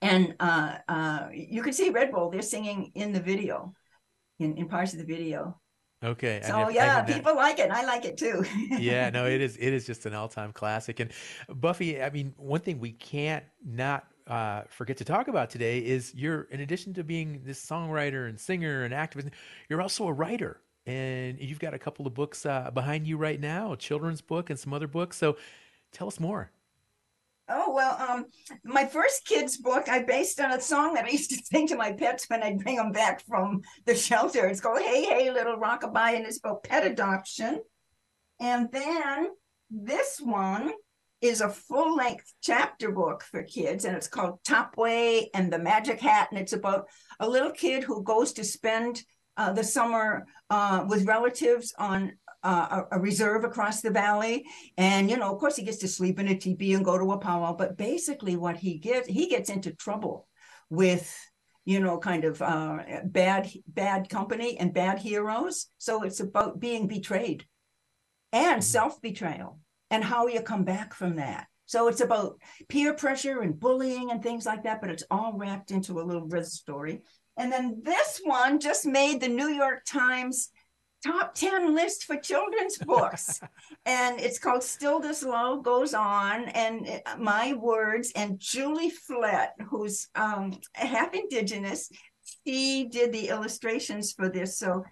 And 0.00 0.36
uh, 0.38 0.76
uh, 0.86 1.26
you 1.32 1.62
can 1.62 1.72
see 1.72 1.90
Red 1.90 2.12
Bull. 2.12 2.30
They're 2.30 2.40
singing 2.40 2.92
in 2.94 3.12
the 3.12 3.20
video, 3.20 3.74
in, 4.38 4.56
in 4.56 4.68
parts 4.68 4.92
of 4.92 5.00
the 5.00 5.04
video. 5.04 5.60
Okay. 6.02 6.40
So 6.44 6.68
yeah, 6.68 7.02
people 7.02 7.34
like 7.34 7.58
it. 7.58 7.70
I 7.70 7.84
like 7.84 8.04
it 8.04 8.16
too. 8.16 8.44
yeah, 8.78 9.10
no, 9.10 9.26
it 9.26 9.40
is. 9.40 9.56
It 9.56 9.72
is 9.72 9.84
just 9.84 10.06
an 10.06 10.14
all-time 10.14 10.52
classic. 10.52 11.00
And 11.00 11.10
Buffy, 11.48 12.00
I 12.00 12.10
mean, 12.10 12.34
one 12.36 12.60
thing 12.60 12.78
we 12.78 12.92
can't 12.92 13.44
not 13.64 14.06
uh, 14.28 14.62
forget 14.68 14.96
to 14.98 15.04
talk 15.04 15.28
about 15.28 15.50
today 15.50 15.78
is 15.78 16.14
you're, 16.14 16.42
in 16.50 16.60
addition 16.60 16.94
to 16.94 17.04
being 17.04 17.40
this 17.44 17.64
songwriter 17.64 18.28
and 18.28 18.38
singer 18.38 18.84
and 18.84 18.94
activist, 18.94 19.30
you're 19.68 19.82
also 19.82 20.06
a 20.06 20.12
writer, 20.12 20.60
and 20.86 21.40
you've 21.40 21.58
got 21.58 21.74
a 21.74 21.78
couple 21.78 22.06
of 22.06 22.14
books 22.14 22.46
uh, 22.46 22.70
behind 22.72 23.06
you 23.06 23.16
right 23.16 23.40
now, 23.40 23.72
a 23.72 23.76
children's 23.76 24.20
book 24.20 24.50
and 24.50 24.58
some 24.58 24.72
other 24.72 24.86
books. 24.86 25.16
So, 25.16 25.36
tell 25.92 26.06
us 26.06 26.20
more. 26.20 26.52
Oh 27.50 27.72
well, 27.72 27.96
um, 27.98 28.26
my 28.62 28.84
first 28.84 29.24
kids 29.24 29.56
book 29.56 29.88
I 29.88 30.02
based 30.02 30.38
on 30.38 30.52
a 30.52 30.60
song 30.60 30.94
that 30.94 31.06
I 31.06 31.10
used 31.10 31.30
to 31.30 31.36
sing 31.44 31.66
to 31.68 31.76
my 31.76 31.92
pets 31.92 32.26
when 32.28 32.42
I'd 32.42 32.58
bring 32.58 32.76
them 32.76 32.92
back 32.92 33.24
from 33.26 33.62
the 33.86 33.94
shelter. 33.94 34.46
It's 34.46 34.60
called 34.60 34.82
"Hey 34.82 35.04
Hey 35.04 35.30
Little 35.30 35.56
Rockabye" 35.56 36.16
and 36.16 36.26
it's 36.26 36.38
about 36.38 36.64
pet 36.64 36.86
adoption. 36.86 37.60
And 38.40 38.70
then 38.70 39.30
this 39.70 40.20
one 40.20 40.72
is 41.20 41.40
a 41.40 41.48
full 41.48 41.96
length 41.96 42.32
chapter 42.42 42.92
book 42.92 43.22
for 43.22 43.42
kids, 43.42 43.84
and 43.84 43.96
it's 43.96 44.08
called 44.08 44.42
Tâpwê 44.44 45.26
and 45.34 45.52
the 45.52 45.58
Magic 45.58 46.00
Hat, 46.00 46.28
and 46.30 46.38
it's 46.38 46.52
about 46.52 46.86
a 47.18 47.28
little 47.28 47.50
kid 47.50 47.82
who 47.82 48.04
goes 48.04 48.32
to 48.34 48.44
spend 48.44 49.02
uh, 49.36 49.52
the 49.52 49.64
summer 49.64 50.26
uh, 50.50 50.84
with 50.86 51.06
relatives 51.06 51.74
on 51.78 52.12
uh, 52.42 52.82
a, 52.90 52.98
reserve 53.00 53.44
across 53.44 53.80
the 53.80 53.90
valley. 53.90 54.44
And, 54.76 55.10
you 55.10 55.16
know, 55.16 55.32
of 55.32 55.38
course, 55.38 55.56
he 55.56 55.64
gets 55.64 55.78
to 55.78 55.88
sleep 55.88 56.18
in 56.18 56.28
a 56.28 56.38
teepee 56.38 56.74
and 56.74 56.84
go 56.84 56.98
to 56.98 57.12
a 57.12 57.18
powwow. 57.18 57.56
But 57.56 57.76
basically, 57.76 58.36
what 58.36 58.56
he 58.56 58.78
gets, 58.78 59.08
he 59.08 59.28
gets 59.28 59.50
into 59.50 59.74
trouble 59.74 60.28
with, 60.70 61.14
you 61.64 61.80
know, 61.80 61.98
kind 61.98 62.24
of 62.24 62.40
uh, 62.40 62.78
bad, 63.04 63.50
bad 63.66 64.08
company 64.08 64.58
and 64.58 64.72
bad 64.72 64.98
heroes. 64.98 65.66
So 65.78 66.02
it's 66.02 66.20
about 66.20 66.60
being 66.60 66.86
betrayed 66.86 67.44
and 68.32 68.52
mm-hmm. 68.52 68.60
self 68.60 69.00
betrayal 69.00 69.60
and 69.90 70.04
how 70.04 70.26
you 70.26 70.40
come 70.40 70.64
back 70.64 70.94
from 70.94 71.16
that. 71.16 71.46
So 71.66 71.88
it's 71.88 72.00
about 72.00 72.40
peer 72.70 72.94
pressure 72.94 73.42
and 73.42 73.58
bullying 73.58 74.10
and 74.10 74.22
things 74.22 74.46
like 74.46 74.62
that, 74.62 74.80
but 74.80 74.88
it's 74.88 75.04
all 75.10 75.34
wrapped 75.36 75.70
into 75.70 76.00
a 76.00 76.02
little 76.02 76.26
story. 76.42 77.02
And 77.36 77.52
then 77.52 77.82
this 77.84 78.20
one 78.24 78.58
just 78.58 78.86
made 78.86 79.20
the 79.20 79.28
New 79.28 79.48
York 79.48 79.82
Times 79.86 80.48
top 81.04 81.34
10 81.34 81.74
list 81.74 82.04
for 82.04 82.16
children's 82.16 82.78
books. 82.86 83.40
And 83.86 84.20
it's 84.20 84.38
called 84.38 84.62
still 84.62 85.00
this 85.00 85.22
love 85.22 85.62
goes 85.62 85.94
on 85.94 86.48
and 86.48 87.00
uh, 87.06 87.16
my 87.18 87.54
words 87.54 88.12
and 88.16 88.38
julie 88.38 88.90
flett 88.90 89.54
who's 89.68 90.08
um, 90.14 90.52
half 90.74 91.14
indigenous 91.14 91.90
she 92.46 92.88
did 92.90 93.12
the 93.12 93.28
illustrations 93.28 94.12
for 94.12 94.28
this. 94.28 94.58
So 94.58 94.84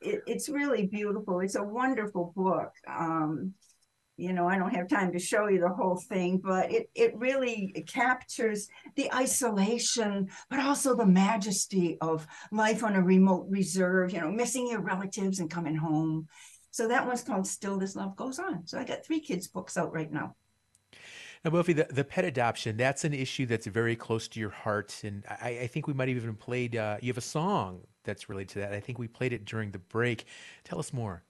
it, 0.00 0.22
it's 0.26 0.48
really 0.48 0.86
beautiful. 0.86 1.40
It's 1.40 1.56
a 1.56 1.62
wonderful 1.62 2.32
book. 2.36 2.70
Um, 2.88 3.54
you 4.16 4.32
know, 4.32 4.48
I 4.48 4.56
don't 4.56 4.74
have 4.74 4.88
time 4.88 5.12
to 5.12 5.18
show 5.18 5.48
you 5.48 5.60
the 5.60 5.68
whole 5.68 5.96
thing, 6.08 6.38
but 6.38 6.72
it, 6.72 6.88
it 6.94 7.16
really 7.16 7.84
captures 7.86 8.68
the 8.94 9.12
isolation, 9.12 10.28
but 10.48 10.60
also 10.60 10.94
the 10.94 11.06
majesty 11.06 11.98
of 12.00 12.26
life 12.50 12.82
on 12.82 12.94
a 12.94 13.02
remote 13.02 13.46
reserve, 13.50 14.12
you 14.12 14.20
know, 14.20 14.30
missing 14.30 14.68
your 14.68 14.80
relatives 14.80 15.40
and 15.40 15.50
coming 15.50 15.76
home. 15.76 16.28
So 16.70 16.88
that 16.88 17.06
one's 17.06 17.22
called 17.22 17.46
Still 17.46 17.78
This 17.78 17.96
Love 17.96 18.16
Goes 18.16 18.38
On. 18.38 18.66
So 18.66 18.78
I 18.78 18.84
got 18.84 19.04
three 19.04 19.20
kids' 19.20 19.48
books 19.48 19.76
out 19.76 19.92
right 19.92 20.12
now. 20.12 20.34
Now, 21.44 21.50
Buffy, 21.50 21.74
the, 21.74 21.86
the 21.90 22.04
pet 22.04 22.24
adoption, 22.24 22.76
that's 22.76 23.04
an 23.04 23.14
issue 23.14 23.46
that's 23.46 23.66
very 23.66 23.96
close 23.96 24.28
to 24.28 24.40
your 24.40 24.50
heart. 24.50 25.02
And 25.04 25.24
I, 25.28 25.60
I 25.60 25.66
think 25.66 25.86
we 25.86 25.92
might 25.92 26.08
have 26.08 26.16
even 26.16 26.34
played, 26.34 26.74
uh, 26.74 26.96
you 27.00 27.08
have 27.08 27.18
a 27.18 27.22
song 27.22 27.82
that's 28.04 28.28
related 28.28 28.48
to 28.54 28.58
that. 28.60 28.72
I 28.72 28.80
think 28.80 28.98
we 28.98 29.08
played 29.08 29.32
it 29.32 29.44
during 29.44 29.70
the 29.70 29.78
break. 29.78 30.24
Tell 30.64 30.78
us 30.78 30.92
more. 30.92 31.22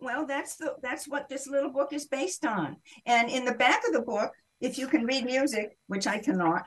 Well, 0.00 0.26
that's 0.26 0.56
the 0.56 0.74
that's 0.82 1.06
what 1.06 1.28
this 1.28 1.46
little 1.46 1.70
book 1.70 1.92
is 1.92 2.06
based 2.06 2.46
on. 2.46 2.76
And 3.06 3.30
in 3.30 3.44
the 3.44 3.54
back 3.54 3.86
of 3.86 3.92
the 3.92 4.02
book, 4.02 4.32
if 4.60 4.78
you 4.78 4.88
can 4.88 5.04
read 5.04 5.24
music, 5.24 5.76
which 5.86 6.06
I 6.06 6.18
cannot, 6.18 6.62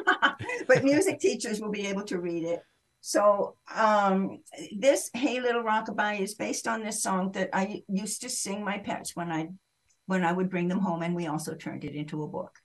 but 0.66 0.84
music 0.84 1.18
teachers 1.20 1.60
will 1.60 1.70
be 1.70 1.86
able 1.86 2.04
to 2.04 2.18
read 2.18 2.44
it. 2.44 2.60
So 3.00 3.56
um, 3.74 4.40
this 4.76 5.10
"Hey 5.14 5.40
Little 5.40 5.62
Rockabye" 5.62 6.20
is 6.20 6.34
based 6.34 6.66
on 6.68 6.82
this 6.82 7.02
song 7.02 7.32
that 7.32 7.50
I 7.52 7.82
used 7.88 8.22
to 8.22 8.28
sing 8.30 8.64
my 8.64 8.78
pets 8.78 9.14
when 9.14 9.30
I 9.30 9.48
when 10.06 10.24
I 10.24 10.32
would 10.32 10.50
bring 10.50 10.68
them 10.68 10.80
home, 10.80 11.02
and 11.02 11.14
we 11.14 11.26
also 11.26 11.54
turned 11.54 11.84
it 11.84 11.94
into 11.94 12.22
a 12.22 12.28
book. 12.28 12.58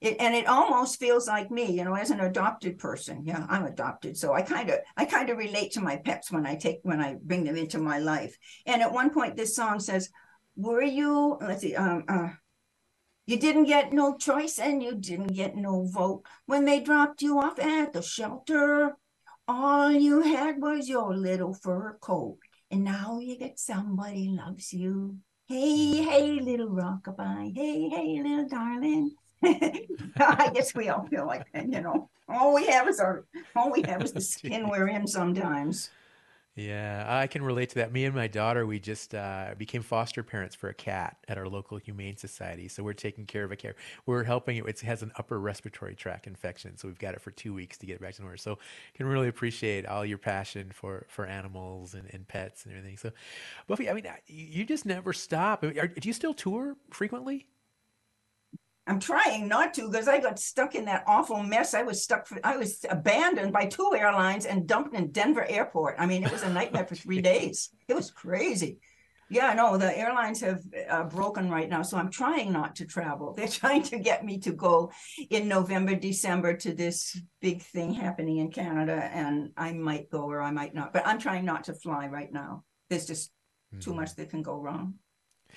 It, 0.00 0.16
and 0.20 0.32
it 0.32 0.46
almost 0.46 1.00
feels 1.00 1.26
like 1.26 1.50
me, 1.50 1.72
you 1.72 1.84
know, 1.84 1.94
as 1.94 2.10
an 2.10 2.20
adopted 2.20 2.78
person. 2.78 3.24
Yeah, 3.24 3.44
I'm 3.48 3.64
adopted, 3.64 4.16
so 4.16 4.32
I 4.32 4.42
kind 4.42 4.70
of 4.70 4.78
I 4.96 5.04
kind 5.04 5.28
of 5.28 5.38
relate 5.38 5.72
to 5.72 5.80
my 5.80 5.96
pets 5.96 6.30
when 6.30 6.46
I 6.46 6.54
take 6.54 6.78
when 6.82 7.00
I 7.00 7.16
bring 7.20 7.42
them 7.42 7.56
into 7.56 7.78
my 7.78 7.98
life. 7.98 8.36
And 8.64 8.80
at 8.80 8.92
one 8.92 9.10
point, 9.10 9.36
this 9.36 9.56
song 9.56 9.80
says, 9.80 10.10
"Were 10.54 10.82
you? 10.82 11.36
Let's 11.40 11.62
see, 11.62 11.74
um, 11.74 12.04
uh, 12.08 12.28
you 13.26 13.38
didn't 13.38 13.64
get 13.64 13.92
no 13.92 14.16
choice 14.16 14.58
and 14.60 14.82
you 14.82 14.94
didn't 14.94 15.34
get 15.34 15.56
no 15.56 15.84
vote 15.84 16.22
when 16.46 16.64
they 16.64 16.80
dropped 16.80 17.20
you 17.20 17.40
off 17.40 17.58
at 17.58 17.92
the 17.92 18.00
shelter. 18.00 18.96
All 19.48 19.90
you 19.90 20.22
had 20.22 20.62
was 20.62 20.88
your 20.88 21.12
little 21.16 21.54
fur 21.54 21.98
coat, 22.00 22.38
and 22.70 22.84
now 22.84 23.18
you 23.18 23.36
get 23.36 23.58
somebody 23.58 24.28
loves 24.28 24.72
you. 24.72 25.18
Hey, 25.46 26.04
hey, 26.04 26.38
little 26.38 26.70
rockabye. 26.70 27.52
Hey, 27.52 27.88
hey, 27.88 28.22
little 28.22 28.48
darling." 28.48 29.17
I 29.42 30.50
guess 30.54 30.74
we 30.74 30.88
all 30.88 31.06
feel 31.06 31.26
like 31.26 31.50
that, 31.52 31.64
you 31.64 31.80
know. 31.80 32.08
All 32.28 32.54
we 32.54 32.66
have 32.66 32.88
is 32.88 33.00
our 33.00 33.24
all 33.56 33.70
we 33.70 33.82
have 33.82 34.02
is 34.02 34.12
the 34.12 34.20
skin 34.34 34.68
we're 34.68 34.88
in 34.88 35.06
sometimes. 35.06 35.90
Yeah, 36.58 37.04
I 37.06 37.28
can 37.28 37.44
relate 37.44 37.68
to 37.68 37.74
that. 37.76 37.92
Me 37.92 38.04
and 38.04 38.12
my 38.12 38.26
daughter, 38.26 38.66
we 38.66 38.80
just 38.80 39.14
uh, 39.14 39.54
became 39.56 39.80
foster 39.80 40.24
parents 40.24 40.56
for 40.56 40.68
a 40.68 40.74
cat 40.74 41.16
at 41.28 41.38
our 41.38 41.46
local 41.46 41.78
humane 41.78 42.16
society. 42.16 42.66
So 42.66 42.82
we're 42.82 42.94
taking 42.94 43.26
care 43.26 43.44
of 43.44 43.52
a 43.52 43.56
cat. 43.56 43.76
We're 44.06 44.24
helping 44.24 44.56
it. 44.56 44.66
It 44.66 44.80
has 44.80 45.04
an 45.04 45.12
upper 45.14 45.38
respiratory 45.38 45.94
tract 45.94 46.26
infection, 46.26 46.76
so 46.76 46.88
we've 46.88 46.98
got 46.98 47.14
it 47.14 47.20
for 47.20 47.30
two 47.30 47.54
weeks 47.54 47.78
to 47.78 47.86
get 47.86 47.94
it 47.94 48.00
back 48.00 48.14
to 48.14 48.22
normal. 48.22 48.38
So 48.38 48.58
can 48.94 49.06
really 49.06 49.28
appreciate 49.28 49.86
all 49.86 50.04
your 50.04 50.18
passion 50.18 50.72
for 50.74 51.06
for 51.08 51.26
animals 51.26 51.94
and, 51.94 52.08
and 52.12 52.26
pets 52.26 52.64
and 52.64 52.74
everything. 52.74 52.96
So, 52.96 53.12
Buffy, 53.68 53.88
I 53.88 53.92
mean, 53.92 54.08
you 54.26 54.64
just 54.64 54.84
never 54.84 55.12
stop. 55.12 55.60
do 55.62 55.88
you 56.02 56.12
still 56.12 56.34
tour 56.34 56.76
frequently? 56.90 57.46
I'm 58.88 58.98
trying 58.98 59.48
not 59.48 59.74
to 59.74 59.88
because 59.88 60.08
I 60.08 60.18
got 60.18 60.38
stuck 60.38 60.74
in 60.74 60.86
that 60.86 61.04
awful 61.06 61.42
mess. 61.42 61.74
I 61.74 61.82
was 61.82 62.02
stuck. 62.02 62.26
For, 62.26 62.40
I 62.42 62.56
was 62.56 62.84
abandoned 62.88 63.52
by 63.52 63.66
two 63.66 63.92
airlines 63.94 64.46
and 64.46 64.66
dumped 64.66 64.94
in 64.94 65.12
Denver 65.12 65.44
airport. 65.48 65.96
I 65.98 66.06
mean, 66.06 66.24
it 66.24 66.32
was 66.32 66.42
a 66.42 66.52
nightmare 66.52 66.86
for 66.86 66.94
three 66.94 67.20
days. 67.20 67.68
It 67.86 67.94
was 67.94 68.10
crazy. 68.10 68.78
Yeah, 69.30 69.52
no, 69.52 69.76
the 69.76 69.96
airlines 69.96 70.40
have 70.40 70.62
uh, 70.88 71.04
broken 71.04 71.50
right 71.50 71.68
now, 71.68 71.82
so 71.82 71.98
I'm 71.98 72.10
trying 72.10 72.50
not 72.50 72.76
to 72.76 72.86
travel. 72.86 73.34
They're 73.36 73.46
trying 73.46 73.82
to 73.84 73.98
get 73.98 74.24
me 74.24 74.38
to 74.38 74.52
go 74.52 74.90
in 75.28 75.48
November, 75.48 75.94
December 75.94 76.56
to 76.56 76.72
this 76.72 77.20
big 77.42 77.60
thing 77.60 77.92
happening 77.92 78.38
in 78.38 78.50
Canada, 78.50 79.10
and 79.12 79.50
I 79.54 79.72
might 79.72 80.08
go 80.08 80.22
or 80.22 80.40
I 80.40 80.50
might 80.50 80.74
not. 80.74 80.94
But 80.94 81.06
I'm 81.06 81.18
trying 81.18 81.44
not 81.44 81.64
to 81.64 81.74
fly 81.74 82.06
right 82.06 82.32
now. 82.32 82.64
There's 82.88 83.06
just 83.06 83.30
mm-hmm. 83.74 83.80
too 83.80 83.94
much 83.94 84.14
that 84.16 84.30
can 84.30 84.42
go 84.42 84.58
wrong. 84.58 84.94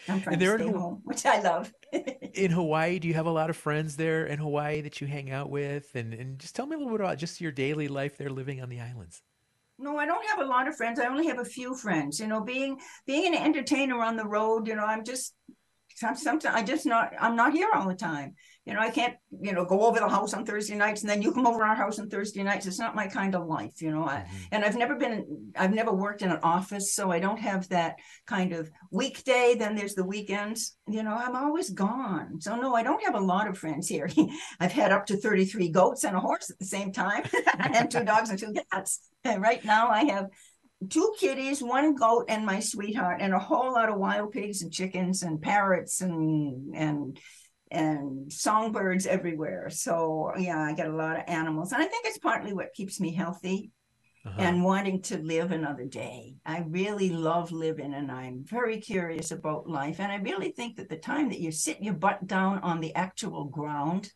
I'm 0.07 0.21
trying 0.21 0.33
and 0.33 0.41
to 0.41 0.57
stay 0.57 0.67
in, 0.67 0.73
home, 0.73 1.01
which 1.03 1.25
I 1.25 1.41
love. 1.41 1.73
in 2.33 2.51
Hawaii, 2.51 2.99
do 2.99 3.07
you 3.07 3.13
have 3.13 3.25
a 3.25 3.31
lot 3.31 3.49
of 3.49 3.57
friends 3.57 3.95
there 3.95 4.25
in 4.25 4.39
Hawaii 4.39 4.81
that 4.81 5.01
you 5.01 5.07
hang 5.07 5.31
out 5.31 5.49
with? 5.49 5.93
And 5.95 6.13
and 6.13 6.39
just 6.39 6.55
tell 6.55 6.65
me 6.65 6.75
a 6.75 6.77
little 6.77 6.91
bit 6.91 7.01
about 7.01 7.17
just 7.17 7.41
your 7.41 7.51
daily 7.51 7.87
life 7.87 8.17
there 8.17 8.29
living 8.29 8.61
on 8.61 8.69
the 8.69 8.79
islands. 8.79 9.21
No, 9.77 9.97
I 9.97 10.05
don't 10.05 10.25
have 10.27 10.39
a 10.39 10.45
lot 10.45 10.67
of 10.67 10.75
friends. 10.75 10.99
I 10.99 11.07
only 11.07 11.27
have 11.27 11.39
a 11.39 11.45
few 11.45 11.75
friends. 11.75 12.19
You 12.19 12.27
know, 12.27 12.41
being 12.41 12.79
being 13.05 13.35
an 13.35 13.41
entertainer 13.41 14.01
on 14.01 14.15
the 14.15 14.25
road, 14.25 14.67
you 14.67 14.75
know, 14.75 14.85
I'm 14.85 15.03
just 15.03 15.33
sometimes 15.95 16.45
I 16.45 16.63
just 16.63 16.85
not 16.85 17.13
I'm 17.19 17.35
not 17.35 17.53
here 17.53 17.69
all 17.73 17.87
the 17.87 17.95
time. 17.95 18.35
You 18.65 18.75
know, 18.75 18.79
I 18.79 18.91
can't, 18.91 19.15
you 19.41 19.53
know, 19.53 19.65
go 19.65 19.87
over 19.87 19.99
the 19.99 20.07
house 20.07 20.35
on 20.35 20.45
Thursday 20.45 20.75
nights 20.75 21.01
and 21.01 21.09
then 21.09 21.23
you 21.23 21.31
come 21.31 21.47
over 21.47 21.63
our 21.63 21.75
house 21.75 21.97
on 21.97 22.09
Thursday 22.09 22.43
nights. 22.43 22.67
It's 22.67 22.77
not 22.77 22.95
my 22.95 23.07
kind 23.07 23.33
of 23.33 23.47
life, 23.47 23.81
you 23.81 23.91
know. 23.91 24.05
I, 24.05 24.17
mm-hmm. 24.17 24.37
and 24.51 24.63
I've 24.63 24.77
never 24.77 24.95
been, 24.95 25.51
I've 25.57 25.73
never 25.73 25.91
worked 25.91 26.21
in 26.21 26.29
an 26.31 26.39
office, 26.43 26.93
so 26.93 27.11
I 27.11 27.19
don't 27.19 27.39
have 27.39 27.67
that 27.69 27.95
kind 28.27 28.53
of 28.53 28.69
weekday. 28.91 29.55
Then 29.57 29.75
there's 29.75 29.95
the 29.95 30.03
weekends. 30.03 30.77
You 30.87 31.01
know, 31.01 31.13
I'm 31.13 31.35
always 31.35 31.71
gone. 31.71 32.39
So 32.39 32.55
no, 32.55 32.75
I 32.75 32.83
don't 32.83 33.03
have 33.03 33.15
a 33.15 33.19
lot 33.19 33.47
of 33.47 33.57
friends 33.57 33.87
here. 33.87 34.07
I've 34.59 34.71
had 34.71 34.91
up 34.91 35.07
to 35.07 35.17
33 35.17 35.69
goats 35.69 36.03
and 36.03 36.15
a 36.15 36.19
horse 36.19 36.51
at 36.51 36.59
the 36.59 36.65
same 36.65 36.91
time, 36.91 37.23
and 37.57 37.89
two 37.89 38.03
dogs 38.03 38.29
and 38.29 38.37
two 38.37 38.53
cats. 38.71 38.99
And 39.23 39.41
right 39.41 39.65
now 39.65 39.87
I 39.87 40.03
have 40.03 40.27
two 40.87 41.13
kitties, 41.19 41.63
one 41.63 41.95
goat, 41.95 42.25
and 42.27 42.45
my 42.45 42.59
sweetheart, 42.59 43.21
and 43.21 43.33
a 43.33 43.39
whole 43.39 43.73
lot 43.73 43.89
of 43.89 43.97
wild 43.97 44.31
pigs 44.31 44.61
and 44.61 44.71
chickens 44.71 45.23
and 45.23 45.41
parrots 45.41 46.01
and 46.01 46.75
and 46.75 47.19
and 47.71 48.31
songbirds 48.31 49.05
everywhere. 49.05 49.69
So 49.69 50.31
yeah, 50.37 50.59
I 50.59 50.73
get 50.73 50.87
a 50.87 50.95
lot 50.95 51.17
of 51.17 51.23
animals, 51.27 51.71
and 51.71 51.81
I 51.81 51.85
think 51.85 52.05
it's 52.05 52.17
partly 52.17 52.53
what 52.53 52.73
keeps 52.73 52.99
me 52.99 53.13
healthy. 53.13 53.71
Uh-huh. 54.23 54.39
And 54.39 54.63
wanting 54.63 55.01
to 55.01 55.17
live 55.17 55.51
another 55.51 55.85
day. 55.85 56.35
I 56.45 56.63
really 56.67 57.09
love 57.09 57.51
living 57.51 57.95
and 57.95 58.11
I'm 58.11 58.43
very 58.45 58.77
curious 58.77 59.31
about 59.31 59.67
life. 59.67 59.99
And 59.99 60.11
I 60.11 60.17
really 60.17 60.51
think 60.51 60.75
that 60.75 60.89
the 60.89 60.97
time 60.97 61.29
that 61.29 61.39
you 61.39 61.51
sit 61.51 61.81
your 61.81 61.95
butt 61.95 62.27
down 62.27 62.59
on 62.59 62.81
the 62.81 62.93
actual 62.93 63.45
ground 63.45 64.11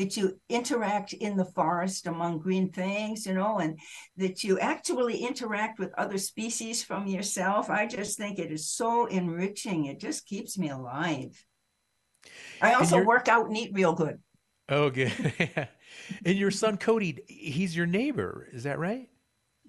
that 0.00 0.16
you 0.16 0.40
interact 0.48 1.12
in 1.12 1.36
the 1.36 1.44
forest 1.44 2.06
among 2.06 2.38
green 2.38 2.72
things, 2.72 3.26
you 3.26 3.34
know, 3.34 3.58
and 3.58 3.78
that 4.16 4.42
you 4.42 4.58
actually 4.58 5.18
interact 5.18 5.78
with 5.78 5.92
other 5.98 6.16
species 6.16 6.82
from 6.82 7.06
yourself. 7.06 7.68
I 7.68 7.86
just 7.86 8.16
think 8.16 8.38
it 8.38 8.50
is 8.50 8.70
so 8.70 9.06
enriching. 9.06 9.86
It 9.86 10.00
just 10.00 10.26
keeps 10.26 10.58
me 10.58 10.70
alive. 10.70 11.44
I 12.62 12.74
also 12.74 13.02
work 13.02 13.28
out 13.28 13.46
and 13.46 13.56
eat 13.56 13.70
real 13.72 13.92
good. 13.92 14.18
Oh, 14.68 14.90
good. 14.90 15.12
and 16.24 16.38
your 16.38 16.50
son 16.50 16.76
Cody, 16.76 17.18
he's 17.26 17.76
your 17.76 17.86
neighbor, 17.86 18.48
is 18.52 18.62
that 18.64 18.78
right? 18.78 19.08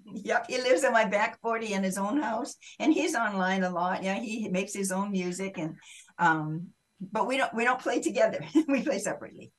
Yep, 0.04 0.46
he 0.48 0.58
lives 0.58 0.84
in 0.84 0.92
my 0.92 1.04
back 1.04 1.40
40 1.40 1.72
in 1.72 1.82
his 1.82 1.98
own 1.98 2.20
house, 2.20 2.56
and 2.78 2.92
he's 2.92 3.14
online 3.14 3.62
a 3.62 3.70
lot. 3.70 4.02
Yeah, 4.02 4.14
he 4.14 4.48
makes 4.48 4.74
his 4.74 4.90
own 4.90 5.12
music, 5.12 5.58
and 5.58 5.76
um, 6.18 6.68
but 7.00 7.26
we 7.26 7.36
don't 7.36 7.54
we 7.54 7.64
don't 7.64 7.80
play 7.80 8.00
together. 8.00 8.40
we 8.68 8.82
play 8.82 8.98
separately. 8.98 9.52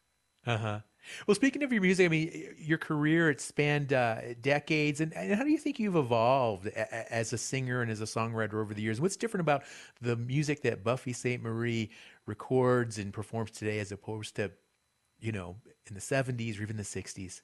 Uh 0.45 0.57
huh. 0.57 0.79
Well, 1.27 1.35
speaking 1.35 1.63
of 1.63 1.71
your 1.71 1.81
music, 1.81 2.05
I 2.05 2.09
mean, 2.09 2.55
your 2.57 2.77
career 2.77 3.29
it 3.29 3.41
spanned 3.41 3.93
uh, 3.93 4.33
decades, 4.41 5.01
and, 5.01 5.13
and, 5.13 5.33
how 5.33 5.43
do 5.43 5.49
you 5.49 5.57
think 5.57 5.79
you've 5.79 5.95
evolved 5.95 6.67
a, 6.67 7.13
as 7.13 7.33
a 7.33 7.37
singer 7.37 7.81
and 7.81 7.91
as 7.91 8.01
a 8.01 8.05
songwriter 8.05 8.55
over 8.55 8.73
the 8.73 8.81
years? 8.81 9.01
What's 9.01 9.17
different 9.17 9.41
about 9.41 9.63
the 10.01 10.15
music 10.15 10.61
that 10.63 10.83
Buffy 10.83 11.13
Sainte-Marie 11.13 11.89
records 12.25 12.97
and 12.97 13.13
performs 13.13 13.51
today 13.51 13.79
as 13.79 13.91
opposed 13.91 14.35
to, 14.37 14.51
you 15.19 15.31
know, 15.31 15.57
in 15.87 15.93
the 15.93 16.01
70s 16.01 16.59
or 16.59 16.63
even 16.63 16.77
the 16.77 16.83
60s? 16.83 17.41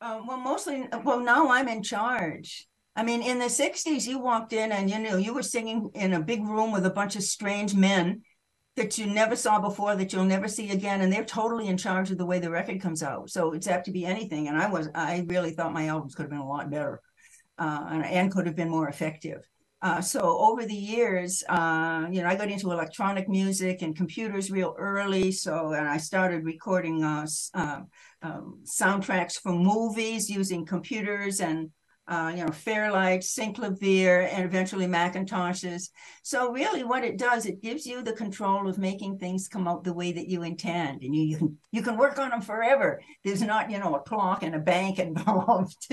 Uh, 0.00 0.20
well, 0.26 0.36
mostly, 0.36 0.86
well, 1.04 1.20
now 1.20 1.50
I'm 1.50 1.68
in 1.68 1.82
charge. 1.82 2.68
I 2.96 3.02
mean, 3.02 3.22
in 3.22 3.38
the 3.38 3.46
60s, 3.46 4.06
you 4.06 4.18
walked 4.18 4.52
in 4.52 4.70
and, 4.70 4.88
you 4.88 4.98
know, 4.98 5.16
you 5.16 5.34
were 5.34 5.42
singing 5.42 5.90
in 5.94 6.12
a 6.12 6.20
big 6.20 6.44
room 6.44 6.70
with 6.70 6.86
a 6.86 6.90
bunch 6.90 7.16
of 7.16 7.22
strange 7.24 7.74
men 7.74 8.22
that 8.76 8.98
you 8.98 9.06
never 9.06 9.36
saw 9.36 9.60
before, 9.60 9.94
that 9.94 10.12
you'll 10.12 10.24
never 10.24 10.48
see 10.48 10.70
again. 10.70 11.00
And 11.00 11.12
they're 11.12 11.24
totally 11.24 11.68
in 11.68 11.76
charge 11.76 12.10
of 12.10 12.18
the 12.18 12.26
way 12.26 12.40
the 12.40 12.50
record 12.50 12.80
comes 12.80 13.02
out. 13.02 13.30
So 13.30 13.52
it's 13.52 13.68
apt 13.68 13.84
to 13.86 13.92
be 13.92 14.04
anything. 14.04 14.48
And 14.48 14.56
I 14.56 14.68
was, 14.68 14.88
I 14.94 15.24
really 15.28 15.52
thought 15.52 15.72
my 15.72 15.86
albums 15.86 16.14
could 16.14 16.24
have 16.24 16.30
been 16.30 16.40
a 16.40 16.48
lot 16.48 16.70
better 16.70 17.00
uh, 17.58 17.86
and, 17.90 18.04
and 18.04 18.32
could 18.32 18.46
have 18.46 18.56
been 18.56 18.70
more 18.70 18.88
effective. 18.88 19.48
Uh, 19.80 20.00
so 20.00 20.20
over 20.20 20.64
the 20.64 20.74
years, 20.74 21.44
uh, 21.48 22.06
you 22.10 22.22
know, 22.22 22.28
I 22.28 22.36
got 22.36 22.48
into 22.48 22.72
electronic 22.72 23.28
music 23.28 23.82
and 23.82 23.94
computers 23.94 24.50
real 24.50 24.74
early. 24.78 25.30
So, 25.30 25.72
and 25.72 25.86
I 25.86 25.98
started 25.98 26.42
recording 26.42 27.04
uh, 27.04 27.26
um, 27.52 27.88
um, 28.22 28.60
soundtracks 28.64 29.38
for 29.38 29.52
movies 29.52 30.30
using 30.30 30.64
computers 30.64 31.40
and 31.40 31.70
uh, 32.06 32.32
you 32.36 32.44
know, 32.44 32.52
Fairlight, 32.52 33.22
Synclavier, 33.22 34.30
and 34.30 34.44
eventually 34.44 34.86
Macintoshes. 34.86 35.88
So 36.22 36.52
really 36.52 36.84
what 36.84 37.02
it 37.02 37.16
does, 37.16 37.46
it 37.46 37.62
gives 37.62 37.86
you 37.86 38.02
the 38.02 38.12
control 38.12 38.68
of 38.68 38.76
making 38.76 39.18
things 39.18 39.48
come 39.48 39.66
out 39.66 39.84
the 39.84 39.94
way 39.94 40.12
that 40.12 40.28
you 40.28 40.42
intend. 40.42 41.02
And 41.02 41.14
you, 41.14 41.22
you 41.22 41.38
can 41.38 41.58
you 41.72 41.82
can 41.82 41.96
work 41.96 42.18
on 42.18 42.30
them 42.30 42.42
forever. 42.42 43.00
There's 43.24 43.40
not, 43.40 43.70
you 43.70 43.78
know, 43.78 43.94
a 43.94 44.00
clock 44.00 44.42
and 44.42 44.54
a 44.54 44.58
bank 44.58 44.98
involved. 44.98 45.88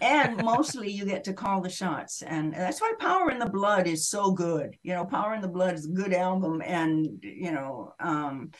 and 0.00 0.42
mostly 0.44 0.90
you 0.90 1.04
get 1.04 1.24
to 1.24 1.32
call 1.32 1.60
the 1.60 1.70
shots. 1.70 2.22
And 2.22 2.52
that's 2.54 2.80
why 2.80 2.92
Power 3.00 3.30
in 3.30 3.40
the 3.40 3.50
Blood 3.50 3.88
is 3.88 4.08
so 4.08 4.30
good. 4.30 4.76
You 4.82 4.94
know, 4.94 5.04
Power 5.04 5.34
in 5.34 5.42
the 5.42 5.48
Blood 5.48 5.74
is 5.74 5.86
a 5.86 5.92
good 5.92 6.12
album. 6.12 6.62
And, 6.64 7.18
you 7.22 7.50
know, 7.50 7.94
um, 7.98 8.52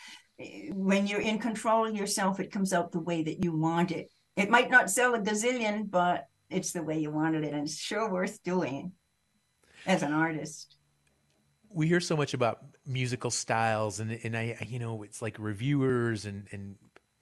when 0.71 1.07
you're 1.07 1.21
in 1.21 1.39
control 1.39 1.87
of 1.87 1.95
yourself, 1.95 2.41
it 2.41 2.51
comes 2.51 2.73
out 2.73 2.91
the 2.91 3.01
way 3.01 3.23
that 3.23 3.45
you 3.45 3.57
want 3.57 3.93
it. 3.93 4.09
It 4.37 4.51
might 4.51 4.71
not 4.71 4.91
sell 4.91 5.15
a 5.15 5.21
gazillion, 5.21 5.91
but 5.91 6.25
it's 6.53 6.73
the 6.73 6.83
way 6.83 6.99
you 6.99 7.11
wanted 7.11 7.45
it 7.45 7.53
and 7.53 7.65
it's 7.65 7.79
sure 7.79 8.11
worth 8.11 8.43
doing 8.43 8.93
as 9.87 10.03
an 10.03 10.13
artist. 10.13 10.77
We 11.75 11.89
hear 11.89 12.01
so 12.01 12.17
much 12.17 12.35
about 12.35 12.61
musical 12.87 13.31
styles 13.31 14.01
and 14.01 14.19
and 14.25 14.37
I 14.37 14.57
you 14.69 14.79
know 14.79 15.03
it's 15.03 15.23
like 15.23 15.37
reviewers 15.39 16.27
and 16.27 16.47
and 16.53 16.77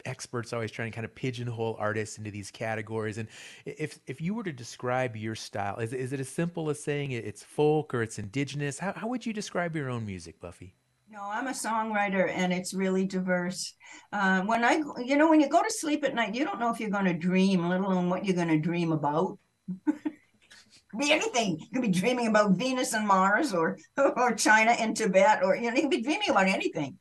experts 0.05 0.53
always 0.53 0.71
trying 0.71 0.91
to 0.91 0.95
kind 0.95 1.05
of 1.05 1.15
pigeonhole 1.15 1.77
artists 1.79 2.19
into 2.19 2.31
these 2.31 2.51
categories. 2.51 3.19
And 3.19 3.29
if 3.65 3.99
if 4.07 4.21
you 4.21 4.35
were 4.35 4.45
to 4.45 4.53
describe 4.53 5.17
your 5.17 5.35
style 5.35 5.77
is, 5.79 5.93
is 5.93 6.13
it 6.13 6.21
as 6.21 6.29
simple 6.29 6.71
as 6.71 6.83
saying 6.83 7.13
it's 7.13 7.43
folk 7.43 7.95
or 7.95 8.03
it's 8.03 8.19
indigenous? 8.19 8.79
How, 8.79 8.93
how 8.95 9.09
would 9.09 9.25
you 9.25 9.33
describe 9.33 9.77
your 9.77 9.91
own 9.91 10.07
music 10.07 10.41
buffy 10.41 10.75
no, 11.11 11.21
I'm 11.23 11.49
a 11.49 11.53
songwriter 11.53 12.31
and 12.33 12.53
it's 12.53 12.73
really 12.73 13.05
diverse. 13.05 13.75
Uh, 14.13 14.43
when 14.43 14.65
I, 14.65 14.81
you 15.05 15.17
know, 15.17 15.29
when 15.29 15.41
you 15.41 15.49
go 15.49 15.63
to 15.63 15.71
sleep 15.71 16.05
at 16.05 16.15
night, 16.15 16.35
you 16.35 16.45
don't 16.45 16.61
know 16.61 16.73
if 16.73 16.79
you're 16.79 16.91
going 16.91 17.07
to 17.07 17.15
dream, 17.15 17.69
let 17.69 17.81
alone 17.81 18.09
what 18.09 18.25
you're 18.25 18.37
going 18.37 18.49
to 18.49 18.59
dream 18.59 18.93
about. 18.93 19.39
be 20.99 21.13
anything. 21.13 21.59
You 21.59 21.67
could 21.73 21.83
be 21.83 22.01
dreaming 22.01 22.29
about 22.29 22.53
Venus 22.53 22.93
and 22.93 23.07
Mars 23.07 23.53
or 23.53 23.79
or 24.17 24.35
China 24.35 24.73
and 24.73 24.97
Tibet, 24.97 25.43
or 25.43 25.57
you 25.57 25.71
know, 25.71 25.77
you 25.77 25.83
could 25.83 25.91
be 25.91 26.03
dreaming 26.03 26.31
about 26.31 26.47
anything. 26.47 26.99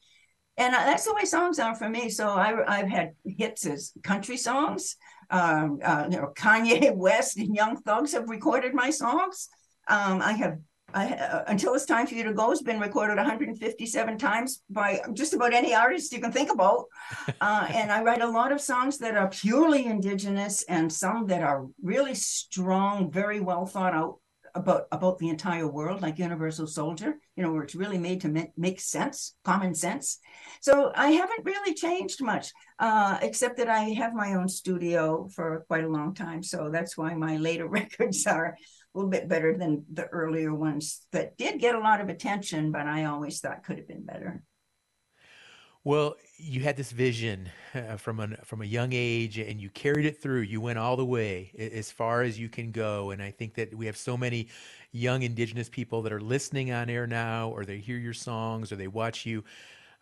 And 0.57 0.73
that's 0.73 1.05
the 1.05 1.13
way 1.13 1.23
songs 1.23 1.57
are 1.57 1.75
for 1.75 1.87
me. 1.87 2.09
So 2.09 2.27
I, 2.27 2.79
I've 2.79 2.89
had 2.89 3.11
hits 3.25 3.65
as 3.65 3.93
country 4.03 4.35
songs. 4.35 4.97
Um, 5.29 5.79
uh, 5.83 6.07
you 6.09 6.17
know, 6.17 6.33
Kanye 6.35 6.95
West 6.95 7.37
and 7.37 7.55
Young 7.55 7.77
Thugs 7.77 8.13
have 8.13 8.27
recorded 8.27 8.73
my 8.73 8.89
songs. 8.89 9.47
Um, 9.87 10.21
I 10.21 10.33
have 10.33 10.57
uh, 10.93 11.43
until 11.47 11.73
it's 11.73 11.85
time 11.85 12.07
for 12.07 12.15
you 12.15 12.23
to 12.23 12.33
go 12.33 12.49
has 12.49 12.61
been 12.61 12.79
recorded 12.79 13.17
157 13.17 14.17
times 14.17 14.63
by 14.69 15.01
just 15.13 15.33
about 15.33 15.53
any 15.53 15.73
artist 15.73 16.11
you 16.13 16.19
can 16.19 16.31
think 16.31 16.51
about. 16.51 16.85
Uh, 17.41 17.67
and 17.73 17.91
i 17.91 18.01
write 18.01 18.21
a 18.21 18.27
lot 18.27 18.51
of 18.51 18.59
songs 18.59 18.97
that 18.97 19.15
are 19.15 19.29
purely 19.29 19.85
indigenous 19.85 20.63
and 20.63 20.91
some 20.91 21.25
that 21.27 21.41
are 21.41 21.67
really 21.81 22.13
strong 22.13 23.09
very 23.11 23.39
well 23.39 23.65
thought 23.65 23.93
out 23.93 24.15
about 24.55 24.87
about 24.91 25.17
the 25.19 25.29
entire 25.29 25.67
world 25.67 26.01
like 26.01 26.17
universal 26.17 26.67
soldier 26.67 27.15
you 27.35 27.43
know 27.43 27.51
where 27.51 27.63
it's 27.63 27.75
really 27.75 27.97
made 27.97 28.21
to 28.21 28.27
make, 28.27 28.51
make 28.57 28.79
sense 28.79 29.35
common 29.43 29.73
sense. 29.73 30.19
So 30.61 30.91
i 30.95 31.11
haven't 31.11 31.45
really 31.45 31.73
changed 31.73 32.21
much 32.23 32.51
uh, 32.79 33.17
except 33.21 33.57
that 33.57 33.69
i 33.69 33.83
have 34.01 34.13
my 34.13 34.33
own 34.33 34.47
studio 34.47 35.27
for 35.33 35.65
quite 35.67 35.83
a 35.83 35.89
long 35.89 36.13
time. 36.13 36.43
So 36.43 36.69
that's 36.71 36.97
why 36.97 37.13
my 37.13 37.37
later 37.37 37.67
records 37.79 38.25
are 38.27 38.55
a 38.93 38.97
little 38.97 39.11
bit 39.11 39.27
better 39.27 39.57
than 39.57 39.85
the 39.91 40.07
earlier 40.07 40.53
ones 40.53 41.05
that 41.11 41.37
did 41.37 41.59
get 41.59 41.75
a 41.75 41.79
lot 41.79 42.01
of 42.01 42.09
attention, 42.09 42.71
but 42.71 42.87
I 42.87 43.05
always 43.05 43.39
thought 43.39 43.63
could 43.63 43.77
have 43.77 43.87
been 43.87 44.05
better. 44.05 44.43
Well, 45.85 46.15
you 46.37 46.61
had 46.61 46.75
this 46.75 46.91
vision 46.91 47.49
uh, 47.73 47.95
from 47.95 48.19
a 48.19 48.27
from 48.43 48.61
a 48.61 48.65
young 48.65 48.89
age, 48.91 49.37
and 49.37 49.61
you 49.61 49.69
carried 49.69 50.05
it 50.05 50.21
through. 50.21 50.41
You 50.41 50.59
went 50.59 50.77
all 50.77 50.97
the 50.97 51.05
way 51.05 51.51
as 51.57 51.89
far 51.89 52.21
as 52.21 52.37
you 52.37 52.49
can 52.49 52.71
go, 52.71 53.11
and 53.11 53.21
I 53.21 53.31
think 53.31 53.53
that 53.55 53.73
we 53.73 53.85
have 53.85 53.95
so 53.95 54.17
many 54.17 54.49
young 54.91 55.23
Indigenous 55.23 55.69
people 55.69 56.01
that 56.01 56.11
are 56.11 56.19
listening 56.19 56.71
on 56.71 56.89
air 56.89 57.07
now, 57.07 57.49
or 57.49 57.63
they 57.63 57.77
hear 57.77 57.97
your 57.97 58.13
songs, 58.13 58.73
or 58.73 58.75
they 58.75 58.89
watch 58.89 59.25
you 59.25 59.43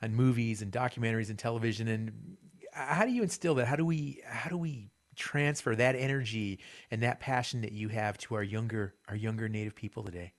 on 0.01 0.15
movies 0.15 0.63
and 0.63 0.71
documentaries 0.71 1.29
and 1.29 1.37
television. 1.37 1.87
And 1.87 2.37
how 2.71 3.05
do 3.05 3.11
you 3.11 3.21
instill 3.21 3.53
that? 3.55 3.67
How 3.67 3.75
do 3.75 3.85
we 3.85 4.21
how 4.25 4.49
do 4.49 4.57
we 4.57 4.89
transfer 5.17 5.75
that 5.75 5.95
energy 5.95 6.59
and 6.91 7.01
that 7.03 7.19
passion 7.19 7.61
that 7.61 7.71
you 7.71 7.89
have 7.89 8.17
to 8.19 8.35
our 8.35 8.43
younger 8.43 8.95
our 9.07 9.15
younger 9.15 9.49
native 9.49 9.75
people 9.75 10.03
today? 10.03 10.33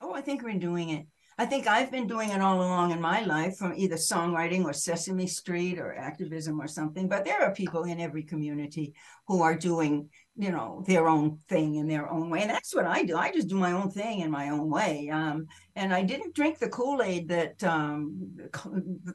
Oh, 0.00 0.14
I 0.14 0.22
think 0.22 0.42
we're 0.42 0.58
doing 0.58 0.90
it. 0.90 1.06
I 1.40 1.46
think 1.46 1.66
I've 1.66 1.90
been 1.90 2.06
doing 2.06 2.28
it 2.28 2.42
all 2.42 2.60
along 2.60 2.90
in 2.90 3.00
my 3.00 3.22
life 3.22 3.56
from 3.56 3.72
either 3.74 3.96
songwriting 3.96 4.64
or 4.64 4.74
Sesame 4.74 5.26
Street 5.26 5.78
or 5.78 5.94
activism 5.94 6.60
or 6.60 6.68
something. 6.68 7.08
But 7.08 7.24
there 7.24 7.40
are 7.42 7.54
people 7.54 7.84
in 7.84 7.98
every 7.98 8.24
community 8.24 8.94
who 9.26 9.40
are 9.40 9.56
doing, 9.56 10.10
you 10.40 10.50
know, 10.50 10.82
their 10.86 11.06
own 11.08 11.38
thing 11.48 11.74
in 11.74 11.86
their 11.86 12.10
own 12.10 12.30
way. 12.30 12.40
And 12.40 12.50
that's 12.50 12.74
what 12.74 12.86
I 12.86 13.02
do. 13.02 13.16
I 13.16 13.30
just 13.30 13.48
do 13.48 13.56
my 13.56 13.72
own 13.72 13.90
thing 13.90 14.20
in 14.20 14.30
my 14.30 14.48
own 14.48 14.70
way. 14.70 15.10
Um, 15.10 15.46
and 15.76 15.92
I 15.92 16.02
didn't 16.02 16.34
drink 16.34 16.58
the 16.58 16.68
Kool 16.68 17.02
Aid 17.02 17.28
that 17.28 17.62
um, 17.62 18.30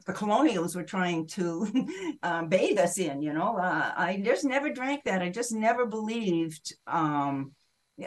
the 0.06 0.12
colonials 0.12 0.76
were 0.76 0.84
trying 0.84 1.26
to 1.28 1.66
um, 2.22 2.48
bathe 2.48 2.78
us 2.78 2.98
in, 2.98 3.22
you 3.22 3.32
know. 3.32 3.56
Uh, 3.56 3.92
I 3.96 4.22
just 4.24 4.44
never 4.44 4.70
drank 4.70 5.04
that. 5.04 5.22
I 5.22 5.28
just 5.28 5.52
never 5.52 5.84
believed. 5.86 6.74
Um, 6.86 7.52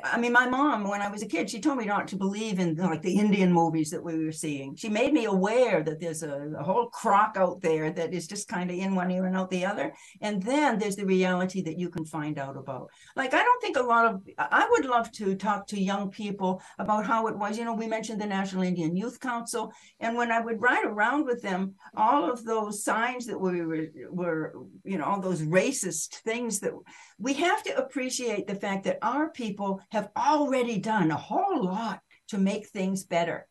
I 0.03 0.19
mean, 0.19 0.33
my 0.33 0.47
mom, 0.47 0.87
when 0.87 1.01
I 1.01 1.09
was 1.09 1.23
a 1.23 1.27
kid, 1.27 1.49
she 1.49 1.59
told 1.59 1.79
me 1.79 1.85
not 1.85 2.07
to 2.09 2.15
believe 2.15 2.59
in 2.59 2.75
like 2.75 3.01
the 3.01 3.17
Indian 3.17 3.51
movies 3.51 3.89
that 3.89 4.03
we 4.03 4.23
were 4.23 4.31
seeing. 4.31 4.75
She 4.75 4.87
made 4.87 5.13
me 5.13 5.25
aware 5.25 5.81
that 5.81 5.99
there's 5.99 6.21
a, 6.21 6.53
a 6.59 6.63
whole 6.63 6.89
crock 6.89 7.37
out 7.37 7.59
there 7.61 7.89
that 7.93 8.13
is 8.13 8.27
just 8.27 8.47
kind 8.47 8.69
of 8.69 8.77
in 8.77 8.93
one 8.93 9.09
ear 9.09 9.25
and 9.25 9.35
out 9.35 9.49
the 9.49 9.65
other. 9.65 9.91
And 10.21 10.43
then 10.43 10.77
there's 10.77 10.95
the 10.95 11.07
reality 11.07 11.63
that 11.63 11.79
you 11.79 11.89
can 11.89 12.05
find 12.05 12.37
out 12.37 12.55
about. 12.55 12.91
Like, 13.15 13.33
I 13.33 13.41
don't 13.41 13.61
think 13.63 13.77
a 13.77 13.81
lot 13.81 14.05
of, 14.05 14.21
I 14.37 14.67
would 14.69 14.85
love 14.85 15.11
to 15.13 15.33
talk 15.33 15.65
to 15.67 15.81
young 15.81 16.11
people 16.11 16.61
about 16.77 17.07
how 17.07 17.25
it 17.25 17.35
was. 17.35 17.57
You 17.57 17.65
know, 17.65 17.73
we 17.73 17.87
mentioned 17.87 18.21
the 18.21 18.27
National 18.27 18.61
Indian 18.61 18.95
Youth 18.95 19.19
Council. 19.19 19.73
And 19.99 20.15
when 20.15 20.31
I 20.31 20.39
would 20.39 20.61
ride 20.61 20.85
around 20.85 21.25
with 21.25 21.41
them, 21.41 21.73
all 21.97 22.29
of 22.31 22.45
those 22.45 22.83
signs 22.83 23.25
that 23.25 23.41
we 23.41 23.61
were, 23.61 23.87
were 24.11 24.53
you 24.83 24.99
know, 24.99 25.05
all 25.05 25.19
those 25.19 25.41
racist 25.41 26.17
things 26.17 26.59
that 26.59 26.73
we 27.17 27.33
have 27.33 27.63
to 27.63 27.75
appreciate 27.75 28.45
the 28.45 28.55
fact 28.55 28.83
that 28.83 28.99
our 29.01 29.31
people 29.31 29.78
have 29.91 30.09
already 30.17 30.77
done 30.77 31.11
a 31.11 31.17
whole 31.17 31.63
lot 31.63 32.01
to 32.29 32.37
make 32.37 32.67
things 32.67 33.03
better. 33.03 33.47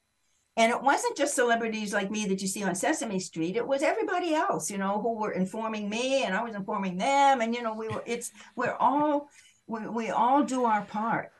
And 0.56 0.72
it 0.72 0.82
wasn't 0.82 1.16
just 1.16 1.36
celebrities 1.36 1.92
like 1.92 2.10
me 2.10 2.26
that 2.26 2.42
you 2.42 2.48
see 2.48 2.64
on 2.64 2.74
Sesame 2.74 3.20
Street. 3.20 3.54
It 3.56 3.66
was 3.66 3.82
everybody 3.82 4.34
else, 4.34 4.70
you 4.70 4.78
know, 4.78 5.00
who 5.00 5.16
were 5.16 5.30
informing 5.30 5.88
me 5.88 6.24
and 6.24 6.34
I 6.34 6.42
was 6.42 6.56
informing 6.56 6.98
them. 6.98 7.40
And, 7.40 7.54
you 7.54 7.62
know, 7.62 7.74
we 7.74 7.88
were, 7.88 8.02
it's, 8.06 8.32
we're 8.56 8.74
all, 8.74 9.28
we, 9.68 9.86
we 9.86 10.10
all 10.10 10.42
do 10.42 10.64
our 10.64 10.82
part. 10.82 11.30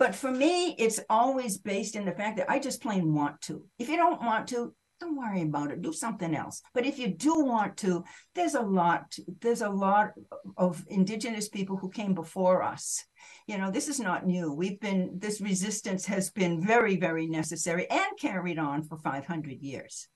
But 0.00 0.16
for 0.16 0.30
me, 0.30 0.74
it's 0.76 0.98
always 1.08 1.56
based 1.56 1.94
in 1.94 2.04
the 2.04 2.12
fact 2.12 2.36
that 2.38 2.50
I 2.50 2.58
just 2.58 2.82
plain 2.82 3.14
want 3.14 3.40
to. 3.42 3.64
If 3.78 3.88
you 3.88 3.96
don't 3.96 4.20
want 4.20 4.48
to, 4.48 4.74
don't 5.00 5.16
worry 5.16 5.42
about 5.42 5.70
it 5.70 5.82
do 5.82 5.92
something 5.92 6.34
else 6.34 6.62
but 6.72 6.86
if 6.86 6.98
you 6.98 7.08
do 7.08 7.34
want 7.40 7.76
to 7.76 8.04
there's 8.34 8.54
a 8.54 8.60
lot 8.60 9.12
there's 9.40 9.60
a 9.60 9.68
lot 9.68 10.12
of 10.56 10.82
indigenous 10.88 11.48
people 11.48 11.76
who 11.76 11.90
came 11.90 12.14
before 12.14 12.62
us 12.62 13.04
you 13.46 13.58
know 13.58 13.70
this 13.70 13.88
is 13.88 14.00
not 14.00 14.26
new 14.26 14.52
we've 14.52 14.80
been 14.80 15.18
this 15.18 15.40
resistance 15.40 16.06
has 16.06 16.30
been 16.30 16.64
very 16.64 16.96
very 16.96 17.26
necessary 17.26 17.88
and 17.90 18.18
carried 18.18 18.58
on 18.58 18.82
for 18.82 18.96
500 18.98 19.60
years 19.60 20.08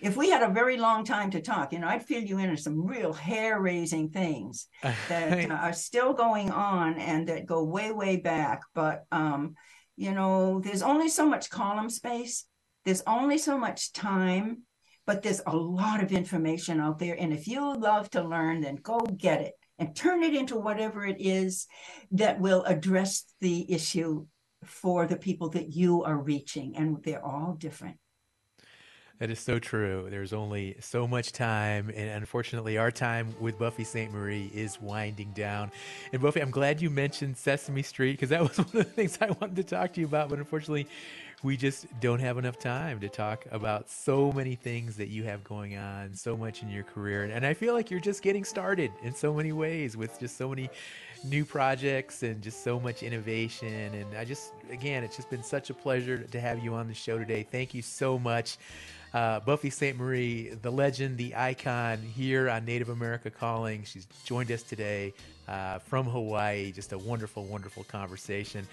if 0.00 0.16
we 0.16 0.30
had 0.30 0.42
a 0.42 0.48
very 0.48 0.78
long 0.78 1.04
time 1.04 1.30
to 1.32 1.42
talk, 1.42 1.74
you 1.74 1.78
know, 1.78 1.86
I'd 1.86 2.06
fill 2.06 2.22
you 2.22 2.38
in 2.38 2.48
on 2.48 2.56
some 2.56 2.86
real 2.86 3.12
hair 3.12 3.60
raising 3.60 4.08
things 4.08 4.66
that 4.82 5.50
uh, 5.50 5.52
are 5.52 5.74
still 5.74 6.14
going 6.14 6.50
on 6.50 6.94
and 6.94 7.28
that 7.28 7.44
go 7.44 7.64
way, 7.64 7.92
way 7.92 8.16
back. 8.16 8.62
But, 8.74 9.04
um, 9.12 9.56
you 9.96 10.12
know, 10.12 10.60
there's 10.60 10.80
only 10.80 11.10
so 11.10 11.26
much 11.26 11.50
column 11.50 11.90
space 11.90 12.46
there's 12.84 13.02
only 13.06 13.38
so 13.38 13.58
much 13.58 13.92
time, 13.92 14.62
but 15.06 15.22
there's 15.22 15.42
a 15.46 15.56
lot 15.56 16.02
of 16.02 16.12
information 16.12 16.80
out 16.80 16.98
there. 16.98 17.16
And 17.18 17.32
if 17.32 17.46
you 17.46 17.76
love 17.76 18.10
to 18.10 18.22
learn, 18.22 18.60
then 18.60 18.76
go 18.76 19.00
get 19.00 19.40
it 19.40 19.54
and 19.80 19.96
turn 19.96 20.22
it 20.22 20.34
into 20.34 20.56
whatever 20.56 21.04
it 21.04 21.16
is 21.18 21.66
that 22.12 22.38
will 22.38 22.62
address 22.64 23.24
the 23.40 23.72
issue 23.72 24.26
for 24.64 25.06
the 25.06 25.16
people 25.16 25.48
that 25.48 25.72
you 25.74 26.04
are 26.04 26.18
reaching. 26.18 26.76
And 26.76 27.02
they're 27.02 27.24
all 27.24 27.54
different. 27.54 27.96
That 29.20 29.30
is 29.30 29.38
so 29.38 29.58
true. 29.58 30.06
There's 30.08 30.32
only 30.32 30.76
so 30.80 31.06
much 31.06 31.32
time, 31.32 31.92
and 31.94 32.08
unfortunately, 32.08 32.78
our 32.78 32.90
time 32.90 33.34
with 33.38 33.58
Buffy 33.58 33.84
Sainte-Marie 33.84 34.50
is 34.54 34.80
winding 34.80 35.32
down. 35.32 35.70
And 36.14 36.22
Buffy, 36.22 36.40
I'm 36.40 36.50
glad 36.50 36.80
you 36.80 36.88
mentioned 36.88 37.36
Sesame 37.36 37.82
Street 37.82 38.12
because 38.12 38.30
that 38.30 38.40
was 38.48 38.56
one 38.56 38.66
of 38.68 38.72
the 38.72 38.84
things 38.84 39.18
I 39.20 39.30
wanted 39.38 39.56
to 39.56 39.62
talk 39.62 39.92
to 39.92 40.00
you 40.00 40.06
about. 40.06 40.30
But 40.30 40.38
unfortunately, 40.38 40.86
we 41.42 41.58
just 41.58 41.86
don't 42.00 42.20
have 42.20 42.38
enough 42.38 42.58
time 42.58 42.98
to 43.00 43.10
talk 43.10 43.44
about 43.50 43.90
so 43.90 44.32
many 44.32 44.54
things 44.54 44.96
that 44.96 45.08
you 45.08 45.24
have 45.24 45.44
going 45.44 45.76
on, 45.76 46.14
so 46.14 46.34
much 46.34 46.62
in 46.62 46.70
your 46.70 46.84
career. 46.84 47.24
And 47.24 47.44
I 47.44 47.52
feel 47.52 47.74
like 47.74 47.90
you're 47.90 48.00
just 48.00 48.22
getting 48.22 48.44
started 48.44 48.90
in 49.02 49.14
so 49.14 49.34
many 49.34 49.52
ways 49.52 49.98
with 49.98 50.18
just 50.18 50.38
so 50.38 50.48
many 50.48 50.70
new 51.24 51.44
projects 51.44 52.22
and 52.22 52.40
just 52.40 52.64
so 52.64 52.80
much 52.80 53.02
innovation. 53.02 53.92
And 53.94 54.16
I 54.16 54.24
just, 54.24 54.54
again, 54.70 55.04
it's 55.04 55.16
just 55.16 55.28
been 55.28 55.42
such 55.42 55.68
a 55.68 55.74
pleasure 55.74 56.18
to 56.18 56.40
have 56.40 56.64
you 56.64 56.72
on 56.72 56.88
the 56.88 56.94
show 56.94 57.18
today. 57.18 57.46
Thank 57.50 57.74
you 57.74 57.82
so 57.82 58.18
much. 58.18 58.56
Uh, 59.12 59.40
Buffy 59.40 59.70
Sainte-Marie, 59.70 60.50
the 60.62 60.70
legend, 60.70 61.18
the 61.18 61.34
icon 61.34 61.98
here 61.98 62.48
on 62.48 62.64
Native 62.64 62.90
America 62.90 63.30
Calling. 63.30 63.82
She's 63.84 64.06
joined 64.24 64.52
us 64.52 64.62
today 64.62 65.14
uh, 65.48 65.80
from 65.80 66.06
Hawaii. 66.06 66.70
Just 66.70 66.92
a 66.92 66.98
wonderful, 66.98 67.44
wonderful 67.44 67.84
conversation. 67.84 68.66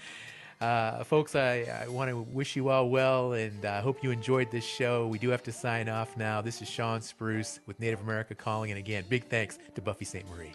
Uh, 0.60 1.04
folks, 1.04 1.34
I, 1.34 1.66
I 1.84 1.88
want 1.88 2.10
to 2.10 2.20
wish 2.20 2.56
you 2.56 2.68
all 2.68 2.88
well 2.88 3.32
and 3.32 3.64
I 3.64 3.78
uh, 3.78 3.82
hope 3.82 4.02
you 4.02 4.10
enjoyed 4.10 4.50
this 4.50 4.64
show. 4.64 5.06
We 5.06 5.18
do 5.18 5.28
have 5.30 5.42
to 5.44 5.52
sign 5.52 5.88
off 5.88 6.16
now. 6.16 6.40
This 6.40 6.62
is 6.62 6.68
Sean 6.68 7.00
Spruce 7.00 7.60
with 7.66 7.78
Native 7.80 8.00
America 8.00 8.34
Calling. 8.34 8.70
And 8.70 8.78
again, 8.78 9.04
big 9.08 9.24
thanks 9.24 9.58
to 9.74 9.80
Buffy 9.80 10.04
Sainte-Marie. 10.04 10.52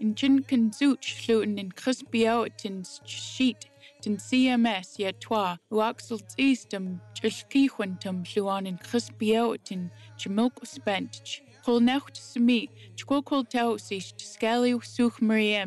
In 0.00 0.14
Chin 0.14 0.42
Kanzuch 0.44 1.02
sluten 1.02 1.58
in 1.58 1.72
Crispiautin 1.72 2.86
sheet, 3.04 3.66
tin 4.00 4.18
CMS 4.18 4.98
ya 4.98 5.12
twa, 5.18 5.58
uaxels 5.72 6.34
eastum, 6.36 7.00
chiskihuantum 7.14 8.24
sluan 8.24 8.66
in 8.66 8.78
Crispiautin, 8.78 9.90
chimilk 10.18 10.64
spent, 10.64 11.40
Kol 11.64 11.80
necht 11.80 12.16
smi, 12.16 12.68
chkokol 12.96 13.48
tausis, 13.48 14.12
scali 14.20 14.78
such 14.84 15.20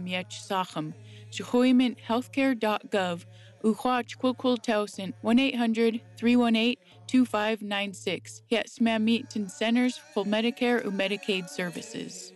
yet 0.07 0.29
sachem, 0.29 0.93
chihoimin 1.31 1.95
healthcare.gov, 2.07 3.25
chkokol 3.63 4.57
tausin 4.59 5.13
1 5.21 5.39
800 5.39 6.01
318 6.15 6.75
2596. 7.07 8.43
Yes, 8.49 8.79
ma'am, 8.79 9.07
centers 9.47 9.97
for 9.97 10.23
Medicare 10.23 10.85
or 10.85 10.91
Medicaid 10.91 11.49
services. 11.49 12.33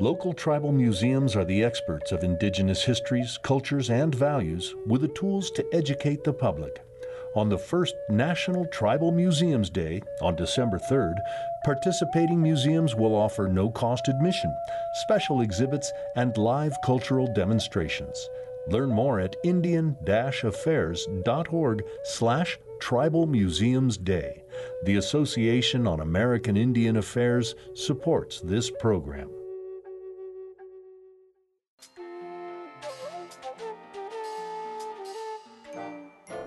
Local 0.00 0.32
tribal 0.32 0.70
museums 0.70 1.34
are 1.34 1.44
the 1.44 1.64
experts 1.64 2.12
of 2.12 2.22
indigenous 2.22 2.84
histories, 2.84 3.36
cultures, 3.42 3.90
and 3.90 4.14
values 4.14 4.76
with 4.86 5.00
the 5.00 5.08
tools 5.08 5.50
to 5.50 5.66
educate 5.74 6.22
the 6.22 6.32
public. 6.32 6.80
On 7.34 7.48
the 7.48 7.58
first 7.58 7.96
National 8.08 8.64
Tribal 8.66 9.10
Museums 9.10 9.68
Day 9.68 10.00
on 10.22 10.36
December 10.36 10.78
3rd, 10.78 11.16
participating 11.64 12.40
museums 12.40 12.94
will 12.94 13.16
offer 13.16 13.48
no 13.48 13.70
cost 13.70 14.06
admission, 14.06 14.54
special 15.02 15.40
exhibits, 15.40 15.90
and 16.14 16.38
live 16.38 16.76
cultural 16.84 17.26
demonstrations. 17.34 18.28
Learn 18.68 18.90
more 18.90 19.18
at 19.18 19.34
indian-affairs.org 19.42 21.82
slash 22.04 22.56
Tribal 22.80 23.26
Museums 23.26 23.98
Day. 23.98 24.44
The 24.84 24.94
Association 24.94 25.88
on 25.88 25.98
American 25.98 26.56
Indian 26.56 26.98
Affairs 26.98 27.56
supports 27.74 28.40
this 28.40 28.70
program. 28.70 29.30